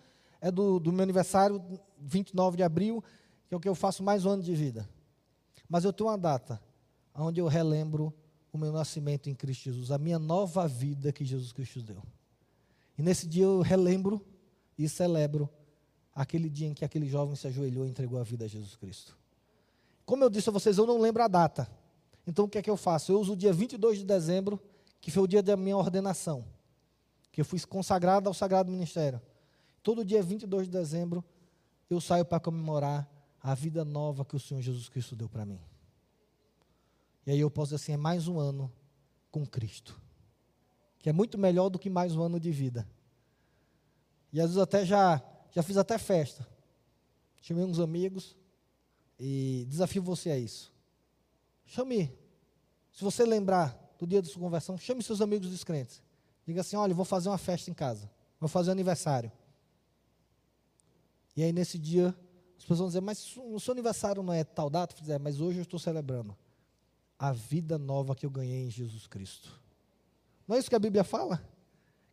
é 0.41 0.51
do, 0.51 0.79
do 0.79 0.91
meu 0.91 1.03
aniversário, 1.03 1.63
29 1.99 2.57
de 2.57 2.63
abril, 2.63 3.03
que 3.47 3.53
é 3.53 3.57
o 3.57 3.59
que 3.59 3.69
eu 3.69 3.75
faço 3.75 4.03
mais 4.03 4.25
um 4.25 4.31
ano 4.31 4.43
de 4.43 4.53
vida. 4.53 4.87
Mas 5.69 5.85
eu 5.85 5.93
tenho 5.93 6.09
uma 6.09 6.17
data 6.17 6.61
onde 7.15 7.39
eu 7.39 7.47
relembro 7.47 8.13
o 8.51 8.57
meu 8.57 8.71
nascimento 8.71 9.29
em 9.29 9.35
Cristo 9.35 9.65
Jesus, 9.65 9.91
a 9.91 9.97
minha 9.97 10.19
nova 10.19 10.67
vida 10.67 11.11
que 11.11 11.25
Jesus 11.25 11.51
Cristo 11.51 11.81
deu. 11.81 12.03
E 12.97 13.01
nesse 13.01 13.27
dia 13.27 13.43
eu 13.43 13.61
relembro 13.61 14.25
e 14.77 14.87
celebro 14.87 15.49
aquele 16.13 16.49
dia 16.49 16.67
em 16.67 16.73
que 16.73 16.83
aquele 16.83 17.07
jovem 17.07 17.35
se 17.35 17.47
ajoelhou 17.47 17.85
e 17.85 17.89
entregou 17.89 18.19
a 18.19 18.23
vida 18.23 18.45
a 18.45 18.47
Jesus 18.47 18.75
Cristo. 18.75 19.17
Como 20.05 20.23
eu 20.23 20.29
disse 20.29 20.49
a 20.49 20.51
vocês, 20.51 20.77
eu 20.77 20.85
não 20.85 20.99
lembro 20.99 21.21
a 21.21 21.27
data. 21.27 21.69
Então 22.25 22.45
o 22.45 22.49
que 22.49 22.57
é 22.57 22.61
que 22.61 22.69
eu 22.69 22.77
faço? 22.77 23.11
Eu 23.11 23.19
uso 23.19 23.33
o 23.33 23.35
dia 23.35 23.53
22 23.53 23.99
de 23.99 24.05
dezembro, 24.05 24.59
que 24.99 25.11
foi 25.11 25.23
o 25.23 25.27
dia 25.27 25.43
da 25.43 25.55
minha 25.55 25.77
ordenação, 25.77 26.45
que 27.31 27.41
eu 27.41 27.45
fui 27.45 27.59
consagrado 27.61 28.27
ao 28.27 28.33
Sagrado 28.33 28.71
Ministério. 28.71 29.21
Todo 29.83 30.03
dia 30.03 30.21
22 30.21 30.67
de 30.67 30.71
dezembro 30.71 31.23
eu 31.89 32.01
saio 32.01 32.25
para 32.25 32.39
comemorar 32.39 33.09
a 33.41 33.55
vida 33.55 33.85
nova 33.85 34.25
que 34.25 34.35
o 34.35 34.39
Senhor 34.39 34.61
Jesus 34.61 34.89
Cristo 34.89 35.15
deu 35.15 35.29
para 35.29 35.45
mim. 35.45 35.59
E 37.25 37.31
aí 37.31 37.39
eu 37.39 37.49
posso 37.49 37.71
dizer 37.71 37.83
assim, 37.83 37.93
é 37.93 37.97
mais 37.97 38.27
um 38.27 38.39
ano 38.39 38.71
com 39.31 39.45
Cristo. 39.45 39.99
Que 40.99 41.09
é 41.09 41.13
muito 41.13 41.37
melhor 41.37 41.69
do 41.69 41.79
que 41.79 41.89
mais 41.89 42.15
um 42.15 42.21
ano 42.21 42.39
de 42.39 42.51
vida. 42.51 42.87
E 44.33 44.41
às 44.41 44.47
vezes 44.47 44.61
até 44.61 44.85
já, 44.85 45.21
já 45.51 45.63
fiz 45.63 45.77
até 45.77 45.97
festa. 45.97 46.47
Chamei 47.41 47.63
uns 47.63 47.79
amigos 47.79 48.35
e 49.19 49.65
desafio 49.69 50.01
você 50.01 50.31
a 50.31 50.37
isso. 50.37 50.73
Chame, 51.65 52.11
se 52.91 53.03
você 53.03 53.25
lembrar 53.25 53.77
do 53.99 54.07
dia 54.07 54.21
da 54.21 54.27
sua 54.27 54.41
conversão, 54.41 54.77
chame 54.77 55.01
seus 55.03 55.21
amigos 55.21 55.49
descrentes. 55.49 56.01
Diga 56.45 56.61
assim: 56.61 56.75
olha, 56.75 56.93
vou 56.93 57.05
fazer 57.05 57.29
uma 57.29 57.37
festa 57.37 57.69
em 57.69 57.73
casa. 57.73 58.09
Vou 58.39 58.47
fazer 58.47 58.69
um 58.69 58.73
aniversário. 58.73 59.31
E 61.35 61.43
aí 61.43 61.51
nesse 61.51 61.77
dia, 61.77 62.15
as 62.57 62.63
pessoas 62.63 62.79
vão 62.79 62.87
dizer, 62.87 63.01
mas 63.01 63.35
o 63.37 63.59
seu 63.59 63.71
aniversário 63.71 64.23
não 64.23 64.33
é 64.33 64.43
tal 64.43 64.69
data? 64.69 64.95
Eu 64.95 65.01
dizer, 65.01 65.19
mas 65.19 65.39
hoje 65.39 65.59
eu 65.59 65.63
estou 65.63 65.79
celebrando 65.79 66.35
a 67.19 67.31
vida 67.31 67.77
nova 67.77 68.15
que 68.15 68.25
eu 68.25 68.29
ganhei 68.29 68.65
em 68.65 68.69
Jesus 68.69 69.07
Cristo. 69.07 69.59
Não 70.47 70.55
é 70.55 70.59
isso 70.59 70.69
que 70.69 70.75
a 70.75 70.79
Bíblia 70.79 71.03
fala? 71.03 71.43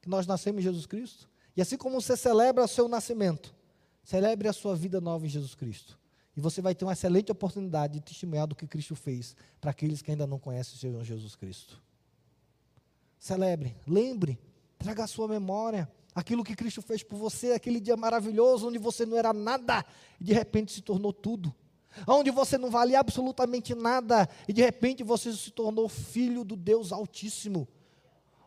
Que 0.03 0.09
nós 0.09 0.27
nascemos 0.27 0.61
em 0.61 0.65
Jesus 0.65 0.87
Cristo? 0.87 1.31
E 1.57 1.63
assim 1.63 1.77
como 1.77 2.01
você 2.01 2.17
celebra 2.17 2.65
o 2.65 2.69
seu 2.69 2.89
nascimento, 2.89 3.55
celebre 4.03 4.49
a 4.49 4.53
sua 4.53 4.75
vida 4.75 5.01
nova 5.01 5.25
em 5.25 5.29
Jesus 5.29 5.55
Cristo. 5.55 5.99
E 6.37 6.41
você 6.41 6.61
vai 6.61 6.75
ter 6.75 6.85
uma 6.85 6.93
excelente 6.93 7.31
oportunidade 7.31 7.95
de 7.95 8.01
testemunhar 8.01 8.47
do 8.47 8.55
que 8.55 8.67
Cristo 8.67 8.97
fez 8.97 9.37
para 9.61 9.71
aqueles 9.71 10.03
que 10.03 10.11
ainda 10.11 10.27
não 10.27 10.39
conhecem 10.39 10.75
o 10.75 10.79
Senhor 10.79 11.05
Jesus 11.05 11.37
Cristo. 11.37 11.81
Celebre, 13.19 13.77
lembre, 13.87 14.39
traga 14.79 15.05
a 15.05 15.07
sua 15.07 15.29
memória 15.29 15.89
aquilo 16.15 16.45
que 16.45 16.55
Cristo 16.55 16.81
fez 16.81 17.03
por 17.03 17.17
você, 17.17 17.53
aquele 17.53 17.81
dia 17.81 17.97
maravilhoso 17.97 18.69
onde 18.69 18.79
você 18.79 19.05
não 19.05 19.17
era 19.17 19.33
nada 19.33 19.85
e 20.21 20.25
de 20.25 20.33
repente 20.33 20.73
se 20.73 20.81
tornou 20.81 21.13
tudo. 21.13 21.55
Onde 22.07 22.31
você 22.31 22.59
não 22.59 22.71
valia 22.71 22.99
absolutamente 22.99 23.75
nada 23.75 24.29
e 24.49 24.53
de 24.53 24.63
repente 24.63 25.03
você 25.03 25.33
se 25.33 25.51
tornou 25.51 25.89
filho 25.89 26.45
do 26.45 26.57
Deus 26.57 26.93
Altíssimo 26.93 27.69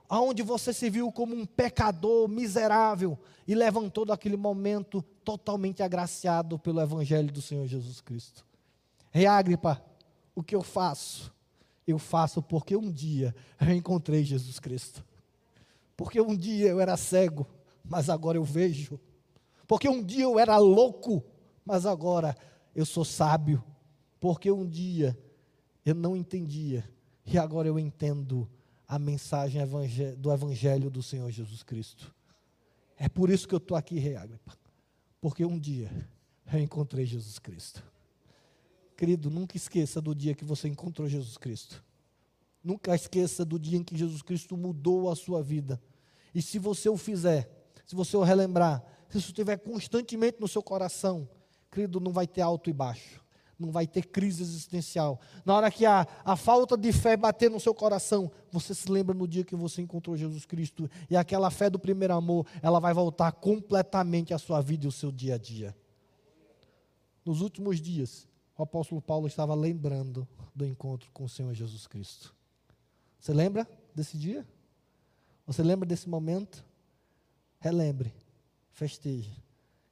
aonde 0.09 0.41
você 0.41 0.71
se 0.73 0.89
viu 0.89 1.11
como 1.11 1.35
um 1.35 1.45
pecador 1.45 2.27
miserável 2.27 3.17
e 3.47 3.55
levantou 3.55 4.05
daquele 4.05 4.37
momento 4.37 5.01
totalmente 5.23 5.83
agraciado 5.83 6.57
pelo 6.57 6.81
evangelho 6.81 7.31
do 7.31 7.41
Senhor 7.41 7.67
Jesus 7.67 8.01
Cristo. 8.01 8.45
Rei 9.11 9.25
Agripa, 9.25 9.83
o 10.35 10.43
que 10.43 10.55
eu 10.55 10.61
faço? 10.61 11.33
Eu 11.85 11.97
faço 11.97 12.41
porque 12.41 12.75
um 12.75 12.91
dia 12.91 13.35
eu 13.59 13.73
encontrei 13.73 14.23
Jesus 14.23 14.59
Cristo. 14.59 15.03
Porque 15.95 16.21
um 16.21 16.35
dia 16.35 16.69
eu 16.69 16.79
era 16.79 16.95
cego, 16.95 17.47
mas 17.83 18.09
agora 18.09 18.37
eu 18.37 18.43
vejo. 18.43 18.99
Porque 19.67 19.89
um 19.89 20.03
dia 20.03 20.23
eu 20.23 20.37
era 20.37 20.57
louco, 20.57 21.23
mas 21.65 21.85
agora 21.85 22.35
eu 22.75 22.85
sou 22.85 23.03
sábio. 23.03 23.63
Porque 24.19 24.51
um 24.51 24.67
dia 24.67 25.17
eu 25.85 25.95
não 25.95 26.15
entendia 26.15 26.87
e 27.25 27.37
agora 27.37 27.67
eu 27.67 27.79
entendo 27.79 28.47
a 28.88 28.97
mensagem 28.97 29.62
do 30.17 30.32
Evangelho 30.32 30.89
do 30.89 31.04
Senhor 31.04 31.30
Jesus 31.30 31.62
Cristo. 31.62 32.13
É 32.97 33.10
por 33.10 33.30
isso 33.30 33.47
que 33.47 33.54
eu 33.54 33.58
estou 33.58 33.76
aqui, 33.76 34.00
Rei 34.00 34.15
Agripa. 34.15 34.58
Porque 35.19 35.43
um 35.43 35.60
dia 35.60 35.91
eu 36.52 36.60
encontrei 36.60 37.06
Jesus 37.06 37.38
Cristo. 37.38 37.84
Querido, 38.95 39.30
nunca 39.30 39.58
esqueça 39.58 40.02
do 40.02 40.15
dia 40.15 40.34
que 40.34 40.45
você 40.45 40.67
encontrou 40.67 41.08
Jesus 41.08 41.38
Cristo. 41.38 41.84
Nunca 42.63 42.95
esqueça 42.95 43.43
do 43.43 43.60
dia 43.60 43.78
em 43.78 43.84
que 43.84 43.95
Jesus 43.95 44.21
Cristo 44.21 44.56
mudou 44.56 45.10
a 45.12 45.15
sua 45.15 45.43
vida. 45.43 45.82
E 46.34 46.41
se 46.41 46.58
você 46.58 46.89
o 46.89 46.97
fizer, 46.97 47.50
se 47.86 47.95
você 47.95 48.15
o 48.17 48.23
relembrar, 48.23 48.84
se 49.10 49.17
isso 49.17 49.28
estiver 49.28 49.58
constantemente 49.58 50.39
no 50.39 50.47
seu 50.47 50.63
coração, 50.63 51.30
querido, 51.71 52.00
não 52.00 52.12
vai 52.12 52.26
ter 52.26 52.41
alto 52.41 52.69
e 52.69 52.73
baixo 52.73 53.26
não 53.59 53.71
vai 53.71 53.87
ter 53.87 54.05
crise 54.05 54.43
existencial. 54.43 55.19
Na 55.43 55.55
hora 55.55 55.71
que 55.71 55.85
a, 55.85 56.07
a 56.23 56.35
falta 56.35 56.77
de 56.77 56.91
fé 56.91 57.17
bater 57.17 57.49
no 57.49 57.59
seu 57.59 57.73
coração, 57.73 58.31
você 58.51 58.73
se 58.73 58.89
lembra 58.89 59.15
no 59.15 59.27
dia 59.27 59.43
que 59.43 59.55
você 59.55 59.81
encontrou 59.81 60.15
Jesus 60.15 60.45
Cristo 60.45 60.89
e 61.09 61.15
aquela 61.15 61.49
fé 61.49 61.69
do 61.69 61.79
primeiro 61.79 62.13
amor, 62.13 62.45
ela 62.61 62.79
vai 62.79 62.93
voltar 62.93 63.31
completamente 63.31 64.33
à 64.33 64.37
sua 64.37 64.61
vida 64.61 64.85
e 64.85 64.87
ao 64.87 64.91
seu 64.91 65.11
dia 65.11 65.35
a 65.35 65.37
dia. 65.37 65.75
Nos 67.25 67.41
últimos 67.41 67.81
dias, 67.81 68.27
o 68.57 68.63
apóstolo 68.63 69.01
Paulo 69.01 69.27
estava 69.27 69.53
lembrando 69.55 70.27
do 70.55 70.65
encontro 70.65 71.09
com 71.11 71.25
o 71.25 71.29
Senhor 71.29 71.53
Jesus 71.53 71.87
Cristo. 71.87 72.33
Você 73.19 73.33
lembra 73.33 73.67
desse 73.93 74.17
dia? 74.17 74.47
Você 75.45 75.63
lembra 75.63 75.87
desse 75.87 76.07
momento? 76.07 76.63
Relembre, 77.59 78.13
festeje, 78.71 79.43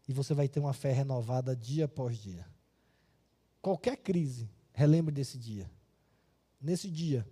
e 0.07 0.13
você 0.13 0.33
vai 0.35 0.47
ter 0.47 0.59
uma 0.59 0.73
fé 0.73 0.91
renovada 0.91 1.55
dia 1.55 1.85
após 1.85 2.17
dia 2.17 2.45
qualquer 3.65 3.97
crise, 3.97 4.47
relembre 4.73 5.11
desse 5.11 5.39
dia. 5.39 5.67
Nesse 6.61 6.87
dia, 6.87 7.27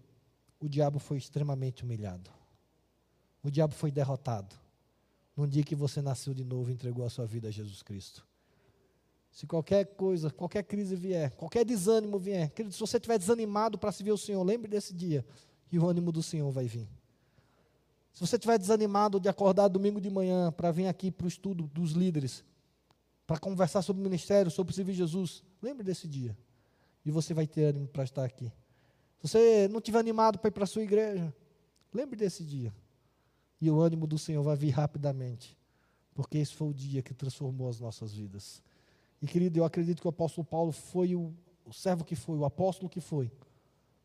o 0.59 0.67
diabo 0.67 0.97
foi 0.97 1.19
extremamente 1.19 1.83
humilhado. 1.83 2.31
O 3.43 3.51
diabo 3.51 3.75
foi 3.75 3.91
derrotado. 3.91 4.55
Num 5.37 5.47
dia 5.47 5.63
que 5.63 5.75
você 5.75 6.01
nasceu 6.01 6.33
de 6.33 6.43
novo 6.43 6.71
e 6.71 6.73
entregou 6.73 7.05
a 7.05 7.09
sua 7.11 7.27
vida 7.27 7.49
a 7.49 7.51
Jesus 7.51 7.83
Cristo. 7.83 8.25
Se 9.31 9.45
qualquer 9.45 9.85
coisa, 9.95 10.31
qualquer 10.31 10.63
crise 10.63 10.95
vier, 10.95 11.35
qualquer 11.35 11.63
desânimo 11.63 12.17
vier, 12.17 12.49
querido, 12.49 12.73
se 12.73 12.79
você 12.79 12.97
estiver 12.97 13.19
desanimado 13.19 13.77
para 13.77 13.91
servir 13.91 14.11
o 14.11 14.17
Senhor, 14.17 14.41
lembre 14.41 14.67
desse 14.67 14.91
dia 14.91 15.23
e 15.71 15.77
o 15.77 15.87
ânimo 15.87 16.11
do 16.11 16.23
Senhor 16.23 16.49
vai 16.49 16.65
vir. 16.65 16.89
Se 18.11 18.21
você 18.25 18.37
estiver 18.37 18.57
desanimado 18.57 19.19
de 19.19 19.29
acordar 19.29 19.67
domingo 19.67 20.01
de 20.01 20.09
manhã 20.09 20.51
para 20.51 20.71
vir 20.71 20.87
aqui 20.87 21.11
para 21.11 21.25
o 21.25 21.27
estudo 21.27 21.67
dos 21.67 21.91
líderes, 21.91 22.43
para 23.27 23.37
conversar 23.37 23.83
sobre 23.83 24.01
o 24.01 24.03
ministério, 24.03 24.49
sobre 24.49 24.73
servir 24.73 24.93
Jesus, 24.93 25.43
lembre 25.63 25.83
desse 25.83 26.07
dia. 26.07 26.37
E 27.05 27.11
você 27.11 27.33
vai 27.33 27.47
ter 27.47 27.63
ânimo 27.63 27.87
para 27.87 28.03
estar 28.03 28.23
aqui. 28.23 28.51
Se 29.19 29.27
você 29.27 29.67
não 29.69 29.79
estiver 29.79 29.99
animado 29.99 30.37
para 30.37 30.49
ir 30.49 30.51
para 30.51 30.63
a 30.63 30.67
sua 30.67 30.83
igreja, 30.83 31.33
lembre 31.93 32.15
desse 32.15 32.43
dia. 32.43 32.73
E 33.59 33.71
o 33.71 33.79
ânimo 33.79 34.05
do 34.05 34.17
Senhor 34.17 34.43
vai 34.43 34.55
vir 34.55 34.69
rapidamente. 34.69 35.57
Porque 36.13 36.37
esse 36.37 36.53
foi 36.53 36.67
o 36.67 36.73
dia 36.73 37.01
que 37.01 37.13
transformou 37.13 37.69
as 37.69 37.79
nossas 37.79 38.13
vidas. 38.13 38.61
E 39.21 39.25
querido, 39.25 39.57
eu 39.57 39.65
acredito 39.65 40.01
que 40.01 40.07
o 40.07 40.09
apóstolo 40.09 40.45
Paulo 40.45 40.71
foi 40.71 41.15
o, 41.15 41.33
o 41.65 41.73
servo 41.73 42.03
que 42.03 42.15
foi, 42.15 42.37
o 42.37 42.45
apóstolo 42.45 42.89
que 42.89 43.01
foi. 43.01 43.31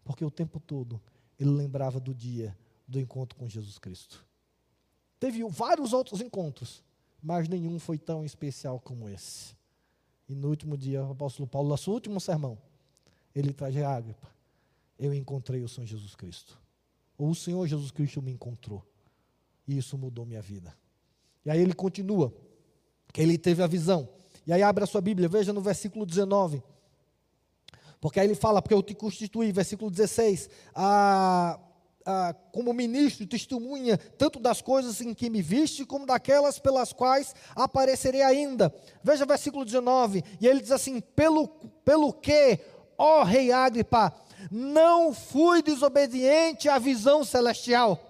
Porque 0.04 0.24
o 0.24 0.30
tempo 0.30 0.58
todo 0.60 1.00
ele 1.38 1.50
lembrava 1.50 2.00
do 2.00 2.14
dia 2.14 2.56
do 2.86 2.98
encontro 2.98 3.36
com 3.36 3.48
Jesus 3.48 3.78
Cristo. 3.78 4.24
Teve 5.20 5.44
vários 5.50 5.92
outros 5.92 6.20
encontros 6.20 6.82
mas 7.22 7.48
nenhum 7.48 7.78
foi 7.78 7.98
tão 7.98 8.24
especial 8.24 8.80
como 8.80 9.08
esse. 9.08 9.56
E 10.28 10.34
no 10.34 10.48
último 10.48 10.76
dia, 10.76 11.02
o 11.02 11.12
apóstolo 11.12 11.46
Paulo, 11.46 11.68
no 11.68 11.76
seu 11.78 11.92
último 11.92 12.20
sermão, 12.20 12.58
ele 13.34 13.52
traz 13.52 13.76
a 13.76 13.96
Ágripa. 13.96 14.28
Eu 14.98 15.14
encontrei 15.14 15.62
o 15.62 15.68
Senhor 15.68 15.86
Jesus 15.86 16.14
Cristo. 16.14 16.58
Ou 17.16 17.30
o 17.30 17.34
Senhor 17.34 17.66
Jesus 17.66 17.90
Cristo 17.90 18.20
me 18.20 18.32
encontrou. 18.32 18.84
E 19.66 19.78
isso 19.78 19.96
mudou 19.96 20.26
minha 20.26 20.42
vida. 20.42 20.74
E 21.44 21.50
aí 21.50 21.60
ele 21.60 21.72
continua, 21.72 22.32
que 23.12 23.20
ele 23.20 23.38
teve 23.38 23.62
a 23.62 23.66
visão. 23.66 24.08
E 24.46 24.52
aí 24.52 24.62
abre 24.62 24.84
a 24.84 24.86
sua 24.86 25.00
Bíblia, 25.00 25.28
veja 25.28 25.52
no 25.52 25.60
versículo 25.60 26.04
19. 26.04 26.62
Porque 28.00 28.20
aí 28.20 28.26
ele 28.26 28.34
fala, 28.34 28.62
porque 28.62 28.74
eu 28.74 28.82
te 28.82 28.94
constituí, 28.94 29.50
versículo 29.50 29.90
16, 29.90 30.48
a, 30.74 31.58
ah, 32.10 32.34
como 32.52 32.72
ministro, 32.72 33.26
testemunha 33.26 33.98
tanto 33.98 34.40
das 34.40 34.62
coisas 34.62 34.98
em 35.02 35.12
que 35.12 35.28
me 35.28 35.42
viste, 35.42 35.84
como 35.84 36.06
daquelas 36.06 36.58
pelas 36.58 36.90
quais 36.90 37.34
aparecerei 37.54 38.22
ainda. 38.22 38.74
Veja 39.04 39.26
versículo 39.26 39.62
19, 39.62 40.24
e 40.40 40.46
ele 40.46 40.62
diz 40.62 40.72
assim: 40.72 41.00
Pelo, 41.00 41.46
pelo 41.84 42.10
que, 42.14 42.60
ó 42.96 43.24
Rei 43.24 43.52
Agripa, 43.52 44.14
não 44.50 45.12
fui 45.12 45.60
desobediente 45.60 46.66
à 46.66 46.78
visão 46.78 47.22
celestial, 47.22 48.00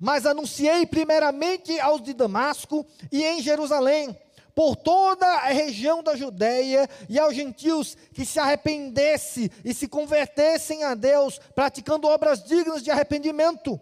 mas 0.00 0.26
anunciei 0.26 0.84
primeiramente 0.84 1.78
aos 1.78 2.02
de 2.02 2.12
Damasco 2.12 2.84
e 3.12 3.22
em 3.22 3.40
Jerusalém 3.40 4.18
por 4.60 4.76
toda 4.76 5.26
a 5.26 5.46
região 5.46 6.02
da 6.02 6.14
Judéia 6.14 6.86
e 7.08 7.18
aos 7.18 7.34
gentios 7.34 7.96
que 8.12 8.26
se 8.26 8.38
arrependessem 8.38 9.50
e 9.64 9.72
se 9.72 9.88
convertessem 9.88 10.84
a 10.84 10.94
Deus, 10.94 11.40
praticando 11.54 12.06
obras 12.06 12.44
dignas 12.44 12.82
de 12.82 12.90
arrependimento. 12.90 13.80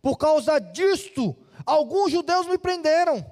Por 0.00 0.16
causa 0.16 0.58
disto, 0.58 1.36
alguns 1.66 2.10
judeus 2.10 2.46
me 2.46 2.56
prenderam, 2.56 3.22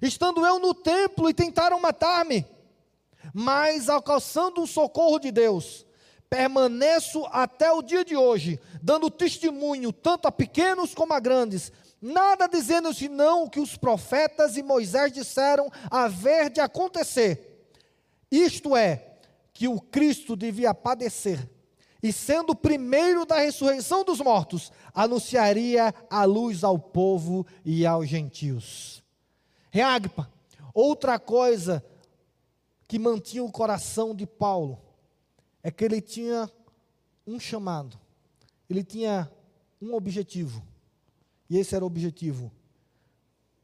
estando 0.00 0.46
eu 0.46 0.58
no 0.58 0.72
templo 0.72 1.28
e 1.28 1.34
tentaram 1.34 1.78
matar-me. 1.78 2.46
Mas 3.34 3.90
alcançando 3.90 4.62
o 4.62 4.66
socorro 4.66 5.18
de 5.18 5.30
Deus, 5.30 5.84
permaneço 6.30 7.22
até 7.32 7.70
o 7.70 7.82
dia 7.82 8.02
de 8.02 8.16
hoje, 8.16 8.58
dando 8.82 9.10
testemunho 9.10 9.92
tanto 9.92 10.26
a 10.26 10.32
pequenos 10.32 10.94
como 10.94 11.12
a 11.12 11.20
grandes, 11.20 11.70
nada 12.00 12.48
dizendo 12.48 12.92
senão 12.94 13.44
o 13.44 13.50
que 13.50 13.60
os 13.60 13.76
profetas 13.76 14.56
e 14.56 14.62
Moisés 14.62 15.12
disseram 15.12 15.70
haver 15.90 16.50
de 16.50 16.60
acontecer. 16.60 17.68
Isto 18.30 18.76
é, 18.76 19.16
que 19.52 19.68
o 19.68 19.80
Cristo 19.80 20.36
devia 20.36 20.72
padecer 20.72 21.48
e 22.02 22.12
sendo 22.12 22.50
o 22.52 22.56
primeiro 22.56 23.26
da 23.26 23.38
ressurreição 23.38 24.04
dos 24.04 24.20
mortos, 24.20 24.72
anunciaria 24.94 25.94
a 26.08 26.24
luz 26.24 26.64
ao 26.64 26.78
povo 26.78 27.46
e 27.64 27.84
aos 27.84 28.08
gentios. 28.08 29.02
Reagpa, 29.70 30.30
outra 30.72 31.18
coisa 31.18 31.84
que 32.88 32.98
mantinha 32.98 33.44
o 33.44 33.52
coração 33.52 34.14
de 34.14 34.26
Paulo 34.26 34.80
é 35.62 35.70
que 35.70 35.84
ele 35.84 36.00
tinha 36.00 36.50
um 37.26 37.38
chamado, 37.38 37.98
ele 38.68 38.82
tinha 38.82 39.30
um 39.80 39.94
objetivo, 39.94 40.62
e 41.50 41.58
esse 41.58 41.74
era 41.74 41.84
o 41.84 41.88
objetivo: 41.88 42.52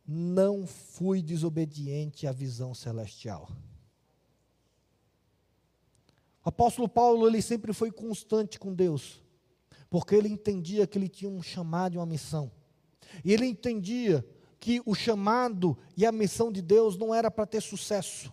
não 0.07 0.66
fui 0.66 1.22
desobediente 1.22 2.27
à 2.27 2.33
visão 2.33 2.75
celestial. 2.75 3.49
O 6.44 6.49
apóstolo 6.49 6.88
Paulo, 6.88 7.27
ele 7.27 7.40
sempre 7.40 7.72
foi 7.72 7.90
constante 7.90 8.59
com 8.59 8.75
Deus, 8.75 9.22
porque 9.88 10.14
ele 10.14 10.29
entendia 10.29 10.87
que 10.87 10.99
ele 10.99 11.09
tinha 11.09 11.31
um 11.31 11.42
chamado 11.42 11.94
e 11.94 11.99
uma 11.99 12.07
missão. 12.07 12.51
E 13.25 13.33
ele 13.33 13.46
entendia 13.46 14.27
que 14.59 14.83
o 14.85 14.94
chamado 14.94 15.79
e 15.96 16.05
a 16.05 16.12
missão 16.12 16.51
de 16.51 16.61
Deus 16.61 16.96
não 16.96 17.14
era 17.14 17.31
para 17.31 17.46
ter 17.46 17.61
sucesso, 17.61 18.33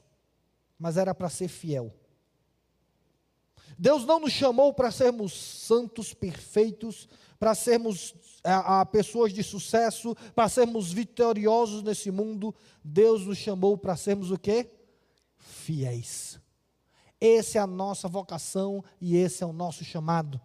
mas 0.79 0.97
era 0.97 1.13
para 1.13 1.29
ser 1.29 1.47
fiel. 1.47 1.93
Deus 3.77 4.05
não 4.05 4.19
nos 4.19 4.31
chamou 4.31 4.73
para 4.73 4.91
sermos 4.91 5.33
santos, 5.33 6.13
perfeitos, 6.13 7.07
para 7.43 7.53
sermos 7.53 8.15
a, 8.41 8.79
a, 8.79 8.85
pessoas 8.85 9.33
de 9.33 9.43
sucesso, 9.43 10.15
para 10.33 10.47
sermos 10.47 10.93
vitoriosos 10.93 11.83
nesse 11.83 12.09
mundo. 12.09 12.55
Deus 12.81 13.25
nos 13.25 13.37
chamou 13.37 13.77
para 13.77 13.97
sermos 13.97 14.31
o 14.31 14.37
quê? 14.37 14.71
Fiéis. 15.37 16.39
Essa 17.19 17.57
é 17.57 17.61
a 17.61 17.67
nossa 17.67 18.07
vocação 18.07 18.81
e 19.01 19.17
esse 19.17 19.43
é 19.43 19.45
o 19.45 19.51
nosso 19.51 19.83
chamado. 19.83 20.39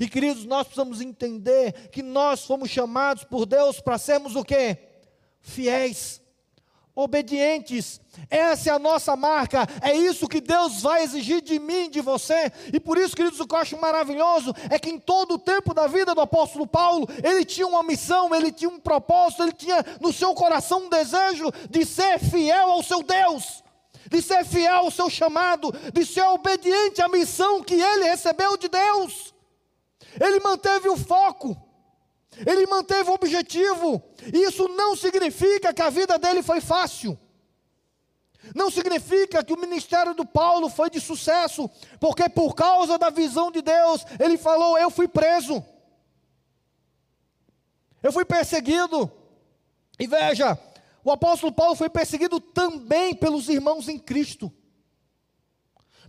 E 0.00 0.08
queridos, 0.08 0.46
nós 0.46 0.62
precisamos 0.62 1.02
entender 1.02 1.90
que 1.90 2.02
nós 2.02 2.46
fomos 2.46 2.70
chamados 2.70 3.24
por 3.24 3.44
Deus 3.44 3.78
para 3.78 3.98
sermos 3.98 4.34
o 4.34 4.42
quê? 4.42 4.78
Fiéis, 5.42 6.18
obedientes. 6.98 8.00
Essa 8.28 8.70
é 8.70 8.72
a 8.72 8.78
nossa 8.78 9.14
marca. 9.14 9.64
É 9.80 9.94
isso 9.94 10.26
que 10.26 10.40
Deus 10.40 10.82
vai 10.82 11.04
exigir 11.04 11.40
de 11.40 11.56
mim, 11.60 11.88
de 11.88 12.00
você. 12.00 12.50
E 12.72 12.80
por 12.80 12.98
isso, 12.98 13.14
queridos, 13.14 13.38
o 13.38 13.46
que 13.46 13.54
eu 13.54 13.58
acho 13.58 13.80
maravilhoso 13.80 14.52
é 14.68 14.80
que 14.80 14.90
em 14.90 14.98
todo 14.98 15.34
o 15.34 15.38
tempo 15.38 15.72
da 15.72 15.86
vida 15.86 16.12
do 16.12 16.20
apóstolo 16.20 16.66
Paulo, 16.66 17.08
ele 17.22 17.44
tinha 17.44 17.68
uma 17.68 17.84
missão, 17.84 18.34
ele 18.34 18.50
tinha 18.50 18.68
um 18.68 18.80
propósito, 18.80 19.44
ele 19.44 19.52
tinha 19.52 19.84
no 20.00 20.12
seu 20.12 20.34
coração 20.34 20.86
um 20.86 20.88
desejo 20.88 21.52
de 21.70 21.86
ser 21.86 22.18
fiel 22.18 22.72
ao 22.72 22.82
seu 22.82 23.02
Deus 23.02 23.62
de 24.10 24.22
ser 24.22 24.42
fiel 24.42 24.74
ao 24.74 24.90
seu 24.90 25.10
chamado, 25.10 25.70
de 25.92 26.06
ser 26.06 26.22
obediente 26.22 27.02
à 27.02 27.08
missão 27.08 27.62
que 27.62 27.74
ele 27.74 28.04
recebeu 28.04 28.56
de 28.56 28.66
Deus. 28.66 29.34
Ele 30.18 30.40
manteve 30.40 30.88
o 30.88 30.96
foco, 30.96 31.54
ele 32.46 32.66
manteve 32.66 33.10
o 33.10 33.14
objetivo. 33.14 34.02
Isso 34.32 34.68
não 34.68 34.96
significa 34.96 35.72
que 35.72 35.82
a 35.82 35.90
vida 35.90 36.18
dele 36.18 36.42
foi 36.42 36.60
fácil. 36.60 37.18
Não 38.54 38.70
significa 38.70 39.44
que 39.44 39.52
o 39.52 39.60
ministério 39.60 40.14
do 40.14 40.24
Paulo 40.24 40.68
foi 40.70 40.88
de 40.88 41.00
sucesso, 41.00 41.68
porque 42.00 42.28
por 42.28 42.54
causa 42.54 42.96
da 42.96 43.10
visão 43.10 43.50
de 43.50 43.60
Deus, 43.60 44.04
ele 44.18 44.38
falou: 44.38 44.78
Eu 44.78 44.90
fui 44.90 45.08
preso, 45.08 45.64
eu 48.02 48.12
fui 48.12 48.24
perseguido. 48.24 49.10
E 49.98 50.06
veja, 50.06 50.58
o 51.04 51.10
apóstolo 51.10 51.52
Paulo 51.52 51.74
foi 51.74 51.90
perseguido 51.90 52.40
também 52.40 53.14
pelos 53.14 53.48
irmãos 53.48 53.88
em 53.88 53.98
Cristo. 53.98 54.52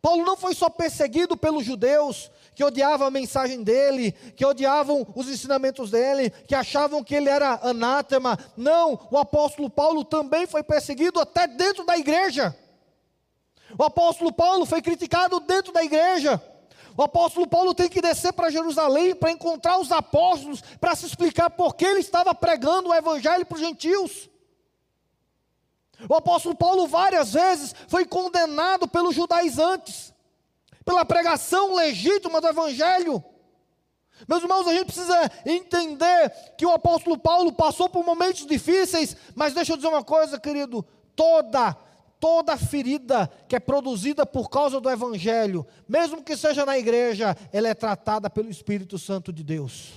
Paulo 0.02 0.24
não 0.24 0.38
foi 0.38 0.56
só 0.56 0.70
perseguido 0.70 1.36
pelos 1.36 1.66
judeus, 1.66 2.32
que 2.56 2.64
odiavam 2.64 3.08
a 3.08 3.12
mensagem 3.12 3.64
dele, 3.64 4.12
que 4.36 4.46
odiavam 4.46 5.06
os 5.16 5.30
ensinamentos 5.30 5.92
dele, 5.92 6.30
que 6.30 6.56
achavam 6.56 7.04
que 7.04 7.16
ele 7.16 7.30
era 7.30 7.60
anátema. 7.64 8.38
Não, 8.56 9.00
o 9.12 9.18
apóstolo 9.18 9.70
Paulo 9.70 10.04
também 10.04 10.46
foi 10.46 10.64
perseguido 10.64 11.20
até 11.20 11.48
dentro 11.48 11.86
da 11.86 11.98
igreja. 11.98 12.56
O 13.78 13.84
apóstolo 13.84 14.32
Paulo 14.34 14.66
foi 14.66 14.82
criticado 14.82 15.40
dentro 15.40 15.72
da 15.72 15.84
igreja. 15.84 16.42
O 16.98 17.04
apóstolo 17.04 17.48
Paulo 17.48 17.74
tem 17.74 17.88
que 17.88 18.02
descer 18.02 18.34
para 18.34 18.50
Jerusalém 18.50 19.16
para 19.16 19.32
encontrar 19.32 19.80
os 19.80 19.92
apóstolos, 19.92 20.62
para 20.82 20.96
se 20.96 21.06
explicar 21.06 21.50
por 21.50 21.76
que 21.76 21.86
ele 21.86 22.00
estava 22.00 22.34
pregando 22.36 22.90
o 22.90 22.94
evangelho 22.94 23.46
para 23.46 23.56
os 23.56 23.62
gentios. 23.62 24.29
O 26.08 26.16
apóstolo 26.16 26.56
Paulo 26.56 26.88
várias 26.88 27.34
vezes 27.34 27.76
foi 27.88 28.06
condenado 28.06 28.88
pelos 28.88 29.16
judaizantes, 29.16 30.14
pela 30.86 31.04
pregação 31.04 31.76
legítima 31.76 32.40
do 32.40 32.48
evangelho. 32.48 33.24
Meus 34.28 34.44
irmãos, 34.44 34.68
a 34.68 34.74
gente 34.74 34.86
precisa 34.86 35.32
entender 35.46 36.30
que 36.58 36.66
o 36.66 36.72
apóstolo 36.72 37.18
Paulo 37.18 37.52
passou 37.54 37.90
por 37.90 38.06
momentos 38.06 38.46
difíceis, 38.46 39.16
mas 39.36 39.54
deixa 39.54 39.74
eu 39.74 39.78
dizer 39.78 39.88
uma 39.88 40.04
coisa, 40.04 40.40
querido: 40.40 40.86
toda, 41.16 41.74
toda 42.20 42.58
ferida 42.58 43.30
que 43.48 43.56
é 43.56 43.60
produzida 43.60 44.26
por 44.26 44.50
causa 44.50 44.80
do 44.80 44.90
evangelho, 44.90 45.66
mesmo 45.88 46.24
que 46.24 46.36
seja 46.36 46.66
na 46.66 46.78
igreja, 46.78 47.36
ela 47.52 47.70
é 47.70 47.74
tratada 47.74 48.30
pelo 48.30 48.50
Espírito 48.50 48.98
Santo 48.98 49.32
de 49.32 49.44
Deus. 49.44 49.94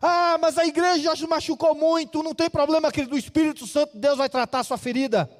Ah, 0.00 0.36
mas 0.38 0.58
a 0.58 0.66
igreja 0.66 1.14
já 1.14 1.26
machucou 1.26 1.74
muito. 1.74 2.22
Não 2.22 2.34
tem 2.34 2.50
problema, 2.50 2.92
querido. 2.92 3.14
O 3.14 3.18
Espírito 3.18 3.66
Santo, 3.66 3.96
Deus 3.98 4.18
vai 4.18 4.28
tratar 4.28 4.60
a 4.60 4.64
sua 4.64 4.76
ferida. 4.76 5.30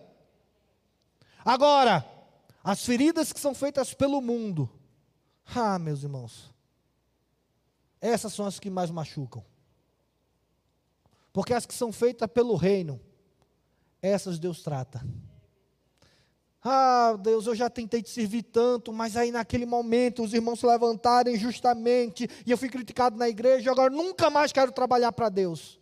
Agora, 1.45 2.05
as 2.63 2.85
feridas 2.85 3.33
que 3.33 3.41
são 3.41 3.55
feitas 3.55 3.93
pelo 3.93 4.21
mundo. 4.21 4.71
Ah, 5.55 5.79
meus 5.79 6.03
irmãos. 6.03 6.51
Essas 8.01 8.33
são 8.33 8.47
as 8.47 8.59
que 8.59 8.71
mais 8.71 8.91
machucam. 8.91 9.45
Porque 11.33 11.53
as 11.53 11.67
que 11.67 11.75
são 11.75 11.93
feitas 11.93 12.31
pelo 12.31 12.55
reino, 12.55 13.01
essas 14.01 14.39
Deus 14.39 14.63
trata. 14.63 15.05
Ah, 16.67 17.15
Deus, 17.21 17.47
eu 17.47 17.55
já 17.55 17.69
tentei 17.69 18.03
te 18.03 18.09
servir 18.09 18.43
tanto, 18.43 18.91
mas 18.91 19.19
aí 19.19 19.31
naquele 19.31 19.67
momento 19.67 20.23
os 20.23 20.33
irmãos 20.33 20.61
se 20.61 20.67
levantarem 20.67 21.37
justamente 21.37 22.27
e 22.47 22.51
eu 22.51 22.57
fui 22.57 22.71
criticado 22.71 23.19
na 23.19 23.29
igreja, 23.29 23.71
agora 23.71 23.91
nunca 23.91 24.31
mais 24.31 24.51
quero 24.51 24.73
trabalhar 24.73 25.13
para 25.13 25.29
Deus. 25.29 25.79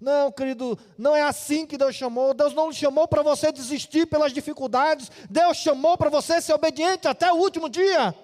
Não, 0.00 0.30
querido, 0.30 0.78
não 0.96 1.16
é 1.16 1.22
assim 1.22 1.66
que 1.66 1.78
Deus 1.78 1.96
chamou. 1.96 2.34
Deus 2.34 2.54
não 2.54 2.70
chamou 2.72 3.08
para 3.08 3.22
você 3.22 3.50
desistir 3.50 4.06
pelas 4.06 4.32
dificuldades. 4.32 5.10
Deus 5.30 5.56
chamou 5.56 5.96
para 5.96 6.10
você 6.10 6.40
ser 6.40 6.52
obediente 6.52 7.08
até 7.08 7.32
o 7.32 7.36
último 7.36 7.70
dia. 7.70 8.14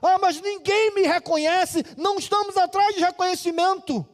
Ah, 0.00 0.18
mas 0.18 0.40
ninguém 0.40 0.94
me 0.94 1.02
reconhece. 1.02 1.84
Não 1.98 2.18
estamos 2.18 2.56
atrás 2.56 2.94
de 2.94 3.02
reconhecimento. 3.02 4.06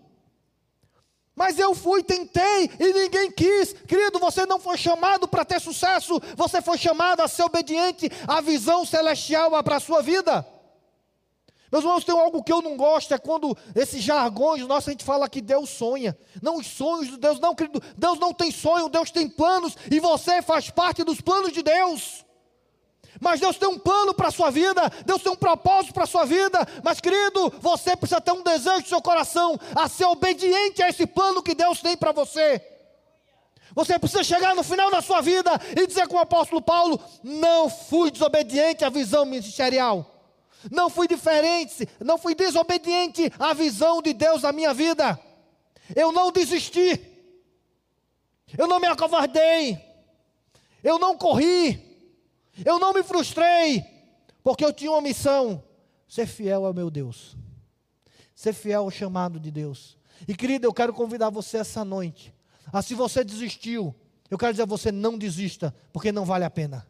Mas 1.34 1.58
eu 1.58 1.74
fui, 1.74 2.02
tentei 2.02 2.70
e 2.78 2.92
ninguém 2.92 3.30
quis. 3.30 3.72
Querido, 3.72 4.18
você 4.18 4.44
não 4.44 4.60
foi 4.60 4.76
chamado 4.76 5.26
para 5.26 5.44
ter 5.44 5.60
sucesso, 5.60 6.20
você 6.36 6.60
foi 6.60 6.76
chamado 6.76 7.20
a 7.20 7.28
ser 7.28 7.44
obediente 7.44 8.10
à 8.28 8.40
visão 8.40 8.84
celestial 8.84 9.50
para 9.62 9.76
a 9.76 9.80
sua 9.80 10.02
vida. 10.02 10.46
Meus 11.72 11.84
irmãos, 11.84 12.04
tem 12.04 12.14
algo 12.14 12.42
que 12.42 12.52
eu 12.52 12.60
não 12.60 12.76
gosto, 12.76 13.14
é 13.14 13.18
quando 13.18 13.56
esses 13.74 14.02
jargões 14.02 14.66
nossos 14.66 14.88
a 14.88 14.92
gente 14.92 15.04
fala 15.04 15.26
que 15.26 15.40
Deus 15.40 15.70
sonha. 15.70 16.14
Não 16.42 16.58
os 16.58 16.66
sonhos 16.66 17.08
de 17.08 17.16
Deus, 17.16 17.40
não, 17.40 17.54
querido. 17.54 17.82
Deus 17.96 18.18
não 18.18 18.34
tem 18.34 18.50
sonho, 18.50 18.90
Deus 18.90 19.10
tem 19.10 19.26
planos 19.26 19.74
e 19.90 19.98
você 19.98 20.42
faz 20.42 20.68
parte 20.68 21.02
dos 21.02 21.22
planos 21.22 21.50
de 21.50 21.62
Deus. 21.62 22.26
Mas 23.22 23.38
Deus 23.38 23.56
tem 23.56 23.68
um 23.68 23.78
plano 23.78 24.12
para 24.12 24.26
a 24.26 24.32
sua 24.32 24.50
vida, 24.50 24.82
Deus 25.06 25.22
tem 25.22 25.30
um 25.30 25.36
propósito 25.36 25.94
para 25.94 26.02
a 26.02 26.08
sua 26.08 26.24
vida. 26.24 26.58
Mas, 26.82 27.00
querido, 27.00 27.54
você 27.60 27.94
precisa 27.94 28.20
ter 28.20 28.32
um 28.32 28.42
desejo 28.42 28.80
no 28.80 28.86
seu 28.88 29.00
coração 29.00 29.56
a 29.76 29.88
ser 29.88 30.06
obediente 30.06 30.82
a 30.82 30.88
esse 30.88 31.06
plano 31.06 31.40
que 31.40 31.54
Deus 31.54 31.80
tem 31.80 31.96
para 31.96 32.10
você. 32.10 32.60
Você 33.76 33.96
precisa 33.96 34.24
chegar 34.24 34.56
no 34.56 34.64
final 34.64 34.90
da 34.90 35.00
sua 35.00 35.20
vida 35.20 35.52
e 35.70 35.86
dizer 35.86 36.08
com 36.08 36.16
o 36.16 36.18
apóstolo 36.20 36.60
Paulo: 36.60 36.98
não 37.22 37.70
fui 37.70 38.10
desobediente 38.10 38.84
à 38.84 38.88
visão 38.88 39.24
ministerial. 39.24 40.04
Não 40.68 40.90
fui 40.90 41.06
diferente, 41.06 41.88
não 42.00 42.18
fui 42.18 42.34
desobediente 42.34 43.32
à 43.38 43.54
visão 43.54 44.02
de 44.02 44.12
Deus 44.12 44.42
na 44.42 44.50
minha 44.50 44.74
vida. 44.74 45.16
Eu 45.94 46.10
não 46.10 46.32
desisti. 46.32 47.00
Eu 48.58 48.66
não 48.66 48.80
me 48.80 48.88
acovardei. 48.88 49.80
Eu 50.82 50.98
não 50.98 51.16
corri. 51.16 51.91
Eu 52.64 52.78
não 52.78 52.92
me 52.92 53.02
frustrei, 53.02 53.84
porque 54.42 54.64
eu 54.64 54.72
tinha 54.72 54.90
uma 54.90 55.00
missão: 55.00 55.62
ser 56.08 56.26
fiel 56.26 56.66
ao 56.66 56.74
meu 56.74 56.90
Deus, 56.90 57.36
ser 58.34 58.52
fiel 58.52 58.82
ao 58.82 58.90
chamado 58.90 59.40
de 59.40 59.50
Deus. 59.50 59.96
E 60.26 60.34
querida, 60.34 60.66
eu 60.66 60.72
quero 60.72 60.92
convidar 60.92 61.30
você 61.30 61.58
essa 61.58 61.84
noite. 61.84 62.34
Se 62.82 62.94
você 62.94 63.24
desistiu, 63.24 63.94
eu 64.30 64.38
quero 64.38 64.52
dizer 64.52 64.62
a 64.62 64.66
você: 64.66 64.92
não 64.92 65.16
desista, 65.16 65.74
porque 65.92 66.12
não 66.12 66.24
vale 66.24 66.44
a 66.44 66.50
pena. 66.50 66.86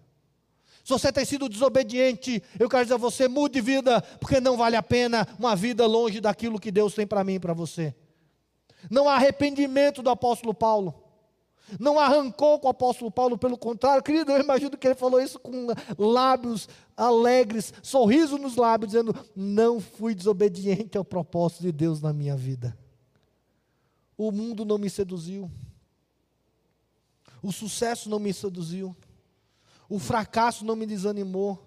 Se 0.84 0.90
você 0.90 1.12
tem 1.12 1.24
sido 1.24 1.48
desobediente, 1.48 2.42
eu 2.58 2.68
quero 2.68 2.84
dizer 2.84 2.94
a 2.94 2.98
você: 2.98 3.28
mude 3.28 3.54
de 3.54 3.60
vida, 3.60 4.00
porque 4.20 4.40
não 4.40 4.56
vale 4.56 4.76
a 4.76 4.82
pena 4.82 5.26
uma 5.38 5.54
vida 5.54 5.86
longe 5.86 6.20
daquilo 6.20 6.58
que 6.58 6.72
Deus 6.72 6.94
tem 6.94 7.06
para 7.06 7.22
mim 7.22 7.34
e 7.34 7.40
para 7.40 7.54
você. 7.54 7.94
Não 8.90 9.08
há 9.08 9.14
arrependimento 9.14 10.02
do 10.02 10.10
apóstolo 10.10 10.52
Paulo. 10.52 11.01
Não 11.78 11.98
arrancou 11.98 12.58
com 12.58 12.66
o 12.66 12.70
apóstolo 12.70 13.10
Paulo, 13.10 13.38
pelo 13.38 13.56
contrário, 13.56 14.02
querido, 14.02 14.32
eu 14.32 14.40
imagino 14.40 14.76
que 14.76 14.86
ele 14.86 14.94
falou 14.94 15.20
isso 15.20 15.38
com 15.38 15.68
lábios 15.96 16.68
alegres, 16.96 17.72
sorriso 17.82 18.36
nos 18.36 18.56
lábios, 18.56 18.92
dizendo: 18.92 19.14
Não 19.34 19.80
fui 19.80 20.14
desobediente 20.14 20.98
ao 20.98 21.04
propósito 21.04 21.62
de 21.62 21.72
Deus 21.72 22.00
na 22.00 22.12
minha 22.12 22.36
vida. 22.36 22.76
O 24.16 24.30
mundo 24.30 24.64
não 24.64 24.76
me 24.76 24.90
seduziu, 24.90 25.50
o 27.42 27.50
sucesso 27.50 28.08
não 28.08 28.18
me 28.18 28.32
seduziu, 28.32 28.94
o 29.88 29.98
fracasso 29.98 30.64
não 30.64 30.76
me 30.76 30.86
desanimou, 30.86 31.58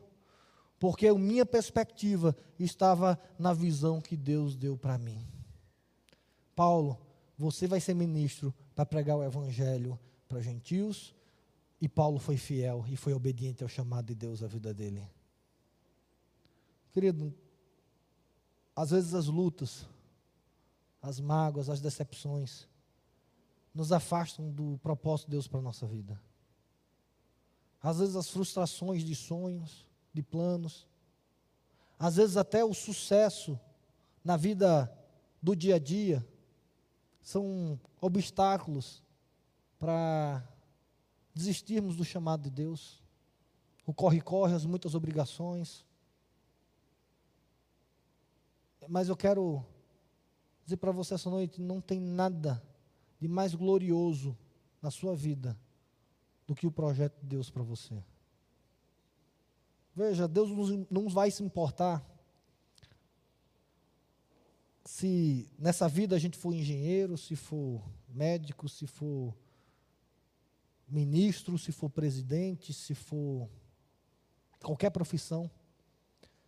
porque 0.79 1.07
a 1.07 1.15
minha 1.15 1.45
perspectiva 1.45 2.35
estava 2.59 3.19
na 3.37 3.53
visão 3.53 3.99
que 3.99 4.15
Deus 4.15 4.55
deu 4.55 4.77
para 4.77 4.97
mim. 4.97 5.25
Paulo, 6.55 6.97
você 7.37 7.67
vai 7.67 7.79
ser 7.79 7.93
ministro 7.93 8.53
para 8.73 8.85
pregar 8.85 9.17
o 9.17 9.23
evangelho 9.23 9.99
para 10.27 10.41
gentios, 10.41 11.13
e 11.79 11.87
Paulo 11.87 12.17
foi 12.19 12.37
fiel 12.37 12.85
e 12.87 12.95
foi 12.95 13.13
obediente 13.13 13.61
ao 13.61 13.69
chamado 13.69 14.07
de 14.07 14.15
Deus 14.15 14.41
à 14.41 14.47
vida 14.47 14.73
dele. 14.73 15.07
Querido, 16.91 17.33
às 18.75 18.91
vezes 18.91 19.13
as 19.13 19.27
lutas, 19.27 19.85
as 21.01 21.19
mágoas, 21.19 21.69
as 21.69 21.81
decepções, 21.81 22.67
nos 23.73 23.91
afastam 23.91 24.49
do 24.49 24.79
propósito 24.81 25.27
de 25.27 25.31
Deus 25.31 25.47
para 25.47 25.59
a 25.59 25.63
nossa 25.63 25.85
vida. 25.85 26.19
Às 27.83 27.99
vezes 27.99 28.15
as 28.15 28.29
frustrações 28.29 29.03
de 29.03 29.13
sonhos, 29.13 29.85
de 30.13 30.23
planos, 30.23 30.87
às 31.99 32.15
vezes 32.15 32.37
até 32.37 32.63
o 32.63 32.73
sucesso 32.73 33.59
na 34.23 34.37
vida 34.37 34.91
do 35.41 35.55
dia 35.55 35.75
a 35.75 35.79
dia, 35.79 36.25
são 37.25 37.79
obstáculos 37.99 39.03
para 39.79 40.47
desistirmos 41.33 41.97
do 41.97 42.05
chamado 42.05 42.43
de 42.43 42.51
Deus. 42.51 43.03
O 43.83 43.93
corre-corre, 43.93 44.53
as 44.53 44.63
muitas 44.63 44.93
obrigações. 44.93 45.83
Mas 48.87 49.09
eu 49.09 49.17
quero 49.17 49.65
dizer 50.63 50.77
para 50.77 50.91
você 50.91 51.15
essa 51.15 51.29
noite: 51.29 51.59
não 51.59 51.81
tem 51.81 51.99
nada 51.99 52.61
de 53.19 53.27
mais 53.27 53.55
glorioso 53.55 54.37
na 54.79 54.91
sua 54.91 55.15
vida 55.15 55.57
do 56.45 56.53
que 56.53 56.67
o 56.67 56.71
projeto 56.71 57.19
de 57.21 57.25
Deus 57.25 57.49
para 57.49 57.63
você. 57.63 58.03
Veja, 59.95 60.27
Deus 60.27 60.51
não 60.91 61.09
vai 61.09 61.31
se 61.31 61.41
importar 61.41 62.05
se 64.95 65.51
nessa 65.59 65.89
vida 65.89 66.15
a 66.15 66.19
gente 66.19 66.37
for 66.37 66.53
engenheiro, 66.53 67.17
se 67.17 67.35
for 67.35 67.83
médico, 68.07 68.69
se 68.69 68.87
for 68.87 69.35
ministro, 70.87 71.57
se 71.57 71.73
for 71.73 71.89
presidente, 71.89 72.71
se 72.71 72.95
for 72.95 73.49
qualquer 74.63 74.89
profissão. 74.91 75.51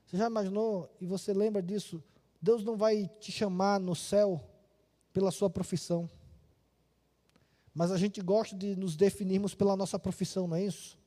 Você 0.06 0.16
já 0.16 0.28
imaginou 0.28 0.90
e 1.02 1.06
você 1.06 1.34
lembra 1.34 1.62
disso? 1.62 2.02
Deus 2.42 2.64
não 2.64 2.78
vai 2.78 3.10
te 3.20 3.34
chamar 3.34 3.82
no 3.82 3.94
céu 3.94 4.42
pela 5.12 5.30
sua 5.30 5.50
profissão. 5.50 6.10
Mas 7.74 7.92
a 7.92 7.98
gente 7.98 8.22
gosta 8.22 8.56
de 8.56 8.78
nos 8.78 8.96
definirmos 8.96 9.54
pela 9.54 9.76
nossa 9.76 10.00
profissão, 10.00 10.48
não 10.48 10.56
é 10.56 10.64
isso? 10.64 10.98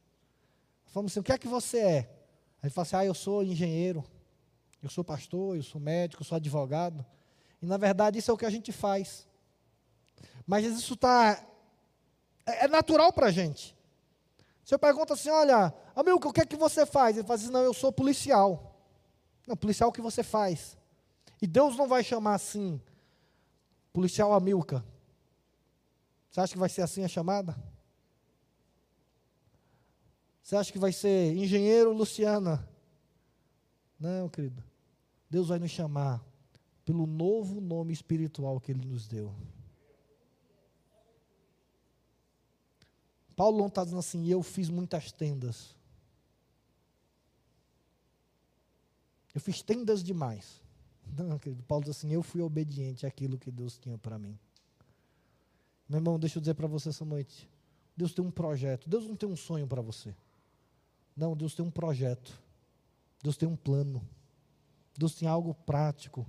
Falamos 0.85 1.11
assim: 1.13 1.21
o 1.21 1.23
que 1.23 1.33
é 1.33 1.39
que 1.39 1.49
você 1.49 1.79
é? 1.79 2.27
Aí 2.63 2.69
fala 2.69 2.83
assim: 2.83 2.97
ah, 2.97 3.07
eu 3.07 3.15
sou 3.15 3.43
engenheiro, 3.43 4.05
eu 4.83 4.91
sou 4.91 5.03
pastor, 5.03 5.57
eu 5.57 5.63
sou 5.63 5.81
médico, 5.81 6.21
eu 6.21 6.27
sou 6.27 6.37
advogado. 6.37 7.03
E 7.63 7.67
na 7.67 7.77
verdade 7.77 8.19
isso 8.19 8.31
é 8.31 8.35
o 8.35 8.37
que 8.37 8.47
a 8.47 8.51
gente 8.51 8.73
faz. 8.73 9.27
Mas 10.47 10.65
isso 10.65 10.95
está. 10.95 11.41
É, 12.47 12.65
é 12.65 12.69
natural 12.69 13.13
para 13.13 13.27
a 13.27 13.31
gente. 13.31 13.77
Você 14.65 14.79
pergunta 14.79 15.15
assim: 15.15 15.31
olha, 15.31 15.73
amigo, 15.95 16.29
o 16.29 16.33
que 16.33 16.41
é 16.41 16.47
que 16.47 16.57
você 16.57 16.87
faz? 16.87 17.17
Ele 17.17 17.27
fala 17.27 17.39
assim: 17.39 17.51
não, 17.51 17.61
eu 17.61 17.75
sou 17.75 17.93
policial. 17.93 18.77
Não, 19.47 19.57
policial 19.57 19.91
o 19.91 19.93
que 19.93 20.01
você 20.01 20.23
faz? 20.23 20.79
E 21.43 21.47
Deus 21.47 21.77
não 21.77 21.89
vai 21.89 22.05
chamar 22.05 22.35
assim, 22.35 22.81
policial 23.93 24.33
Amilca. 24.33 24.85
Você 26.31 26.41
acha 26.41 26.53
que 26.53 26.59
vai 26.59 26.69
ser 26.69 26.83
assim 26.83 27.03
a 27.03 27.09
chamada? 27.09 27.57
Você 30.43 30.57
acha 30.57 30.73
que 30.73 30.79
vai 30.79 30.93
ser 30.93 31.37
engenheiro 31.37 31.93
Luciana? 31.93 32.69
Não, 33.99 34.29
querido. 34.29 34.63
Deus 35.29 35.49
vai 35.49 35.59
nos 35.59 35.71
chamar 35.71 36.21
pelo 36.91 37.07
novo 37.07 37.61
nome 37.61 37.93
espiritual 37.93 38.59
que 38.59 38.73
Ele 38.73 38.85
nos 38.85 39.07
deu. 39.07 39.33
Paulo 43.37 43.59
não 43.59 43.69
está 43.69 43.85
dizendo 43.85 44.01
assim, 44.01 44.27
eu 44.27 44.43
fiz 44.43 44.69
muitas 44.69 45.13
tendas. 45.13 45.77
Eu 49.33 49.41
fiz 49.41 49.63
tendas 49.63 50.03
demais. 50.03 50.61
Não, 51.17 51.39
querido, 51.39 51.63
Paulo 51.63 51.85
diz 51.85 51.97
assim, 51.97 52.13
eu 52.13 52.25
fui 52.25 52.41
obediente 52.41 53.07
àquilo 53.07 53.39
que 53.39 53.53
Deus 53.53 53.79
tinha 53.79 53.97
para 53.97 54.19
mim. 54.19 54.37
Meu 55.89 55.99
irmão, 55.99 56.19
deixa 56.19 56.39
eu 56.39 56.41
dizer 56.41 56.55
para 56.55 56.67
você 56.67 56.89
essa 56.89 57.05
noite. 57.05 57.49
Deus 57.97 58.13
tem 58.13 58.25
um 58.25 58.33
projeto. 58.33 58.91
Deus 58.91 59.07
não 59.07 59.15
tem 59.15 59.29
um 59.29 59.37
sonho 59.37 59.67
para 59.69 59.81
você. 59.81 60.13
Não, 61.17 61.37
Deus 61.37 61.55
tem 61.55 61.65
um 61.65 61.71
projeto. 61.71 62.37
Deus 63.23 63.37
tem 63.37 63.49
um 63.49 63.55
plano. 63.55 64.05
Deus 64.99 65.15
tem 65.15 65.29
algo 65.29 65.55
prático 65.55 66.27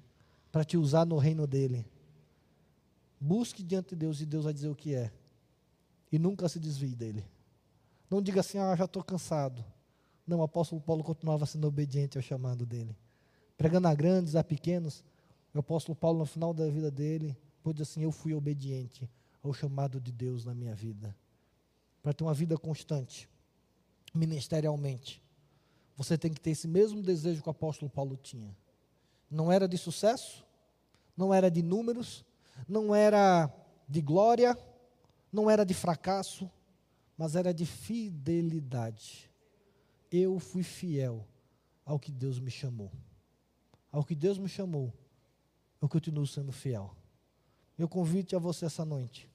para 0.51 0.65
te 0.65 0.77
usar 0.77 1.05
no 1.05 1.17
reino 1.17 1.47
dele. 1.47 1.85
Busque 3.19 3.63
diante 3.63 3.89
de 3.89 3.95
Deus 3.95 4.19
e 4.19 4.25
Deus 4.25 4.43
vai 4.43 4.53
dizer 4.53 4.67
o 4.67 4.75
que 4.75 4.93
é. 4.93 5.11
E 6.11 6.19
nunca 6.19 6.49
se 6.49 6.59
desvie 6.59 6.95
dele. 6.95 7.23
Não 8.09 8.21
diga 8.21 8.41
assim, 8.41 8.57
ah, 8.57 8.75
já 8.75 8.85
estou 8.85 9.03
cansado. 9.03 9.63
Não, 10.27 10.39
o 10.39 10.43
apóstolo 10.43 10.81
Paulo 10.81 11.03
continuava 11.03 11.45
sendo 11.45 11.67
obediente 11.67 12.17
ao 12.17 12.21
chamado 12.21 12.65
dele. 12.65 12.95
Pregando 13.57 13.87
a 13.87 13.95
grandes, 13.95 14.35
a 14.35 14.43
pequenos. 14.43 15.03
O 15.53 15.59
apóstolo 15.59 15.95
Paulo, 15.95 16.19
no 16.19 16.25
final 16.25 16.53
da 16.53 16.67
vida 16.67 16.91
dele, 16.91 17.37
pôde 17.63 17.81
assim: 17.81 18.03
Eu 18.03 18.11
fui 18.11 18.33
obediente 18.33 19.09
ao 19.43 19.53
chamado 19.53 19.99
de 19.99 20.11
Deus 20.11 20.43
na 20.43 20.53
minha 20.53 20.75
vida. 20.75 21.15
Para 22.01 22.13
ter 22.13 22.23
uma 22.23 22.33
vida 22.33 22.57
constante, 22.57 23.29
ministerialmente. 24.13 25.21
Você 25.95 26.17
tem 26.17 26.33
que 26.33 26.41
ter 26.41 26.51
esse 26.51 26.67
mesmo 26.67 27.01
desejo 27.01 27.41
que 27.41 27.47
o 27.47 27.51
apóstolo 27.51 27.89
Paulo 27.89 28.17
tinha 28.17 28.55
não 29.31 29.49
era 29.49 29.67
de 29.67 29.77
sucesso, 29.77 30.45
não 31.15 31.33
era 31.33 31.49
de 31.49 31.63
números, 31.63 32.25
não 32.67 32.93
era 32.93 33.49
de 33.87 34.01
glória, 34.01 34.57
não 35.31 35.49
era 35.49 35.65
de 35.65 35.73
fracasso, 35.73 36.51
mas 37.17 37.35
era 37.35 37.53
de 37.53 37.65
fidelidade. 37.65 39.31
Eu 40.11 40.37
fui 40.39 40.63
fiel 40.63 41.25
ao 41.85 41.97
que 41.97 42.11
Deus 42.11 42.39
me 42.39 42.51
chamou. 42.51 42.91
Ao 43.89 44.03
que 44.03 44.15
Deus 44.15 44.37
me 44.37 44.49
chamou, 44.49 44.93
eu 45.81 45.87
continuo 45.87 46.27
sendo 46.27 46.51
fiel. 46.51 46.93
Meu 47.77 47.87
convite 47.87 48.35
a 48.35 48.39
você 48.39 48.65
essa 48.65 48.83
noite 48.83 49.29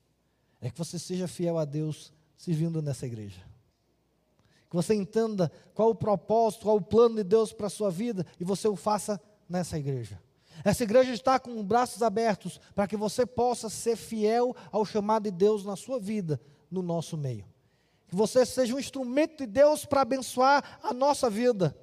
é 0.60 0.70
que 0.70 0.78
você 0.78 0.98
seja 0.98 1.26
fiel 1.26 1.58
a 1.58 1.64
Deus 1.64 2.12
servindo 2.36 2.82
nessa 2.82 3.06
igreja. 3.06 3.40
Que 4.68 4.76
você 4.76 4.94
entenda 4.94 5.50
qual 5.74 5.90
o 5.90 5.94
propósito, 5.94 6.64
qual 6.64 6.76
o 6.76 6.82
plano 6.82 7.16
de 7.16 7.24
Deus 7.24 7.52
para 7.52 7.68
a 7.68 7.70
sua 7.70 7.90
vida 7.90 8.26
e 8.38 8.44
você 8.44 8.68
o 8.68 8.76
faça 8.76 9.20
nessa 9.48 9.78
igreja. 9.78 10.20
Essa 10.64 10.84
igreja 10.84 11.12
está 11.12 11.38
com 11.38 11.62
braços 11.62 12.02
abertos 12.02 12.60
para 12.74 12.86
que 12.86 12.96
você 12.96 13.26
possa 13.26 13.68
ser 13.68 13.96
fiel 13.96 14.54
ao 14.72 14.84
chamado 14.84 15.24
de 15.24 15.30
Deus 15.30 15.64
na 15.64 15.76
sua 15.76 15.98
vida, 15.98 16.40
no 16.70 16.82
nosso 16.82 17.16
meio. 17.16 17.44
Que 18.08 18.16
você 18.16 18.46
seja 18.46 18.74
um 18.74 18.78
instrumento 18.78 19.38
de 19.38 19.46
Deus 19.46 19.84
para 19.84 20.02
abençoar 20.02 20.78
a 20.82 20.94
nossa 20.94 21.28
vida. 21.28 21.76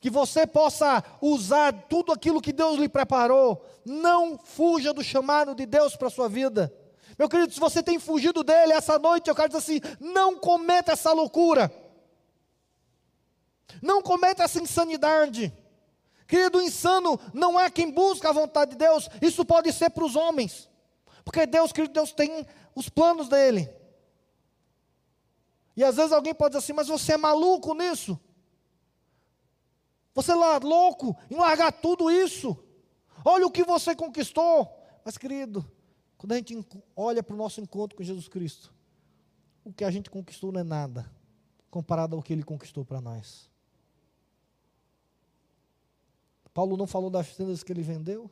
Que 0.00 0.08
você 0.08 0.46
possa 0.46 1.02
usar 1.20 1.72
tudo 1.88 2.12
aquilo 2.12 2.40
que 2.40 2.52
Deus 2.52 2.78
lhe 2.78 2.88
preparou. 2.88 3.64
Não 3.84 4.38
fuja 4.38 4.94
do 4.94 5.02
chamado 5.02 5.54
de 5.54 5.66
Deus 5.66 5.96
para 5.96 6.08
a 6.08 6.10
sua 6.10 6.28
vida. 6.28 6.72
Meu 7.18 7.28
querido, 7.28 7.52
se 7.52 7.60
você 7.60 7.82
tem 7.82 7.98
fugido 7.98 8.42
dele 8.42 8.72
essa 8.72 8.98
noite, 8.98 9.28
eu 9.28 9.34
quero 9.34 9.48
dizer 9.48 9.58
assim: 9.58 9.80
não 10.00 10.38
cometa 10.38 10.92
essa 10.92 11.12
loucura. 11.12 11.70
Não 13.82 14.02
cometa 14.02 14.42
essa 14.42 14.60
insanidade. 14.60 15.52
Querido, 16.30 16.62
insano 16.62 17.18
não 17.34 17.58
é 17.58 17.68
quem 17.68 17.90
busca 17.90 18.28
a 18.28 18.32
vontade 18.32 18.70
de 18.70 18.76
Deus, 18.76 19.08
isso 19.20 19.44
pode 19.44 19.72
ser 19.72 19.90
para 19.90 20.04
os 20.04 20.14
homens, 20.14 20.70
porque 21.24 21.44
Deus, 21.44 21.72
querido, 21.72 21.92
Deus 21.92 22.12
tem 22.12 22.46
os 22.72 22.88
planos 22.88 23.28
dele. 23.28 23.68
E 25.76 25.82
às 25.82 25.96
vezes 25.96 26.12
alguém 26.12 26.32
pode 26.32 26.52
dizer 26.52 26.64
assim, 26.64 26.72
mas 26.72 26.86
você 26.86 27.14
é 27.14 27.16
maluco 27.16 27.74
nisso? 27.74 28.16
Você 30.14 30.30
é 30.30 30.34
louco 30.62 31.16
em 31.28 31.34
largar 31.34 31.72
tudo 31.72 32.08
isso? 32.08 32.56
Olha 33.24 33.44
o 33.44 33.50
que 33.50 33.64
você 33.64 33.96
conquistou. 33.96 34.72
Mas, 35.04 35.18
querido, 35.18 35.68
quando 36.16 36.30
a 36.30 36.36
gente 36.36 36.64
olha 36.94 37.24
para 37.24 37.34
o 37.34 37.36
nosso 37.36 37.60
encontro 37.60 37.96
com 37.96 38.04
Jesus 38.04 38.28
Cristo, 38.28 38.72
o 39.64 39.72
que 39.72 39.82
a 39.82 39.90
gente 39.90 40.08
conquistou 40.08 40.52
não 40.52 40.60
é 40.60 40.64
nada 40.64 41.10
comparado 41.72 42.14
ao 42.14 42.22
que 42.22 42.32
ele 42.32 42.44
conquistou 42.44 42.84
para 42.84 43.00
nós. 43.00 43.49
Paulo 46.60 46.76
não 46.76 46.86
falou 46.86 47.08
das 47.08 47.34
tendas 47.34 47.62
que 47.62 47.72
ele 47.72 47.80
vendeu, 47.80 48.30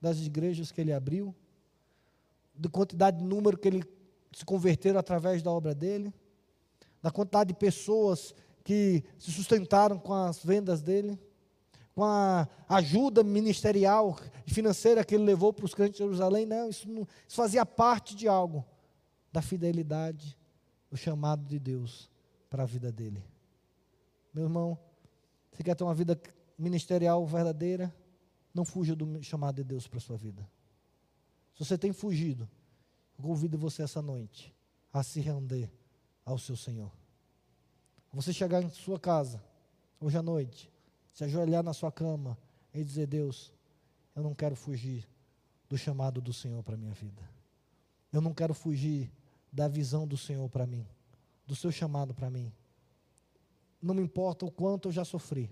das 0.00 0.18
igrejas 0.18 0.72
que 0.72 0.80
ele 0.80 0.92
abriu, 0.92 1.32
da 2.52 2.68
quantidade 2.68 3.18
de 3.18 3.24
número 3.24 3.56
que 3.56 3.68
ele 3.68 3.84
se 4.32 4.44
converteram 4.44 4.98
através 4.98 5.40
da 5.40 5.52
obra 5.52 5.72
dele, 5.72 6.12
da 7.00 7.12
quantidade 7.12 7.52
de 7.52 7.54
pessoas 7.54 8.34
que 8.64 9.04
se 9.16 9.30
sustentaram 9.30 10.00
com 10.00 10.12
as 10.12 10.44
vendas 10.44 10.82
dele, 10.82 11.16
com 11.94 12.02
a 12.02 12.48
ajuda 12.68 13.22
ministerial 13.22 14.18
e 14.44 14.50
financeira 14.52 15.04
que 15.04 15.14
ele 15.14 15.22
levou 15.22 15.52
para 15.52 15.64
os 15.64 15.74
crentes 15.74 15.98
de 15.98 16.02
Jerusalém. 16.02 16.46
Não 16.46 16.68
isso, 16.68 16.90
não, 16.90 17.02
isso 17.02 17.36
fazia 17.36 17.64
parte 17.64 18.16
de 18.16 18.26
algo, 18.26 18.66
da 19.32 19.40
fidelidade, 19.40 20.36
do 20.90 20.96
chamado 20.96 21.46
de 21.46 21.60
Deus 21.60 22.10
para 22.50 22.64
a 22.64 22.66
vida 22.66 22.90
dele. 22.90 23.22
Meu 24.34 24.42
irmão, 24.42 24.76
você 25.52 25.62
quer 25.62 25.76
ter 25.76 25.84
uma 25.84 25.94
vida 25.94 26.20
ministerial 26.58 27.24
verdadeira? 27.26 27.94
Não 28.52 28.64
fuja 28.64 28.94
do 28.94 29.22
chamado 29.22 29.56
de 29.56 29.64
Deus 29.64 29.86
para 29.86 29.98
a 29.98 30.00
sua 30.00 30.16
vida. 30.16 30.48
Se 31.54 31.64
você 31.64 31.76
tem 31.76 31.92
fugido, 31.92 32.48
eu 33.18 33.24
convido 33.24 33.58
você 33.58 33.82
essa 33.82 34.02
noite 34.02 34.54
a 34.92 35.02
se 35.02 35.20
render 35.20 35.70
ao 36.24 36.38
seu 36.38 36.56
Senhor. 36.56 36.90
Você 38.12 38.32
chegar 38.32 38.62
em 38.62 38.68
sua 38.70 38.98
casa, 38.98 39.42
hoje 40.00 40.16
à 40.16 40.22
noite, 40.22 40.72
se 41.12 41.24
ajoelhar 41.24 41.64
na 41.64 41.72
sua 41.72 41.90
cama 41.90 42.38
e 42.72 42.84
dizer: 42.84 43.06
Deus, 43.06 43.52
eu 44.14 44.22
não 44.22 44.34
quero 44.34 44.54
fugir 44.54 45.08
do 45.68 45.76
chamado 45.76 46.20
do 46.20 46.32
Senhor 46.32 46.62
para 46.62 46.74
a 46.74 46.78
minha 46.78 46.92
vida. 46.92 47.28
Eu 48.12 48.20
não 48.20 48.32
quero 48.32 48.54
fugir 48.54 49.10
da 49.52 49.66
visão 49.66 50.06
do 50.06 50.16
Senhor 50.16 50.48
para 50.48 50.66
mim, 50.66 50.86
do 51.46 51.56
seu 51.56 51.72
chamado 51.72 52.14
para 52.14 52.30
mim. 52.30 52.52
Não 53.82 53.94
me 53.94 54.02
importa 54.02 54.46
o 54.46 54.50
quanto 54.50 54.88
eu 54.88 54.92
já 54.92 55.04
sofri, 55.04 55.50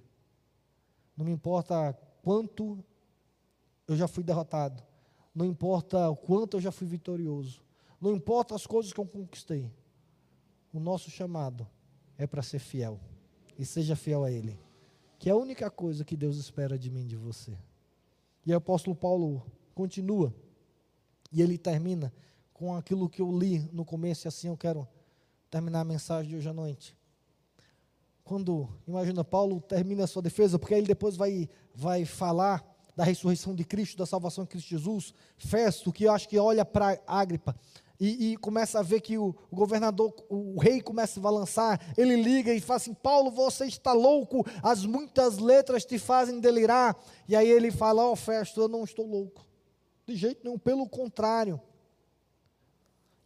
não 1.17 1.25
me 1.25 1.33
importa 1.33 1.93
quanto 2.23 2.83
eu 3.87 3.97
já 3.97 4.09
fui 4.09 4.23
derrotado, 4.23 4.83
não 5.35 5.47
importa 5.47 6.09
o 6.09 6.17
quanto 6.17 6.57
eu 6.57 6.61
já 6.61 6.71
fui 6.71 6.87
vitorioso, 6.87 7.63
não 8.01 8.13
importa 8.13 8.55
as 8.55 8.67
coisas 8.67 8.93
que 8.93 9.01
eu 9.01 9.07
conquistei. 9.07 9.71
O 10.73 10.81
nosso 10.81 11.11
chamado 11.11 11.67
é 12.19 12.27
para 12.27 12.43
ser 12.43 12.59
fiel. 12.59 12.99
E 13.59 13.65
seja 13.65 13.95
fiel 13.95 14.25
a 14.25 14.31
Ele. 14.31 14.59
Que 15.19 15.29
é 15.29 15.33
a 15.33 15.37
única 15.37 15.71
coisa 15.71 16.05
que 16.05 16.17
Deus 16.17 16.37
espera 16.37 16.79
de 16.79 16.91
mim, 16.91 17.07
de 17.07 17.15
você. 17.15 17.57
E 18.45 18.53
o 18.53 18.57
apóstolo 18.57 18.97
Paulo 18.97 19.47
continua. 19.75 20.35
E 21.31 21.41
ele 21.41 21.57
termina 21.57 22.13
com 22.53 22.75
aquilo 22.75 23.09
que 23.09 23.23
eu 23.23 23.31
li 23.31 23.61
no 23.73 23.85
começo, 23.85 24.27
e 24.27 24.29
assim 24.29 24.49
eu 24.49 24.57
quero 24.57 24.87
terminar 25.51 25.81
a 25.81 25.85
mensagem 25.85 26.31
de 26.31 26.37
hoje 26.37 26.49
à 26.49 26.53
noite. 26.53 26.97
Quando, 28.33 28.67
imagina, 28.89 29.23
Paulo 29.23 29.61
termina 29.61 30.05
a 30.05 30.07
sua 30.07 30.23
defesa, 30.23 30.59
porque 30.59 30.73
ele 30.73 30.87
depois 30.87 31.17
vai, 31.17 31.51
vai 31.75 32.07
falar 32.07 32.65
da 32.97 33.05
ressurreição 33.05 33.55
de 33.55 33.63
Cristo, 33.63 33.99
da 33.99 34.07
salvação 34.07 34.45
de 34.45 34.49
Cristo 34.49 34.71
Jesus. 34.71 35.13
Festo, 35.37 35.93
que 35.93 36.05
eu 36.05 36.13
acho 36.13 36.27
que 36.27 36.39
olha 36.39 36.65
para 36.65 36.99
Ágripa 37.07 37.55
e, 38.01 38.33
e, 38.33 38.37
começa 38.39 38.79
a 38.79 38.83
ver 38.83 39.03
que 39.03 39.19
o, 39.19 39.37
o, 39.51 39.55
governador, 39.55 40.15
o 40.31 40.59
rei 40.59 40.81
começa 40.81 41.21
a 41.21 41.23
balançar, 41.23 41.79
ele 41.95 42.17
liga 42.17 42.55
e 42.55 42.61
fala 42.63 42.79
assim: 42.79 42.95
Paulo, 42.95 43.31
você 43.31 43.67
está 43.67 43.93
louco, 43.93 44.47
as 44.63 44.87
muitas 44.87 45.37
letras 45.37 45.85
te 45.85 45.99
fazem 45.99 46.41
delirar. 46.41 46.97
E 47.29 47.37
aí 47.37 47.51
ele 47.51 47.71
fala: 47.71 48.03
Ó, 48.03 48.13
oh, 48.13 48.17
Festo, 48.17 48.63
eu 48.63 48.69
não 48.69 48.83
estou 48.83 49.07
louco, 49.07 49.47
de 50.07 50.17
jeito 50.17 50.43
nenhum, 50.43 50.59
pelo 50.59 50.89
contrário. 50.89 51.61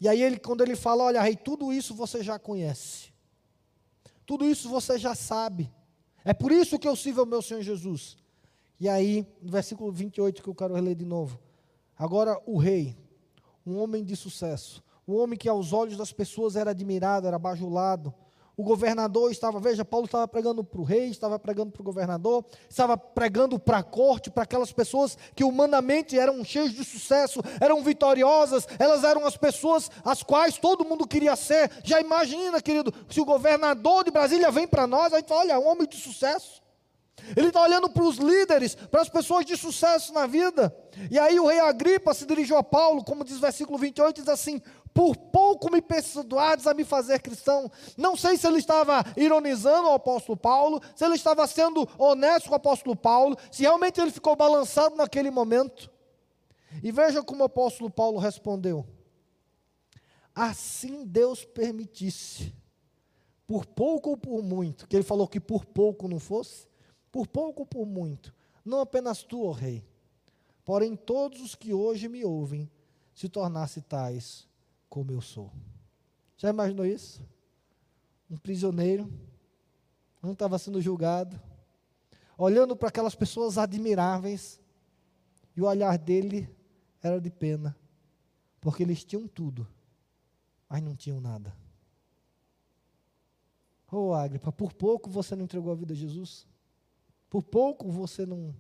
E 0.01 0.09
aí 0.09 0.21
ele, 0.21 0.41
quando 0.41 0.63
ele 0.63 0.75
fala: 0.75 1.05
Olha, 1.05 1.23
rei, 1.23 1.37
tudo 1.37 1.73
isso 1.73 1.95
você 1.95 2.25
já 2.25 2.41
conhece, 2.41 3.15
tudo 4.27 4.45
isso 4.45 4.68
você 4.68 4.99
já 4.99 5.14
sabe, 5.14 5.72
é 6.24 6.35
por 6.35 6.51
isso 6.51 6.79
que 6.79 6.89
eu 6.89 6.97
sirvo 6.97 7.20
ao 7.20 7.27
meu 7.27 7.41
Senhor 7.41 7.62
Jesus. 7.62 8.16
E 8.79 8.89
aí, 8.89 9.27
no 9.41 9.51
versículo 9.51 9.93
28 9.93 10.43
que 10.43 10.49
eu 10.49 10.55
quero 10.55 10.74
ler 10.74 10.95
de 10.95 11.05
novo. 11.05 11.39
Agora 11.97 12.39
o 12.45 12.59
rei, 12.59 12.97
um 13.64 13.79
homem 13.79 14.05
de 14.05 14.14
sucesso, 14.16 14.83
um 15.09 15.14
homem 15.14 15.39
que 15.39 15.49
aos 15.49 15.72
olhos 15.72 15.97
das 15.97 16.12
pessoas 16.12 16.57
era 16.57 16.72
admirado, 16.72 17.27
era 17.27 17.39
bajulado. 17.39 18.12
O 18.57 18.65
governador 18.65 19.31
estava, 19.31 19.61
veja, 19.61 19.85
Paulo 19.85 20.07
estava 20.07 20.27
pregando 20.27 20.65
para 20.65 20.81
o 20.81 20.85
rei, 20.85 21.11
estava 21.11 21.39
pregando 21.39 21.71
para 21.71 21.83
o 21.83 21.85
governador, 21.85 22.43
estava 22.71 22.97
pregando 22.97 23.59
para 23.59 23.79
a 23.79 23.83
corte, 23.83 24.31
para 24.31 24.45
aquelas 24.45 24.73
pessoas 24.73 25.19
que 25.35 25.45
humanamente 25.45 26.19
eram 26.19 26.43
cheias 26.43 26.73
de 26.73 26.83
sucesso, 26.83 27.43
eram 27.61 27.83
vitoriosas, 27.83 28.67
elas 28.79 29.05
eram 29.05 29.27
as 29.27 29.37
pessoas 29.37 29.91
as 30.03 30.23
quais 30.23 30.57
todo 30.57 30.87
mundo 30.87 31.07
queria 31.07 31.37
ser. 31.37 31.71
Já 31.85 32.01
imagina, 32.01 32.63
querido, 32.63 32.95
se 33.11 33.21
o 33.21 33.27
governador 33.27 34.05
de 34.05 34.11
Brasília 34.11 34.51
vem 34.51 34.67
para 34.67 34.87
nós, 34.87 35.13
a 35.13 35.19
gente 35.19 35.29
fala, 35.29 35.43
olha, 35.43 35.61
um 35.61 35.69
homem 35.69 35.87
de 35.87 35.97
sucesso. 35.99 36.63
Ele 37.37 37.49
está 37.49 37.63
olhando 37.63 37.91
para 37.91 38.05
os 38.05 38.17
líderes, 38.17 38.75
para 38.75 39.03
as 39.03 39.09
pessoas 39.09 39.45
de 39.45 39.57
sucesso 39.57 40.15
na 40.15 40.27
vida. 40.27 40.75
E 41.11 41.19
aí 41.19 41.39
o 41.41 41.47
rei 41.47 41.61
Agripa 41.61 42.15
se 42.15 42.25
dirigiu 42.25 42.57
a 42.57 42.63
Paulo, 42.63 43.05
como 43.05 43.25
diz 43.25 43.37
o 43.37 43.41
versículo 43.41 43.77
28, 43.77 44.21
diz 44.21 44.29
assim: 44.29 44.63
Por 44.97 45.15
pouco 45.15 45.71
me 45.71 45.83
persuades 45.83 46.67
a 46.67 46.73
me 46.73 46.83
fazer 46.83 47.21
cristão. 47.21 47.71
Não 47.99 48.17
sei 48.17 48.39
se 48.39 48.47
ele 48.47 48.57
estava 48.57 49.05
ironizando 49.15 49.91
o 49.91 49.93
apóstolo 49.93 50.39
Paulo, 50.39 50.81
se 50.95 51.05
ele 51.05 51.17
estava 51.17 51.47
sendo 51.47 51.87
honesto 51.99 52.47
com 52.47 52.55
o 52.55 52.57
apóstolo 52.57 52.97
Paulo, 52.97 53.37
se 53.53 53.61
realmente 53.61 54.01
ele 54.01 54.11
ficou 54.11 54.35
balançado 54.35 54.97
naquele 54.97 55.31
momento. 55.31 55.91
E 56.83 56.91
veja 56.91 57.23
como 57.23 57.43
o 57.43 57.45
apóstolo 57.47 57.91
Paulo 57.91 58.19
respondeu: 58.19 58.87
Assim 60.35 61.05
Deus 61.05 61.45
permitisse, 61.45 62.55
por 63.47 63.67
pouco 63.67 64.09
ou 64.09 64.17
por 64.17 64.43
muito, 64.43 64.89
que 64.89 64.97
ele 64.97 65.05
falou 65.05 65.29
que 65.29 65.39
por 65.39 65.67
pouco 65.67 66.09
não 66.09 66.19
fosse 66.19 66.67
por 67.13 67.27
pouco 67.27 67.61
ou 67.63 67.67
por 67.67 67.87
muito, 67.87 68.35
não 68.63 68.81
apenas 68.81 69.23
tu, 69.23 69.47
ó 69.47 69.51
Rei, 69.51 69.83
porém 70.67 70.95
todos 70.95 71.41
os 71.41 71.55
que 71.55 71.73
hoje 71.73 72.09
me 72.09 72.23
ouvem 72.25 72.71
se 73.15 73.27
tornassem 73.27 73.83
tais 73.83 74.47
como 74.89 75.12
eu 75.12 75.20
sou. 75.20 75.53
Já 76.37 76.51
imaginou 76.51 76.84
isso? 76.87 77.22
Um 78.30 78.37
prisioneiro, 78.37 79.12
não 80.22 80.32
estava 80.32 80.59
sendo 80.59 80.80
julgado, 80.80 81.41
olhando 82.37 82.76
para 82.76 82.89
aquelas 82.89 83.14
pessoas 83.14 83.57
admiráveis, 83.57 84.61
e 85.57 85.62
o 85.62 85.66
olhar 85.66 85.97
dele 85.97 86.49
era 87.03 87.20
de 87.20 87.30
pena, 87.30 87.76
porque 88.61 88.82
eles 88.82 89.05
tinham 89.05 89.26
tudo, 89.26 89.66
mas 90.68 90.82
não 90.82 90.95
tinham 90.95 91.20
nada. 91.20 91.57
Ô 93.91 94.09
oh, 94.09 94.14
Agripa, 94.14 94.53
por 94.53 94.72
pouco 94.72 95.09
você 95.09 95.37
não 95.37 95.45
entregou 95.45 95.72
a 95.72 95.76
vida 95.76 95.95
a 95.95 95.97
Jesus? 95.97 96.47
Por 97.30 97.43
pouco 97.43 97.91
você 97.91 98.26
não, 98.26 98.55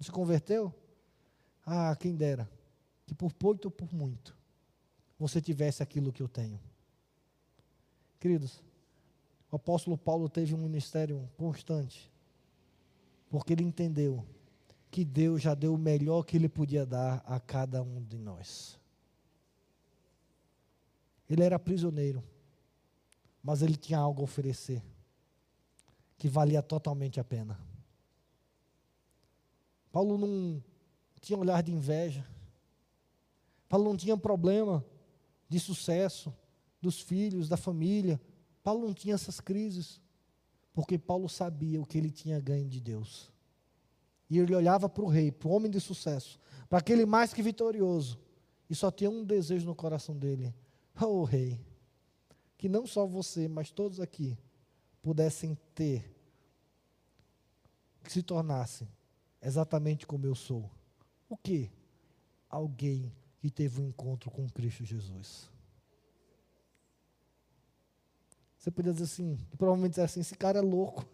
se 0.00 0.10
converteu? 0.10 0.72
Ah, 1.64 1.94
quem 1.96 2.14
dera. 2.14 2.48
Que 3.04 3.14
por 3.14 3.32
pouco 3.32 3.66
ou 3.66 3.70
por 3.70 3.92
muito 3.92 4.36
você 5.18 5.40
tivesse 5.40 5.82
aquilo 5.82 6.12
que 6.12 6.22
eu 6.22 6.28
tenho. 6.28 6.60
Queridos, 8.20 8.62
o 9.50 9.56
apóstolo 9.56 9.96
Paulo 9.96 10.28
teve 10.28 10.54
um 10.54 10.58
ministério 10.58 11.28
constante, 11.36 12.10
porque 13.30 13.52
ele 13.52 13.64
entendeu 13.64 14.24
que 14.90 15.04
Deus 15.04 15.42
já 15.42 15.54
deu 15.54 15.74
o 15.74 15.78
melhor 15.78 16.24
que 16.24 16.36
ele 16.36 16.48
podia 16.48 16.86
dar 16.86 17.22
a 17.26 17.38
cada 17.38 17.82
um 17.82 18.02
de 18.02 18.18
nós. 18.18 18.78
Ele 21.28 21.42
era 21.42 21.58
prisioneiro, 21.58 22.22
mas 23.42 23.62
ele 23.62 23.76
tinha 23.76 23.98
algo 23.98 24.20
a 24.20 24.24
oferecer 24.24 24.82
que 26.18 26.28
valia 26.28 26.62
totalmente 26.62 27.20
a 27.20 27.24
pena. 27.24 27.58
Paulo 29.92 30.18
não 30.18 30.62
tinha 31.20 31.38
olhar 31.38 31.62
de 31.62 31.72
inveja. 31.72 32.26
Paulo 33.68 33.86
não 33.86 33.96
tinha 33.96 34.16
problema 34.16 34.84
de 35.48 35.60
sucesso 35.60 36.34
dos 36.80 37.00
filhos, 37.00 37.48
da 37.48 37.56
família. 37.56 38.20
Paulo 38.62 38.86
não 38.86 38.94
tinha 38.94 39.14
essas 39.14 39.40
crises, 39.40 40.00
porque 40.72 40.98
Paulo 40.98 41.28
sabia 41.28 41.80
o 41.80 41.86
que 41.86 41.98
ele 41.98 42.10
tinha 42.10 42.40
ganho 42.40 42.68
de 42.68 42.80
Deus. 42.80 43.32
E 44.28 44.38
ele 44.38 44.54
olhava 44.54 44.88
para 44.88 45.04
o 45.04 45.08
rei, 45.08 45.30
para 45.30 45.48
o 45.48 45.52
homem 45.52 45.70
de 45.70 45.80
sucesso, 45.80 46.40
para 46.68 46.78
aquele 46.78 47.06
mais 47.06 47.32
que 47.32 47.42
vitorioso, 47.42 48.18
e 48.68 48.74
só 48.74 48.90
tinha 48.90 49.08
um 49.08 49.24
desejo 49.24 49.66
no 49.66 49.74
coração 49.74 50.16
dele: 50.16 50.52
Oh, 51.00 51.22
rei, 51.24 51.60
que 52.58 52.68
não 52.68 52.86
só 52.86 53.06
você, 53.06 53.46
mas 53.46 53.70
todos 53.70 54.00
aqui 54.00 54.36
pudessem 55.00 55.56
ter, 55.74 56.12
que 58.02 58.12
se 58.12 58.22
tornassem 58.22 58.88
exatamente 59.40 60.06
como 60.06 60.26
eu 60.26 60.34
sou. 60.34 60.68
O 61.28 61.36
que? 61.36 61.70
Alguém 62.48 63.12
que 63.46 63.50
teve 63.52 63.80
um 63.80 63.86
encontro 63.86 64.28
com 64.28 64.48
Cristo 64.48 64.84
Jesus. 64.84 65.48
Você 68.58 68.72
podia 68.72 68.92
dizer 68.92 69.04
assim, 69.04 69.38
provavelmente 69.56 69.90
dizer 69.90 70.02
assim, 70.02 70.18
esse 70.20 70.34
cara 70.34 70.58
é 70.58 70.60
louco. 70.60 71.06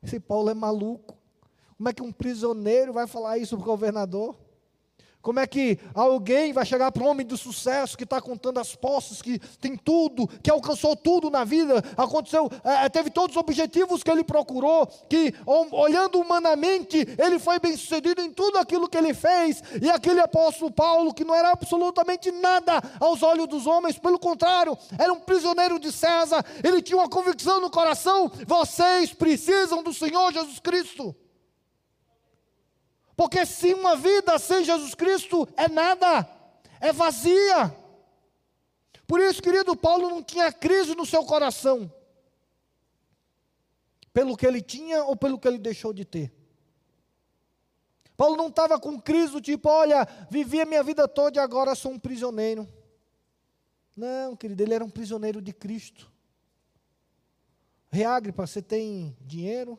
Esse 0.00 0.20
Paulo 0.20 0.48
é 0.48 0.54
maluco. 0.54 1.18
Como 1.76 1.88
é 1.88 1.92
que 1.92 2.02
um 2.02 2.12
prisioneiro 2.12 2.92
vai 2.92 3.08
falar 3.08 3.38
isso 3.38 3.56
para 3.56 3.64
o 3.64 3.66
governador? 3.66 4.38
Como 5.22 5.38
é 5.38 5.46
que 5.46 5.78
alguém 5.94 6.52
vai 6.52 6.66
chegar 6.66 6.90
para 6.90 7.04
um 7.04 7.06
homem 7.06 7.24
de 7.24 7.38
sucesso 7.38 7.96
que 7.96 8.02
está 8.02 8.20
contando 8.20 8.58
as 8.58 8.74
posses, 8.74 9.22
que 9.22 9.38
tem 9.60 9.76
tudo, 9.76 10.26
que 10.42 10.50
alcançou 10.50 10.96
tudo 10.96 11.30
na 11.30 11.44
vida, 11.44 11.82
aconteceu, 11.96 12.50
é, 12.64 12.88
teve 12.88 13.08
todos 13.08 13.36
os 13.36 13.40
objetivos 13.40 14.02
que 14.02 14.10
ele 14.10 14.24
procurou, 14.24 14.84
que 15.08 15.32
olhando 15.46 16.18
humanamente, 16.18 17.06
ele 17.16 17.38
foi 17.38 17.60
bem 17.60 17.76
sucedido 17.76 18.20
em 18.20 18.32
tudo 18.32 18.58
aquilo 18.58 18.88
que 18.88 18.98
ele 18.98 19.14
fez, 19.14 19.62
e 19.80 19.88
aquele 19.88 20.18
apóstolo 20.18 20.72
Paulo, 20.72 21.14
que 21.14 21.24
não 21.24 21.34
era 21.34 21.52
absolutamente 21.52 22.32
nada 22.32 22.82
aos 22.98 23.22
olhos 23.22 23.46
dos 23.46 23.64
homens, 23.64 23.96
pelo 23.96 24.18
contrário, 24.18 24.76
era 24.98 25.12
um 25.12 25.20
prisioneiro 25.20 25.78
de 25.78 25.92
César, 25.92 26.44
ele 26.64 26.82
tinha 26.82 26.98
uma 26.98 27.08
convicção 27.08 27.60
no 27.60 27.70
coração: 27.70 28.28
vocês 28.44 29.12
precisam 29.12 29.84
do 29.84 29.92
Senhor 29.92 30.32
Jesus 30.32 30.58
Cristo. 30.58 31.14
Porque 33.16 33.44
se 33.44 33.74
uma 33.74 33.96
vida 33.96 34.38
sem 34.38 34.64
Jesus 34.64 34.94
Cristo 34.94 35.48
é 35.56 35.68
nada, 35.68 36.28
é 36.80 36.92
vazia. 36.92 37.76
Por 39.06 39.20
isso, 39.20 39.42
querido, 39.42 39.76
Paulo 39.76 40.08
não 40.08 40.22
tinha 40.22 40.50
crise 40.52 40.94
no 40.94 41.04
seu 41.04 41.24
coração, 41.24 41.92
pelo 44.12 44.36
que 44.36 44.46
ele 44.46 44.62
tinha 44.62 45.04
ou 45.04 45.14
pelo 45.16 45.38
que 45.38 45.46
ele 45.46 45.58
deixou 45.58 45.92
de 45.92 46.04
ter. 46.04 46.32
Paulo 48.16 48.36
não 48.36 48.48
estava 48.48 48.78
com 48.78 49.00
crise 49.00 49.32
do 49.32 49.40
tipo, 49.40 49.68
olha, 49.68 50.06
vivi 50.30 50.60
a 50.60 50.66
minha 50.66 50.82
vida 50.82 51.08
toda 51.08 51.38
e 51.38 51.40
agora 51.40 51.74
sou 51.74 51.92
um 51.92 51.98
prisioneiro. 51.98 52.68
Não, 53.96 54.36
querido, 54.36 54.62
ele 54.62 54.74
era 54.74 54.84
um 54.84 54.90
prisioneiro 54.90 55.40
de 55.42 55.52
Cristo. 55.52 56.10
Reagripa, 57.90 58.46
você 58.46 58.62
tem 58.62 59.16
dinheiro, 59.20 59.78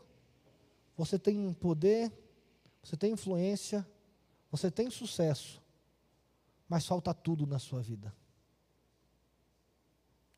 você 0.96 1.18
tem 1.18 1.52
poder, 1.54 2.12
você 2.84 2.98
tem 2.98 3.14
influência, 3.14 3.88
você 4.52 4.70
tem 4.70 4.90
sucesso, 4.90 5.62
mas 6.68 6.86
falta 6.86 7.14
tudo 7.14 7.48
na 7.48 7.58
sua 7.58 7.82
vida. 7.82 8.14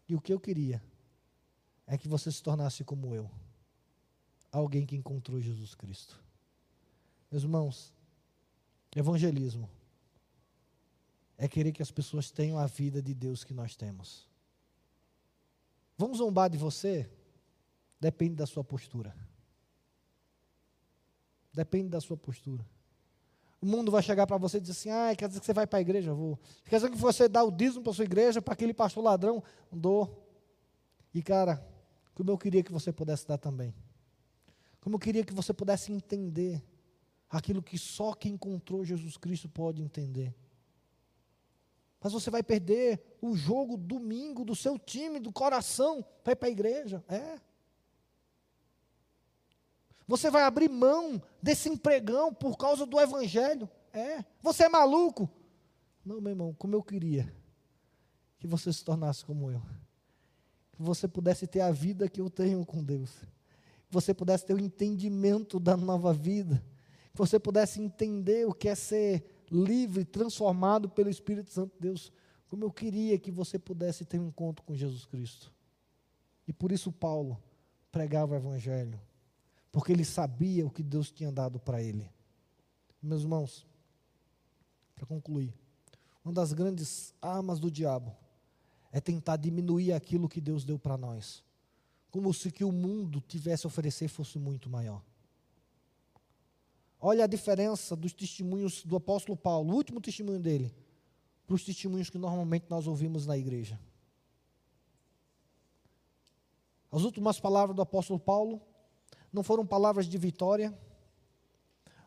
E 0.07 0.15
o 0.15 0.21
que 0.21 0.31
eu 0.31 0.39
queria 0.39 0.81
é 1.87 1.97
que 1.97 2.07
você 2.07 2.31
se 2.31 2.41
tornasse 2.41 2.83
como 2.83 3.15
eu, 3.15 3.29
alguém 4.51 4.85
que 4.85 4.95
encontrou 4.95 5.41
Jesus 5.41 5.73
Cristo. 5.73 6.23
Meus 7.31 7.43
irmãos, 7.43 7.93
evangelismo 8.95 9.69
é 11.37 11.47
querer 11.47 11.71
que 11.71 11.81
as 11.81 11.91
pessoas 11.91 12.31
tenham 12.31 12.57
a 12.57 12.67
vida 12.67 13.01
de 13.01 13.13
Deus 13.13 13.43
que 13.43 13.53
nós 13.53 13.75
temos. 13.75 14.29
Vamos 15.97 16.19
zombar 16.19 16.49
de 16.49 16.57
você? 16.57 17.09
Depende 17.99 18.35
da 18.35 18.45
sua 18.45 18.63
postura. 18.63 19.15
Depende 21.55 21.87
da 21.87 22.01
sua 22.01 22.17
postura. 22.17 22.65
O 23.61 23.65
mundo 23.65 23.89
vai 23.89 24.03
chegar 24.03 24.27
para 24.27 24.37
você 24.37 24.57
e 24.57 24.61
dizer 24.61 24.73
assim: 24.73 24.89
ah, 24.89 25.15
quer 25.15 25.29
dizer 25.29 25.39
que 25.39 25.45
você 25.45 25.53
vai 25.53 25.65
para 25.65 25.79
a 25.79 25.81
igreja? 25.81 26.13
Vou. 26.13 26.37
Quer 26.65 26.75
dizer 26.75 26.91
que 26.91 26.97
você 26.97 27.29
dá 27.29 27.41
o 27.43 27.49
dízimo 27.49 27.81
para 27.81 27.91
a 27.93 27.95
sua 27.95 28.03
igreja, 28.03 28.41
para 28.41 28.53
aquele 28.53 28.73
pastor 28.73 29.01
ladrão? 29.01 29.41
Dou. 29.71 30.21
E 31.13 31.23
cara, 31.23 31.65
como 32.13 32.29
eu 32.29 32.37
queria 32.37 32.61
que 32.61 32.73
você 32.73 32.91
pudesse 32.91 33.25
dar 33.25 33.37
também. 33.37 33.73
Como 34.81 34.97
eu 34.97 34.99
queria 34.99 35.23
que 35.23 35.33
você 35.33 35.53
pudesse 35.53 35.93
entender 35.93 36.61
aquilo 37.29 37.63
que 37.63 37.77
só 37.77 38.13
quem 38.13 38.33
encontrou 38.33 38.83
Jesus 38.83 39.15
Cristo 39.15 39.47
pode 39.47 39.81
entender. 39.81 40.35
Mas 42.01 42.11
você 42.11 42.29
vai 42.29 42.43
perder 42.43 43.17
o 43.21 43.35
jogo 43.35 43.77
domingo 43.77 44.43
do 44.43 44.55
seu 44.55 44.77
time, 44.77 45.19
do 45.19 45.31
coração, 45.31 46.05
ir 46.27 46.35
para 46.35 46.49
a 46.49 46.51
igreja. 46.51 47.03
É. 47.07 47.39
Você 50.07 50.29
vai 50.29 50.43
abrir 50.43 50.69
mão 50.69 51.21
desse 51.41 51.67
empregão 51.67 52.33
por 52.33 52.57
causa 52.57 52.85
do 52.85 52.99
evangelho? 52.99 53.69
É. 53.91 54.23
Você 54.41 54.65
é 54.65 54.69
maluco? 54.69 55.29
Não, 56.05 56.21
meu 56.21 56.31
irmão, 56.31 56.53
como 56.57 56.75
eu 56.75 56.83
queria 56.83 57.33
que 58.37 58.45
você 58.45 58.71
se 58.71 58.83
tornasse 58.83 59.25
como 59.25 59.49
eu. 59.49 59.61
Que 60.73 60.83
você 60.83 61.07
pudesse 61.07 61.47
ter 61.47 61.61
a 61.61 61.71
vida 61.71 62.07
que 62.07 62.21
eu 62.21 62.29
tenho 62.29 62.63
com 62.65 62.83
Deus. 62.83 63.09
Que 63.87 63.91
você 63.91 64.13
pudesse 64.13 64.45
ter 64.45 64.53
o 64.53 64.59
entendimento 64.59 65.59
da 65.59 65.75
nova 65.75 66.13
vida. 66.13 66.63
Que 67.11 67.17
você 67.17 67.39
pudesse 67.39 67.81
entender 67.81 68.45
o 68.45 68.53
que 68.53 68.69
é 68.69 68.75
ser 68.75 69.25
livre, 69.49 70.05
transformado 70.05 70.87
pelo 70.89 71.09
Espírito 71.09 71.49
Santo 71.51 71.73
de 71.73 71.81
Deus. 71.81 72.11
Como 72.47 72.63
eu 72.63 72.71
queria 72.71 73.17
que 73.17 73.31
você 73.31 73.57
pudesse 73.57 74.05
ter 74.05 74.19
um 74.19 74.27
encontro 74.27 74.63
com 74.63 74.75
Jesus 74.75 75.05
Cristo. 75.05 75.51
E 76.47 76.53
por 76.53 76.71
isso 76.71 76.91
Paulo 76.91 77.41
pregava 77.91 78.33
o 78.33 78.37
Evangelho 78.37 78.99
porque 79.75 79.91
ele 79.91 80.05
sabia 80.05 80.65
o 80.65 80.69
que 80.69 80.81
Deus 80.81 81.11
tinha 81.11 81.29
dado 81.29 81.59
para 81.59 81.83
ele. 81.83 82.09
Meus 83.03 83.23
irmãos, 83.23 83.67
para 84.95 85.05
concluir, 85.05 85.53
uma 86.23 86.33
das 86.33 86.53
grandes 86.53 87.13
armas 87.21 87.59
do 87.59 87.69
diabo 87.69 88.15
é 88.89 89.01
tentar 89.01 89.35
diminuir 89.35 89.91
aquilo 89.91 90.29
que 90.29 90.39
Deus 90.39 90.63
deu 90.63 90.79
para 90.79 90.97
nós, 90.97 91.43
como 92.09 92.33
se 92.33 92.53
que 92.53 92.63
o 92.63 92.71
mundo 92.71 93.19
tivesse 93.19 93.65
a 93.65 93.67
oferecer 93.67 94.07
fosse 94.07 94.39
muito 94.39 94.69
maior. 94.69 95.03
Olha 96.97 97.25
a 97.25 97.27
diferença 97.27 97.97
dos 97.97 98.13
testemunhos 98.13 98.81
do 98.81 98.95
apóstolo 98.95 99.35
Paulo, 99.35 99.73
o 99.73 99.75
último 99.75 99.99
testemunho 99.99 100.39
dele, 100.39 100.73
para 101.45 101.53
os 101.53 101.65
testemunhos 101.65 102.09
que 102.09 102.17
normalmente 102.17 102.67
nós 102.69 102.87
ouvimos 102.87 103.25
na 103.25 103.37
igreja. 103.37 103.77
As 106.89 107.01
últimas 107.01 107.41
palavras 107.41 107.75
do 107.75 107.81
apóstolo 107.81 108.17
Paulo 108.17 108.61
não 109.35 109.43
foram 109.43 109.65
palavras 109.65 110.07
de 110.07 110.17
vitória, 110.17 110.73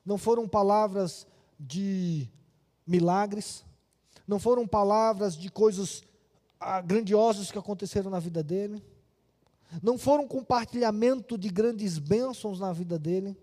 não 0.02 0.16
foram 0.16 0.48
palavras 0.48 1.26
de 1.60 2.26
milagres, 2.86 3.66
não 4.26 4.38
foram 4.38 4.66
palavras 4.66 5.36
de 5.36 5.50
coisas 5.50 6.02
ah, 6.58 6.80
grandiosas 6.80 7.52
que 7.52 7.58
aconteceram 7.58 8.10
na 8.10 8.18
vida 8.18 8.42
dele, 8.42 8.82
não 9.82 9.98
foram 9.98 10.26
compartilhamento 10.26 11.36
de 11.36 11.50
grandes 11.50 11.98
bênçãos 11.98 12.58
na 12.58 12.72
vida 12.72 12.98
dele. 12.98 13.36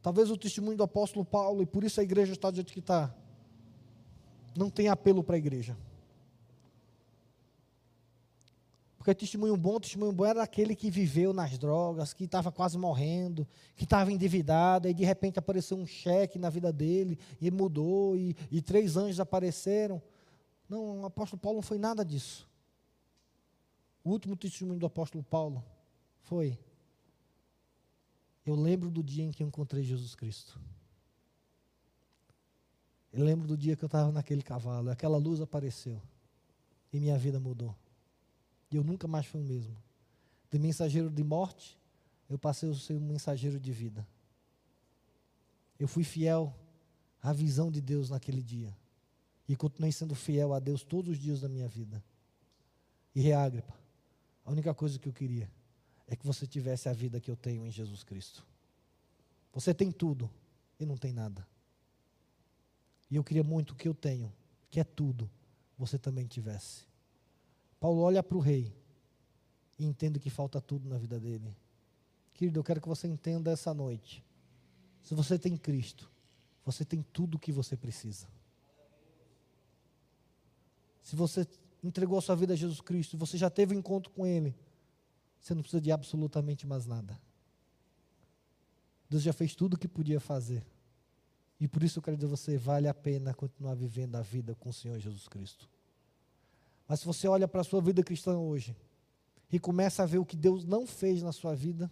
Talvez 0.00 0.30
o 0.30 0.36
testemunho 0.36 0.76
do 0.76 0.84
apóstolo 0.84 1.24
Paulo, 1.24 1.60
e 1.60 1.66
por 1.66 1.82
isso 1.82 2.00
a 2.00 2.04
igreja 2.04 2.34
está 2.34 2.50
do 2.50 2.54
jeito 2.54 2.72
que 2.72 2.78
está, 2.78 3.12
não 4.56 4.70
tem 4.70 4.86
apelo 4.86 5.24
para 5.24 5.34
a 5.34 5.38
igreja. 5.38 5.76
Porque 9.06 9.20
testemunho 9.20 9.56
bom, 9.56 9.78
testemunho 9.78 10.10
bom 10.10 10.24
era 10.24 10.42
aquele 10.42 10.74
que 10.74 10.90
viveu 10.90 11.32
nas 11.32 11.56
drogas, 11.56 12.12
que 12.12 12.24
estava 12.24 12.50
quase 12.50 12.76
morrendo, 12.76 13.46
que 13.76 13.84
estava 13.84 14.10
endividado, 14.10 14.88
e 14.88 14.92
de 14.92 15.04
repente 15.04 15.38
apareceu 15.38 15.76
um 15.76 15.86
cheque 15.86 16.40
na 16.40 16.50
vida 16.50 16.72
dele, 16.72 17.16
e 17.40 17.48
mudou, 17.48 18.16
e, 18.16 18.34
e 18.50 18.60
três 18.60 18.96
anjos 18.96 19.20
apareceram. 19.20 20.02
Não, 20.68 21.02
o 21.02 21.06
apóstolo 21.06 21.40
Paulo 21.40 21.58
não 21.58 21.62
foi 21.62 21.78
nada 21.78 22.04
disso. 22.04 22.48
O 24.02 24.10
último 24.10 24.34
testemunho 24.34 24.80
do 24.80 24.86
apóstolo 24.86 25.22
Paulo 25.22 25.64
foi: 26.24 26.58
Eu 28.44 28.56
lembro 28.56 28.90
do 28.90 29.04
dia 29.04 29.22
em 29.22 29.30
que 29.30 29.44
eu 29.44 29.46
encontrei 29.46 29.84
Jesus 29.84 30.16
Cristo. 30.16 30.60
Eu 33.12 33.24
lembro 33.24 33.46
do 33.46 33.56
dia 33.56 33.76
que 33.76 33.84
eu 33.84 33.86
estava 33.86 34.10
naquele 34.10 34.42
cavalo, 34.42 34.90
aquela 34.90 35.16
luz 35.16 35.40
apareceu, 35.40 36.02
e 36.92 36.98
minha 36.98 37.16
vida 37.16 37.38
mudou. 37.38 37.72
Eu 38.76 38.84
nunca 38.84 39.08
mais 39.08 39.26
fui 39.26 39.40
o 39.40 39.44
mesmo. 39.44 39.76
De 40.50 40.58
mensageiro 40.58 41.10
de 41.10 41.24
morte, 41.24 41.78
eu 42.28 42.38
passei 42.38 42.70
a 42.70 42.74
ser 42.74 42.94
um 42.94 43.00
mensageiro 43.00 43.58
de 43.58 43.72
vida. 43.72 44.06
Eu 45.78 45.88
fui 45.88 46.04
fiel 46.04 46.54
à 47.22 47.32
visão 47.32 47.70
de 47.70 47.80
Deus 47.80 48.10
naquele 48.10 48.42
dia. 48.42 48.76
E 49.48 49.56
continuei 49.56 49.92
sendo 49.92 50.14
fiel 50.14 50.52
a 50.52 50.58
Deus 50.58 50.82
todos 50.82 51.12
os 51.12 51.18
dias 51.18 51.40
da 51.40 51.48
minha 51.48 51.68
vida. 51.68 52.02
E 53.14 53.20
Reagripa, 53.20 53.74
a 54.44 54.50
única 54.50 54.74
coisa 54.74 54.98
que 54.98 55.08
eu 55.08 55.12
queria 55.12 55.50
é 56.06 56.14
que 56.14 56.26
você 56.26 56.46
tivesse 56.46 56.88
a 56.88 56.92
vida 56.92 57.20
que 57.20 57.30
eu 57.30 57.36
tenho 57.36 57.64
em 57.66 57.70
Jesus 57.70 58.04
Cristo. 58.04 58.46
Você 59.52 59.72
tem 59.72 59.90
tudo 59.90 60.30
e 60.78 60.84
não 60.84 60.96
tem 60.96 61.12
nada. 61.12 61.46
E 63.10 63.16
eu 63.16 63.24
queria 63.24 63.42
muito 63.42 63.70
o 63.70 63.74
que 63.74 63.88
eu 63.88 63.94
tenho, 63.94 64.30
que 64.68 64.78
é 64.78 64.84
tudo, 64.84 65.30
você 65.78 65.98
também 65.98 66.26
tivesse. 66.26 66.84
Paulo 67.78 68.00
olha 68.00 68.22
para 68.22 68.36
o 68.36 68.40
rei 68.40 68.74
e 69.78 69.84
entende 69.84 70.18
que 70.18 70.30
falta 70.30 70.60
tudo 70.60 70.88
na 70.88 70.98
vida 70.98 71.20
dele. 71.20 71.56
Querido, 72.34 72.58
eu 72.58 72.64
quero 72.64 72.80
que 72.80 72.88
você 72.88 73.06
entenda 73.06 73.50
essa 73.50 73.72
noite. 73.72 74.24
Se 75.02 75.14
você 75.14 75.38
tem 75.38 75.56
Cristo, 75.56 76.10
você 76.64 76.84
tem 76.84 77.02
tudo 77.02 77.36
o 77.36 77.38
que 77.38 77.52
você 77.52 77.76
precisa. 77.76 78.26
Se 81.02 81.14
você 81.14 81.46
entregou 81.82 82.18
a 82.18 82.20
sua 82.22 82.34
vida 82.34 82.52
a 82.52 82.56
Jesus 82.56 82.80
Cristo, 82.80 83.16
você 83.16 83.38
já 83.38 83.48
teve 83.48 83.74
um 83.74 83.78
encontro 83.78 84.10
com 84.12 84.26
Ele, 84.26 84.54
você 85.40 85.54
não 85.54 85.62
precisa 85.62 85.80
de 85.80 85.92
absolutamente 85.92 86.66
mais 86.66 86.86
nada. 86.86 87.18
Deus 89.08 89.22
já 89.22 89.32
fez 89.32 89.54
tudo 89.54 89.74
o 89.74 89.78
que 89.78 89.86
podia 89.86 90.18
fazer. 90.18 90.66
E 91.60 91.68
por 91.68 91.82
isso 91.82 91.98
eu 91.98 92.02
quero 92.02 92.16
dizer 92.16 92.26
a 92.26 92.30
você, 92.30 92.58
vale 92.58 92.88
a 92.88 92.94
pena 92.94 93.32
continuar 93.32 93.74
vivendo 93.74 94.16
a 94.16 94.22
vida 94.22 94.54
com 94.56 94.68
o 94.68 94.72
Senhor 94.72 94.98
Jesus 94.98 95.28
Cristo. 95.28 95.70
Mas 96.88 97.00
se 97.00 97.06
você 97.06 97.26
olha 97.26 97.48
para 97.48 97.60
a 97.60 97.64
sua 97.64 97.80
vida 97.80 98.02
cristã 98.02 98.38
hoje 98.38 98.76
e 99.50 99.58
começa 99.58 100.02
a 100.02 100.06
ver 100.06 100.18
o 100.18 100.24
que 100.24 100.36
Deus 100.36 100.64
não 100.64 100.86
fez 100.86 101.22
na 101.22 101.32
sua 101.32 101.54
vida, 101.54 101.90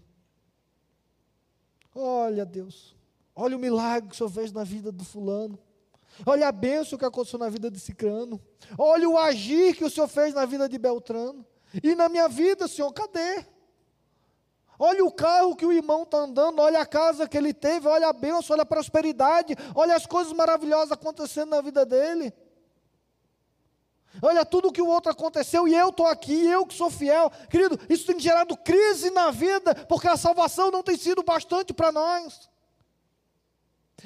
olha, 1.94 2.44
Deus, 2.44 2.94
Olha 3.36 3.56
o 3.56 3.60
milagre 3.60 4.08
que 4.08 4.14
o 4.14 4.16
Senhor 4.16 4.30
fez 4.30 4.52
na 4.52 4.62
vida 4.62 4.92
do 4.92 5.04
fulano. 5.04 5.58
Olha 6.24 6.46
a 6.46 6.52
bênção 6.52 6.96
que 6.96 7.04
aconteceu 7.04 7.38
na 7.38 7.48
vida 7.48 7.68
de 7.68 7.80
Cicrano. 7.80 8.40
Olha 8.78 9.08
o 9.08 9.18
agir 9.18 9.74
que 9.74 9.84
o 9.84 9.90
Senhor 9.90 10.06
fez 10.06 10.32
na 10.32 10.46
vida 10.46 10.68
de 10.68 10.78
Beltrano. 10.78 11.44
E 11.82 11.96
na 11.96 12.08
minha 12.08 12.28
vida, 12.28 12.68
Senhor, 12.68 12.92
cadê? 12.92 13.44
Olha 14.78 15.04
o 15.04 15.10
carro 15.10 15.56
que 15.56 15.66
o 15.66 15.72
irmão 15.72 16.02
está 16.02 16.18
andando, 16.18 16.60
olha 16.60 16.80
a 16.80 16.86
casa 16.86 17.28
que 17.28 17.36
ele 17.36 17.52
teve, 17.52 17.86
olha 17.86 18.08
a 18.08 18.12
bênção, 18.12 18.54
olha 18.54 18.62
a 18.62 18.66
prosperidade, 18.66 19.54
olha 19.74 19.94
as 19.94 20.04
coisas 20.04 20.32
maravilhosas 20.32 20.92
acontecendo 20.92 21.50
na 21.50 21.60
vida 21.60 21.84
dele. 21.84 22.32
Olha 24.22 24.44
tudo 24.44 24.72
que 24.72 24.82
o 24.82 24.86
outro 24.86 25.10
aconteceu 25.10 25.66
e 25.66 25.74
eu 25.74 25.88
estou 25.88 26.06
aqui, 26.06 26.46
eu 26.46 26.64
que 26.66 26.74
sou 26.74 26.90
fiel. 26.90 27.30
Querido, 27.50 27.78
isso 27.88 28.06
tem 28.06 28.18
gerado 28.18 28.56
crise 28.56 29.10
na 29.10 29.30
vida, 29.30 29.74
porque 29.86 30.08
a 30.08 30.16
salvação 30.16 30.70
não 30.70 30.82
tem 30.82 30.96
sido 30.96 31.22
bastante 31.22 31.72
para 31.72 31.90
nós. 31.90 32.48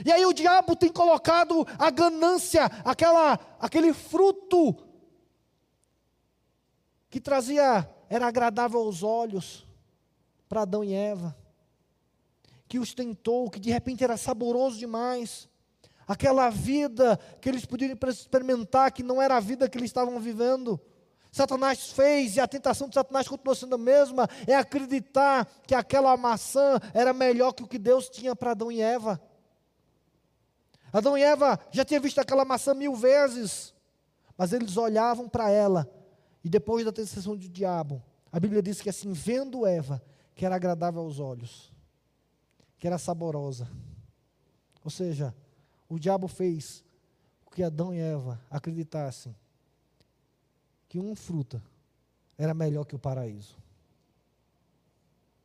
E 0.05 0.13
aí 0.13 0.25
o 0.25 0.33
diabo 0.33 0.77
tem 0.77 0.91
colocado 0.91 1.67
a 1.79 1.91
ganância, 1.91 2.67
aquela, 2.85 3.39
aquele 3.61 3.93
fruto 3.93 4.77
que 7.11 7.21
trazia, 7.21 7.89
era 8.09 8.27
agradável 8.27 8.81
aos 8.81 9.03
olhos 9.03 9.67
para 10.49 10.63
Adão 10.63 10.85
e 10.85 10.95
Eva, 10.95 11.37
que 12.69 12.79
os 12.79 12.95
tentou, 12.95 13.51
que 13.51 13.59
de 13.59 13.71
repente 13.71 14.05
era 14.05 14.17
saboroso 14.17 14.79
demais, 14.79 15.49
aquela 16.09 16.49
vida 16.49 17.19
que 17.39 17.51
eles 17.51 17.67
podiam 17.67 17.95
experimentar, 18.09 18.91
que 18.91 19.03
não 19.03 19.21
era 19.21 19.37
a 19.37 19.41
vida 19.41 19.69
que 19.69 19.77
eles 19.77 19.91
estavam 19.91 20.19
vivendo. 20.19 20.81
Satanás 21.31 21.91
fez 21.91 22.37
e 22.37 22.41
a 22.41 22.49
tentação 22.49 22.89
de 22.89 22.95
Satanás 22.95 23.29
continua 23.29 23.55
sendo 23.55 23.75
a 23.75 23.79
mesma, 23.79 24.27
é 24.47 24.55
acreditar 24.55 25.47
que 25.67 25.75
aquela 25.75 26.17
maçã 26.17 26.81
era 26.95 27.13
melhor 27.13 27.53
que 27.53 27.63
o 27.63 27.69
que 27.69 27.79
Deus 27.79 28.09
tinha 28.09 28.35
para 28.35 28.53
Adão 28.53 28.73
e 28.73 28.81
Eva. 28.81 29.21
Adão 30.91 31.19
e 31.19 31.23
Eva 31.23 31.61
já 31.71 31.85
tinham 31.85 32.01
visto 32.01 32.19
aquela 32.19 32.47
maçã 32.47 32.73
mil 32.73 32.95
vezes, 32.95 33.75
mas 34.39 34.55
eles 34.55 34.79
olhavam 34.79 35.29
para 35.29 35.51
ela, 35.51 35.87
e 36.43 36.49
depois 36.49 36.87
da 36.87 36.93
tentação 36.93 37.37
do 37.37 37.49
diabo, 37.49 38.03
a 38.33 38.41
Bíblia 38.41 38.63
diz 38.63 38.81
que 38.81 38.89
assim, 38.89 39.13
vendo 39.13 39.67
Eva, 39.67 40.03
que 40.35 40.47
era 40.47 40.57
agradável 40.57 41.03
aos 41.03 41.21
olhos, 41.21 41.71
que 42.79 42.87
era 42.87 42.97
saborosa. 42.97 43.69
Ou 44.83 44.91
seja, 44.91 45.35
o 45.89 45.99
diabo 45.99 46.29
fez 46.29 46.85
com 47.45 47.55
que 47.55 47.63
Adão 47.63 47.95
e 47.95 47.99
Eva 47.99 48.41
acreditassem 48.51 49.35
que 50.89 50.99
um 50.99 51.15
fruta 51.15 51.63
era 52.37 52.55
melhor 52.55 52.85
que 52.85 52.95
o 52.95 52.99
paraíso. 52.99 53.57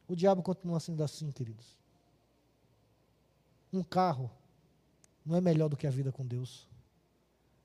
O 0.08 0.16
diabo 0.16 0.44
continua 0.44 0.80
sendo 0.80 1.04
assim, 1.04 1.32
queridos. 1.32 1.78
Um 3.72 3.84
carro 3.84 4.30
não 5.26 5.36
é 5.36 5.42
melhor 5.42 5.70
do 5.70 5.78
que 5.78 5.88
a 5.88 5.92
vida 5.92 6.12
com 6.12 6.26
Deus. 6.26 6.68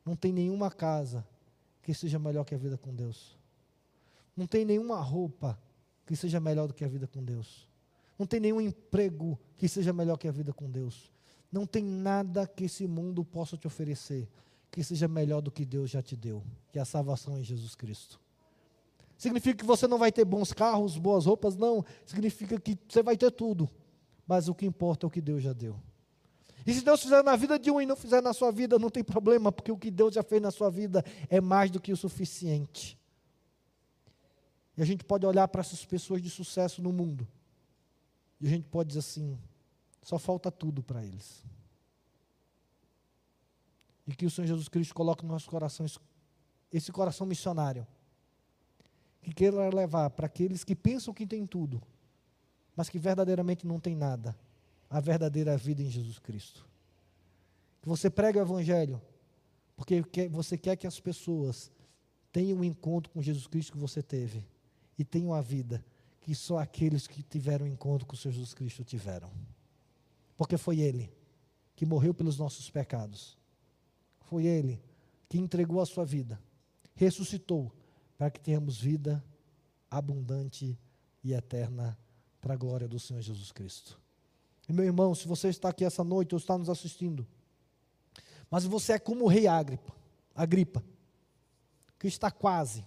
Não 0.05 0.17
tem 0.17 0.33
nenhuma 0.33 0.71
casa 0.71 1.27
que 1.83 1.93
seja 1.93 2.19
melhor 2.19 2.45
que 2.45 2.55
a 2.55 2.59
vida 2.59 2.79
com 2.79 2.95
Deus. 2.95 3.37
Não 4.37 4.47
tem 4.47 4.65
nenhuma 4.65 5.01
roupa 5.01 5.59
que 6.07 6.17
seja 6.17 6.41
melhor 6.41 6.69
do 6.69 6.75
que 6.75 6.85
a 6.85 6.89
vida 6.89 7.07
com 7.07 7.23
Deus. 7.23 7.69
Não 8.19 8.27
tem 8.27 8.41
nenhum 8.41 8.61
emprego 8.61 9.39
que 9.57 9.69
seja 9.69 9.93
melhor 9.93 10.17
que 10.17 10.27
a 10.27 10.33
vida 10.33 10.53
com 10.53 10.71
Deus. 10.71 11.13
Não 11.51 11.67
tem 11.67 11.83
nada 11.83 12.47
que 12.47 12.65
esse 12.65 12.87
mundo 12.87 13.25
possa 13.25 13.57
te 13.57 13.67
oferecer 13.67 14.29
que 14.71 14.85
seja 14.85 15.09
melhor 15.09 15.41
do 15.41 15.51
que 15.51 15.65
Deus 15.65 15.91
já 15.91 16.03
te 16.03 16.17
deu, 16.17 16.45
que 16.71 16.79
é 16.79 16.83
a 16.83 16.85
salvação 16.85 17.39
em 17.39 17.43
Jesus 17.43 17.75
Cristo. 17.75 18.21
Significa 19.17 19.57
que 19.57 19.65
você 19.65 19.89
não 19.89 19.99
vai 19.99 20.13
ter 20.13 20.25
bons 20.25 20.53
carros, 20.53 20.97
boas 20.97 21.27
roupas? 21.27 21.57
Não. 21.57 21.85
Significa 22.07 22.61
que 22.61 22.79
você 22.89 23.03
vai 23.03 23.17
ter 23.17 23.33
tudo. 23.33 23.69
Mas 24.27 24.49
o 24.49 24.55
que 24.55 24.65
importa 24.65 25.05
é 25.05 25.09
o 25.09 25.11
que 25.11 25.21
Deus 25.21 25.43
já 25.43 25.53
deu. 25.53 25.75
E 26.65 26.73
se 26.73 26.85
Deus 26.85 27.03
fizer 27.03 27.25
na 27.25 27.35
vida 27.35 27.59
de 27.59 27.71
um 27.71 27.81
e 27.81 27.87
não 27.87 27.97
fizer 27.97 28.23
na 28.23 28.33
sua 28.33 28.53
vida, 28.53 28.79
não 28.79 28.91
tem 28.91 29.03
problema, 29.03 29.51
porque 29.51 29.73
o 29.73 29.77
que 29.77 29.91
Deus 29.91 30.15
já 30.15 30.23
fez 30.23 30.41
na 30.41 30.51
sua 30.51 30.71
vida 30.71 31.05
é 31.29 31.41
mais 31.41 31.71
do 31.71 31.81
que 31.81 31.93
o 31.93 31.97
suficiente. 31.97 32.99
E 34.77 34.83
a 34.83 34.85
gente 34.85 35.03
pode 35.03 35.27
olhar 35.27 35.49
para 35.49 35.63
essas 35.63 35.85
pessoas 35.85 36.23
de 36.23 36.31
sucesso 36.31 36.81
no 36.81 36.93
mundo. 36.93 37.27
E 38.41 38.47
a 38.47 38.51
gente 38.51 38.69
pode 38.69 38.89
dizer 38.89 39.01
assim: 39.01 39.37
só 40.09 40.19
falta 40.19 40.51
tudo 40.51 40.83
para 40.83 41.05
eles. 41.05 41.45
E 44.07 44.15
que 44.15 44.25
o 44.25 44.31
Senhor 44.31 44.47
Jesus 44.47 44.67
Cristo 44.67 44.95
coloque 44.95 45.23
nos 45.23 45.33
nossos 45.33 45.49
corações 45.49 45.99
esse 46.73 46.91
coração 46.91 47.27
missionário. 47.27 47.87
Que 49.21 49.35
queira 49.35 49.69
levar 49.69 50.09
para 50.09 50.25
aqueles 50.25 50.65
que 50.65 50.75
pensam 50.75 51.13
que 51.13 51.27
tem 51.27 51.45
tudo, 51.47 51.83
mas 52.75 52.89
que 52.89 52.99
verdadeiramente 52.99 53.67
não 53.67 53.79
tem 53.79 53.95
nada, 53.95 54.35
a 54.89 54.99
verdadeira 54.99 55.59
vida 55.59 55.83
em 55.83 55.91
Jesus 55.91 56.19
Cristo. 56.19 56.67
Que 57.83 57.89
você 57.91 58.09
pregue 58.09 58.39
o 58.39 58.41
Evangelho, 58.41 59.03
porque 59.77 60.03
você 60.31 60.57
quer 60.57 60.77
que 60.77 60.87
as 60.87 60.99
pessoas 60.99 61.71
tenham 62.33 62.61
um 62.61 62.65
encontro 62.65 63.13
com 63.13 63.21
Jesus 63.21 63.47
Cristo 63.47 63.73
que 63.73 63.79
você 63.79 64.03
teve 64.03 64.43
e 64.99 65.05
tenham 65.05 65.35
a 65.35 65.43
vida 65.43 65.85
que 66.23 66.35
só 66.35 66.57
aqueles 66.57 67.07
que 67.07 67.23
tiveram 67.23 67.67
encontro 67.67 68.07
com 68.07 68.15
o 68.15 68.17
Senhor 68.17 68.33
Jesus 68.33 68.55
Cristo 68.55 68.83
tiveram. 68.83 69.31
Porque 70.39 70.57
foi 70.57 70.81
Ele 70.81 71.13
que 71.77 71.85
morreu 71.85 72.15
pelos 72.15 72.39
nossos 72.39 72.71
pecados. 72.71 73.37
Foi 74.23 74.47
Ele 74.47 74.81
que 75.29 75.37
entregou 75.37 75.83
a 75.83 75.87
sua 75.87 76.07
vida, 76.07 76.41
ressuscitou, 76.95 77.71
para 78.17 78.31
que 78.31 78.41
tenhamos 78.41 78.81
vida 78.81 79.23
abundante 79.91 80.79
e 81.23 81.35
eterna 81.35 81.99
para 82.41 82.55
a 82.55 82.57
glória 82.57 82.89
do 82.89 82.99
Senhor 82.99 83.21
Jesus 83.21 83.53
Cristo. 83.53 84.01
E 84.69 84.73
meu 84.73 84.85
irmão, 84.85 85.15
se 85.15 85.29
você 85.29 85.49
está 85.49 85.69
aqui 85.69 85.85
essa 85.85 86.03
noite 86.03 86.35
ou 86.35 86.39
está 86.39 86.57
nos 86.57 86.71
assistindo, 86.71 87.27
mas 88.51 88.65
você 88.65 88.95
é 88.95 88.99
como 88.99 89.25
o 89.25 89.29
rei 89.29 89.47
Agripa, 89.47 89.93
Agripa, 90.35 90.83
que 91.99 92.07
está 92.07 92.31
quase 92.31 92.85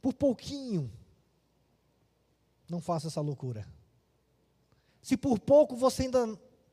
por 0.00 0.12
pouquinho, 0.12 0.92
não 2.68 2.80
faça 2.80 3.06
essa 3.06 3.20
loucura. 3.22 3.66
Se 5.04 5.18
por 5.18 5.38
pouco 5.38 5.76
você 5.76 6.04
ainda 6.04 6.26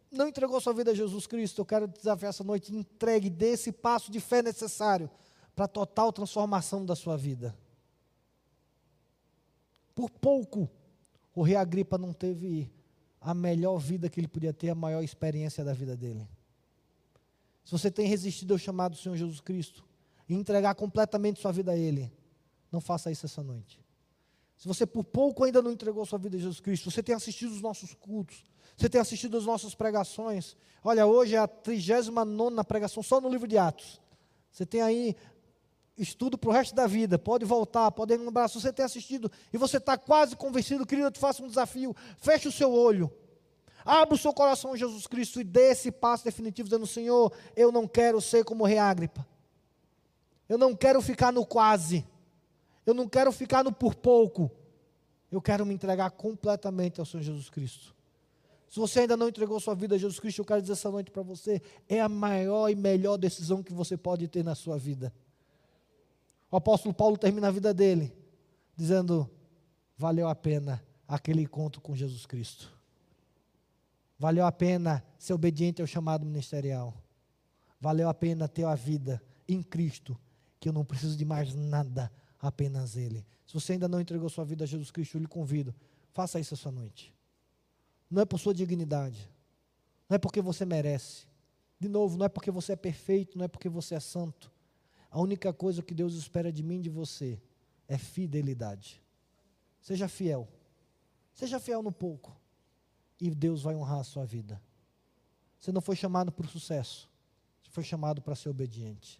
não 0.10 0.26
entregou 0.26 0.62
sua 0.62 0.74
vida 0.74 0.92
a 0.92 0.96
Jesus 0.96 1.28
Cristo, 1.28 1.60
eu 1.60 1.66
quero 1.66 1.86
desafiar 1.86 2.30
essa 2.30 2.46
noite, 2.46 2.74
entregue, 2.74 3.30
dê 3.30 3.48
esse 3.48 3.74
passo 3.74 4.10
de 4.10 4.22
fé 4.22 4.42
necessário 4.42 5.12
para 5.54 5.66
a 5.66 5.68
total 5.68 6.14
transformação 6.14 6.86
da 6.86 6.96
sua 6.96 7.18
vida. 7.18 7.54
Por 9.94 10.10
pouco, 10.10 10.70
o 11.36 11.42
rei 11.42 11.58
Agripa 11.58 11.98
não 11.98 12.14
teve 12.14 12.72
a 13.20 13.34
melhor 13.34 13.78
vida 13.80 14.10
que 14.10 14.18
ele 14.18 14.30
podia 14.30 14.54
ter, 14.54 14.70
a 14.70 14.76
maior 14.76 15.04
experiência 15.04 15.62
da 15.62 15.74
vida 15.74 15.98
dele. 15.98 16.26
Se 17.66 17.74
você 17.74 17.92
tem 17.92 18.08
resistido 18.08 18.54
ao 18.54 18.58
chamado 18.58 18.94
do 18.94 18.98
Senhor 18.98 19.18
Jesus 19.18 19.42
Cristo 19.42 19.84
e 20.30 20.34
entregar 20.34 20.74
completamente 20.76 21.42
sua 21.42 21.52
vida 21.52 21.74
a 21.74 21.78
Ele, 21.78 22.10
não 22.72 22.80
faça 22.80 23.12
isso 23.12 23.26
essa 23.26 23.44
noite. 23.44 23.78
Se 24.62 24.68
você 24.68 24.86
por 24.86 25.04
pouco 25.04 25.44
ainda 25.44 25.60
não 25.60 25.72
entregou 25.72 26.06
sua 26.06 26.20
vida 26.20 26.38
a 26.38 26.40
Jesus 26.40 26.60
Cristo, 26.60 26.92
você 26.92 27.02
tem 27.02 27.16
assistido 27.16 27.52
os 27.52 27.64
nossos 27.64 27.96
cultos, 27.96 28.44
você 28.78 28.88
tem 28.88 29.02
assistido 29.02 29.36
as 29.36 29.44
nossas 29.44 29.74
pregações. 29.74 30.56
Olha, 30.84 31.08
hoje 31.08 31.34
é 31.34 31.40
a 31.40 31.48
39 31.48 32.64
pregação 32.66 33.02
só 33.02 33.20
no 33.20 33.28
livro 33.28 33.48
de 33.48 33.58
Atos. 33.58 34.00
Você 34.52 34.64
tem 34.64 34.84
aí 34.84 35.16
estudo 35.98 36.38
para 36.38 36.52
o 36.52 36.54
resto 36.54 36.76
da 36.76 36.86
vida, 36.86 37.18
pode 37.18 37.44
voltar, 37.44 37.90
pode 37.90 38.16
lembrar. 38.16 38.48
Se 38.50 38.62
você 38.62 38.72
tem 38.72 38.86
assistido 38.86 39.32
e 39.52 39.58
você 39.58 39.78
está 39.78 39.98
quase 39.98 40.36
convencido, 40.36 40.86
querido, 40.86 41.08
eu 41.08 41.12
te 41.12 41.18
faço 41.18 41.44
um 41.44 41.48
desafio. 41.48 41.96
Feche 42.20 42.48
o 42.48 42.52
seu 42.52 42.72
olho. 42.72 43.12
Abra 43.84 44.14
o 44.14 44.18
seu 44.18 44.32
coração 44.32 44.74
a 44.74 44.78
Jesus 44.78 45.08
Cristo 45.08 45.42
e 45.42 45.44
dê 45.44 45.72
esse 45.72 45.92
passo 45.92 46.24
definitivo, 46.24 46.70
dizendo: 46.70 46.86
Senhor, 46.86 47.34
eu 47.56 47.72
não 47.72 47.88
quero 47.88 48.22
ser 48.22 48.46
como 48.46 48.64
Reágripa. 48.64 49.26
Eu 50.48 50.60
não 50.60 50.76
quero 50.76 51.02
ficar 51.02 51.34
no 51.34 51.48
quase. 51.48 52.06
Eu 52.86 52.94
não 52.94 53.08
quero 53.08 53.32
ficar 53.32 53.64
no 53.64 53.72
por 53.72 53.96
pouco. 53.96 54.52
Eu 55.32 55.42
quero 55.42 55.66
me 55.66 55.74
entregar 55.74 56.12
completamente 56.12 57.00
ao 57.00 57.06
Senhor 57.06 57.24
Jesus 57.24 57.50
Cristo. 57.50 57.96
Se 58.70 58.80
você 58.80 59.02
ainda 59.02 59.18
não 59.18 59.28
entregou 59.28 59.60
sua 59.60 59.76
vida 59.76 59.96
a 59.96 59.98
Jesus 59.98 60.20
Cristo, 60.20 60.40
eu 60.40 60.46
quero 60.46 60.62
dizer 60.62 60.74
essa 60.74 60.90
noite 60.90 61.12
para 61.12 61.22
você: 61.22 61.62
é 61.88 62.00
a 62.00 62.10
maior 62.10 62.70
e 62.70 62.76
melhor 62.76 63.18
decisão 63.18 63.62
que 63.62 63.74
você 63.74 63.98
pode 63.98 64.28
ter 64.28 64.44
na 64.44 64.56
sua 64.56 64.78
vida. 64.78 65.14
O 66.50 66.56
apóstolo 66.56 66.94
Paulo 66.94 67.18
termina 67.18 67.48
a 67.48 67.52
vida 67.52 67.74
dele 67.74 68.14
dizendo: 68.76 69.30
valeu 69.98 70.28
a 70.28 70.36
pena 70.36 70.84
aquele 71.08 71.42
encontro 71.42 71.82
com 71.82 71.96
Jesus 71.96 72.26
Cristo. 72.26 72.72
Valeu 74.18 74.46
a 74.46 74.52
pena 74.52 75.04
ser 75.18 75.34
obediente 75.34 75.82
ao 75.82 75.88
chamado 75.88 76.26
ministerial. 76.26 76.94
Valeu 77.80 78.08
a 78.08 78.14
pena 78.14 78.48
ter 78.48 78.64
a 78.64 78.76
vida 78.76 79.22
em 79.48 79.64
Cristo, 79.64 80.18
que 80.60 80.70
eu 80.70 80.74
não 80.74 80.86
preciso 80.86 81.18
de 81.18 81.26
mais 81.26 81.56
nada 81.56 82.12
apenas 82.42 82.96
Ele. 82.96 83.26
Se 83.46 83.54
você 83.54 83.74
ainda 83.74 83.88
não 83.88 84.02
entregou 84.02 84.30
sua 84.30 84.44
vida 84.44 84.64
a 84.64 84.68
Jesus 84.68 84.90
Cristo, 84.90 85.18
eu 85.18 85.22
lhe 85.22 85.28
convido, 85.28 85.74
faça 86.12 86.40
isso 86.40 86.54
essa 86.54 86.72
noite. 86.72 87.14
Não 88.10 88.22
é 88.22 88.26
por 88.26 88.40
sua 88.40 88.54
dignidade, 88.54 89.30
não 90.10 90.16
é 90.16 90.18
porque 90.18 90.42
você 90.42 90.66
merece. 90.66 91.26
De 91.80 91.88
novo, 91.88 92.18
não 92.18 92.26
é 92.26 92.30
porque 92.30 92.52
você 92.52 92.74
é 92.74 92.76
perfeito, 92.76 93.38
não 93.38 93.46
é 93.46 93.48
porque 93.48 93.70
você 93.70 93.96
é 93.96 94.00
santo. 94.00 94.52
A 95.10 95.20
única 95.20 95.52
coisa 95.52 95.82
que 95.82 95.94
Deus 95.94 96.14
espera 96.14 96.52
de 96.52 96.64
mim 96.64 96.80
e 96.80 96.84
de 96.84 96.90
você 96.90 97.42
é 97.88 97.98
fidelidade. 97.98 99.02
Seja 99.82 100.08
fiel. 100.08 100.48
Seja 101.34 101.60
fiel 101.60 101.82
no 101.82 101.92
pouco. 101.92 102.36
E 103.20 103.30
Deus 103.30 103.64
vai 103.64 103.76
honrar 103.76 104.00
a 104.00 104.04
sua 104.04 104.26
vida. 104.26 104.62
Você 105.60 105.72
não 105.72 105.82
foi 105.82 105.96
chamado 105.96 106.32
para 106.32 106.46
o 106.46 106.50
sucesso. 106.50 107.10
Você 107.62 107.72
foi 107.72 107.84
chamado 107.84 108.22
para 108.22 108.36
ser 108.36 108.50
obediente. 108.50 109.20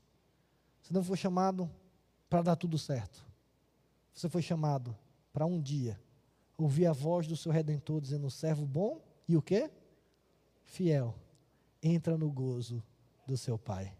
Você 0.82 0.94
não 0.94 1.04
foi 1.04 1.18
chamado 1.18 1.70
para 2.32 2.42
dar 2.42 2.56
tudo 2.56 2.78
certo. 2.78 3.28
Você 4.14 4.30
foi 4.30 4.42
chamado 4.42 4.98
para 5.34 5.46
um 5.46 5.62
dia 5.62 6.00
ouvir 6.58 6.86
a 6.86 6.94
voz 6.94 7.28
do 7.28 7.36
seu 7.36 7.52
redentor 7.52 8.00
dizendo: 8.00 8.32
servo 8.32 8.66
bom 8.66 9.02
e 9.28 9.36
o 9.36 9.42
quê? 9.42 9.70
Fiel. 10.64 11.14
Entra 11.84 12.18
no 12.18 12.32
gozo 12.32 12.82
do 13.28 13.36
seu 13.36 13.60
Pai. 13.60 13.94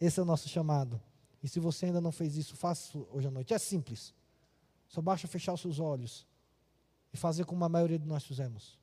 Esse 0.00 0.18
é 0.18 0.22
o 0.24 0.26
nosso 0.26 0.48
chamado. 0.48 1.00
E 1.40 1.48
se 1.48 1.60
você 1.60 1.86
ainda 1.86 2.00
não 2.00 2.10
fez 2.10 2.36
isso, 2.36 2.56
faça 2.56 2.98
hoje 3.12 3.28
à 3.28 3.30
noite. 3.30 3.54
É 3.54 3.58
simples. 3.58 4.12
Só 4.88 5.00
basta 5.00 5.28
fechar 5.28 5.52
os 5.52 5.60
seus 5.60 5.78
olhos 5.78 6.26
e 7.12 7.16
fazer 7.16 7.44
como 7.44 7.64
a 7.64 7.68
maioria 7.68 7.98
de 7.98 8.08
nós 8.08 8.24
fizemos. 8.24 8.76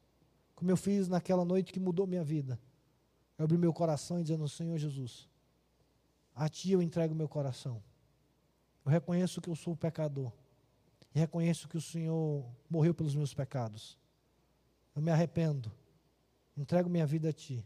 Como 0.55 0.71
eu 0.71 0.77
fiz 0.77 1.09
naquela 1.09 1.43
noite 1.43 1.73
que 1.73 1.81
mudou 1.81 2.07
minha 2.07 2.23
vida. 2.23 2.57
Eu 3.37 3.43
abri 3.43 3.57
meu 3.57 3.73
coração 3.73 4.21
e 4.21 4.23
dizendo: 4.23 4.47
Senhor 4.47 4.77
Jesus, 4.77 5.27
a 6.33 6.47
Ti 6.47 6.71
eu 6.71 6.81
entrego 6.81 7.13
meu 7.13 7.27
coração. 7.27 7.83
Eu 8.85 8.91
reconheço 8.91 9.41
que 9.41 9.49
eu 9.49 9.55
sou 9.55 9.75
pecador. 9.75 10.31
E 11.13 11.19
reconheço 11.19 11.67
que 11.67 11.77
o 11.77 11.81
Senhor 11.81 12.45
morreu 12.69 12.93
pelos 12.93 13.15
meus 13.15 13.33
pecados. 13.33 13.97
Eu 14.95 15.01
me 15.01 15.09
arrependo. 15.09 15.71
Entrego 16.55 16.89
minha 16.89 17.05
vida 17.05 17.29
a 17.29 17.33
Ti. 17.33 17.65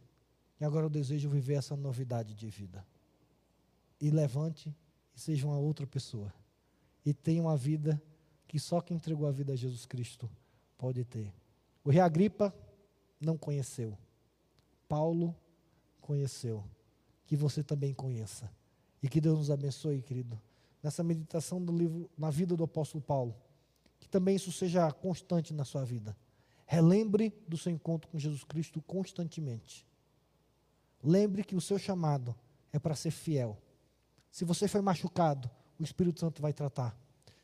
E 0.59 0.65
agora 0.65 0.85
eu 0.85 0.89
desejo 0.89 1.29
viver 1.29 1.55
essa 1.55 1.75
novidade 1.75 2.33
de 2.33 2.47
vida. 2.49 2.85
E 3.99 4.09
levante 4.09 4.73
e 5.15 5.19
seja 5.19 5.45
uma 5.45 5.57
outra 5.57 5.85
pessoa. 5.85 6.33
E 7.05 7.13
tenha 7.13 7.41
uma 7.41 7.57
vida 7.57 8.01
que 8.47 8.59
só 8.59 8.79
quem 8.81 8.95
entregou 8.97 9.27
a 9.27 9.31
vida 9.31 9.53
a 9.53 9.55
Jesus 9.55 9.85
Cristo 9.85 10.29
pode 10.77 11.03
ter. 11.03 11.33
O 11.83 11.89
rei 11.89 11.99
Agripa 11.99 12.53
não 13.19 13.37
conheceu. 13.37 13.97
Paulo 14.87 15.35
conheceu. 15.99 16.63
Que 17.25 17.35
você 17.35 17.63
também 17.63 17.93
conheça. 17.93 18.49
E 19.03 19.09
que 19.09 19.21
Deus 19.21 19.37
nos 19.37 19.51
abençoe, 19.51 20.01
querido. 20.01 20.39
Nessa 20.81 21.03
meditação 21.03 21.63
do 21.63 21.75
livro, 21.75 22.09
na 22.17 22.29
vida 22.29 22.55
do 22.55 22.63
apóstolo 22.63 23.03
Paulo. 23.03 23.35
Que 23.99 24.07
também 24.07 24.35
isso 24.35 24.51
seja 24.51 24.91
constante 24.91 25.53
na 25.53 25.65
sua 25.65 25.83
vida. 25.83 26.15
Relembre 26.65 27.33
do 27.47 27.57
seu 27.57 27.71
encontro 27.71 28.09
com 28.09 28.17
Jesus 28.17 28.43
Cristo 28.43 28.81
constantemente. 28.81 29.85
Lembre 31.03 31.43
que 31.43 31.55
o 31.55 31.61
seu 31.61 31.79
chamado 31.79 32.35
é 32.71 32.79
para 32.79 32.95
ser 32.95 33.11
fiel. 33.11 33.57
Se 34.31 34.45
você 34.45 34.67
foi 34.67 34.81
machucado, 34.81 35.49
o 35.79 35.83
Espírito 35.83 36.19
Santo 36.19 36.41
vai 36.41 36.53
tratar. 36.53 36.95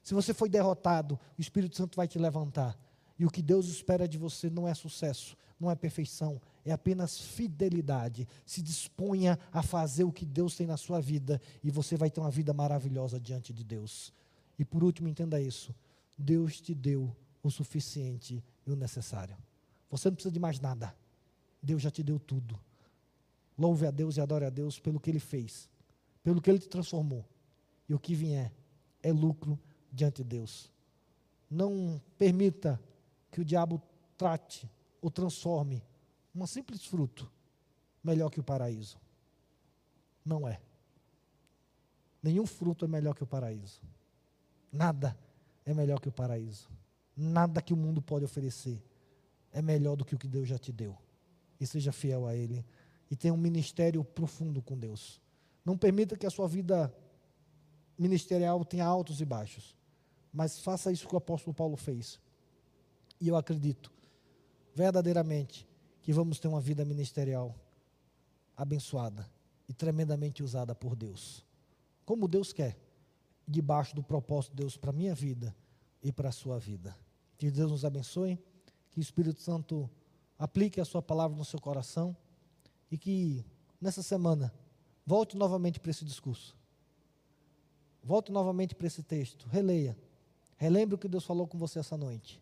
Se 0.03 0.13
você 0.13 0.33
foi 0.33 0.49
derrotado, 0.49 1.19
o 1.37 1.41
Espírito 1.41 1.75
Santo 1.75 1.95
vai 1.95 2.07
te 2.07 2.19
levantar. 2.19 2.77
E 3.17 3.25
o 3.25 3.29
que 3.29 3.41
Deus 3.41 3.67
espera 3.67 4.07
de 4.07 4.17
você 4.17 4.49
não 4.49 4.67
é 4.67 4.73
sucesso, 4.73 5.35
não 5.59 5.71
é 5.71 5.75
perfeição, 5.75 6.39
é 6.65 6.71
apenas 6.71 7.19
fidelidade. 7.19 8.27
Se 8.45 8.61
disponha 8.61 9.39
a 9.53 9.61
fazer 9.61 10.03
o 10.03 10.11
que 10.11 10.25
Deus 10.25 10.55
tem 10.55 10.65
na 10.65 10.75
sua 10.75 10.99
vida 10.99 11.39
e 11.63 11.69
você 11.69 11.95
vai 11.95 12.09
ter 12.09 12.19
uma 12.19 12.31
vida 12.31 12.53
maravilhosa 12.53 13.19
diante 13.19 13.53
de 13.53 13.63
Deus. 13.63 14.11
E 14.57 14.65
por 14.65 14.83
último, 14.83 15.07
entenda 15.07 15.39
isso: 15.39 15.73
Deus 16.17 16.59
te 16.59 16.73
deu 16.73 17.15
o 17.43 17.51
suficiente 17.51 18.43
e 18.65 18.71
o 18.71 18.75
necessário. 18.75 19.37
Você 19.91 20.09
não 20.09 20.15
precisa 20.15 20.33
de 20.33 20.39
mais 20.39 20.59
nada. 20.59 20.95
Deus 21.61 21.81
já 21.81 21.91
te 21.91 22.01
deu 22.01 22.19
tudo. 22.19 22.59
Louve 23.57 23.85
a 23.85 23.91
Deus 23.91 24.17
e 24.17 24.21
adore 24.21 24.45
a 24.45 24.49
Deus 24.49 24.79
pelo 24.79 24.99
que 24.99 25.09
Ele 25.09 25.19
fez, 25.19 25.69
pelo 26.23 26.41
que 26.41 26.49
Ele 26.49 26.59
te 26.59 26.67
transformou. 26.67 27.23
E 27.87 27.93
o 27.93 27.99
que 27.99 28.15
vier 28.15 28.51
é 29.03 29.13
lucro 29.13 29.59
diante 29.91 30.23
de 30.23 30.29
Deus. 30.29 30.73
Não 31.49 32.01
permita 32.17 32.81
que 33.31 33.39
o 33.39 33.45
diabo 33.45 33.81
trate 34.17 34.69
ou 35.01 35.11
transforme 35.11 35.83
um 36.43 36.47
simples 36.47 36.85
fruto 36.85 37.31
melhor 38.03 38.29
que 38.29 38.39
o 38.39 38.43
paraíso. 38.43 38.97
Não 40.23 40.47
é. 40.47 40.59
Nenhum 42.21 42.45
fruto 42.45 42.85
é 42.85 42.87
melhor 42.87 43.15
que 43.15 43.23
o 43.23 43.27
paraíso. 43.27 43.81
Nada 44.71 45.17
é 45.65 45.73
melhor 45.73 45.99
que 45.99 46.09
o 46.09 46.11
paraíso. 46.11 46.69
Nada 47.15 47.61
que 47.61 47.73
o 47.73 47.77
mundo 47.77 48.01
pode 48.01 48.25
oferecer 48.25 48.83
é 49.51 49.61
melhor 49.61 49.95
do 49.95 50.03
que 50.03 50.15
o 50.15 50.17
que 50.17 50.27
Deus 50.27 50.47
já 50.47 50.57
te 50.57 50.71
deu. 50.71 50.97
E 51.59 51.65
seja 51.65 51.91
fiel 51.91 52.27
a 52.27 52.35
Ele 52.35 52.65
e 53.09 53.15
tenha 53.15 53.33
um 53.33 53.37
ministério 53.37 54.03
profundo 54.03 54.61
com 54.61 54.77
Deus. 54.77 55.21
Não 55.63 55.77
permita 55.77 56.17
que 56.17 56.25
a 56.25 56.29
sua 56.29 56.47
vida 56.47 56.93
ministerial 57.97 58.65
tenha 58.65 58.85
altos 58.85 59.21
e 59.21 59.25
baixos, 59.25 59.75
mas 60.33 60.59
faça 60.59 60.91
isso 60.91 61.07
que 61.07 61.15
o 61.15 61.17
apóstolo 61.17 61.53
Paulo 61.53 61.77
fez. 61.77 62.19
E 63.21 63.29
eu 63.29 63.37
acredito, 63.37 63.91
verdadeiramente, 64.75 65.65
que 66.05 66.13
vamos 66.13 66.37
ter 66.37 66.47
uma 66.47 66.61
vida 66.61 66.85
ministerial 66.85 67.55
abençoada 68.55 69.27
e 69.67 69.73
tremendamente 69.73 70.43
usada 70.43 70.75
por 70.75 70.95
Deus. 70.95 71.43
Como 72.05 72.27
Deus 72.27 72.53
quer, 72.53 72.77
debaixo 73.47 73.95
do 73.95 74.03
propósito 74.03 74.51
de 74.51 74.57
Deus 74.57 74.77
para 74.77 74.91
a 74.91 74.93
minha 74.93 75.15
vida 75.15 75.55
e 76.03 76.11
para 76.11 76.29
a 76.29 76.31
sua 76.31 76.59
vida. 76.59 76.95
Que 77.39 77.49
Deus 77.49 77.71
nos 77.71 77.83
abençoe, 77.83 78.37
que 78.91 78.99
o 78.99 79.01
Espírito 79.01 79.41
Santo 79.41 79.89
aplique 80.37 80.79
a 80.79 80.85
sua 80.85 81.01
palavra 81.01 81.35
no 81.35 81.43
seu 81.43 81.59
coração 81.59 82.15
e 82.91 82.99
que 82.99 83.43
nessa 83.81 84.03
semana 84.03 84.53
volte 85.07 85.35
novamente 85.35 85.79
para 85.79 85.89
esse 85.89 86.05
discurso. 86.05 86.55
Volte 88.03 88.31
novamente 88.31 88.75
para 88.75 88.85
esse 88.85 89.01
texto, 89.01 89.47
releia. 89.47 89.97
Relembre 90.55 90.93
o 90.93 90.99
que 90.99 91.07
Deus 91.07 91.25
falou 91.25 91.47
com 91.47 91.57
você 91.57 91.79
essa 91.79 91.97
noite. 91.97 92.39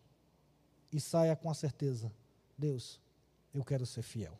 E 0.92 1.00
saia 1.00 1.34
com 1.34 1.48
a 1.48 1.54
certeza: 1.54 2.12
Deus, 2.58 3.00
eu 3.54 3.64
quero 3.64 3.86
ser 3.86 4.02
fiel. 4.02 4.36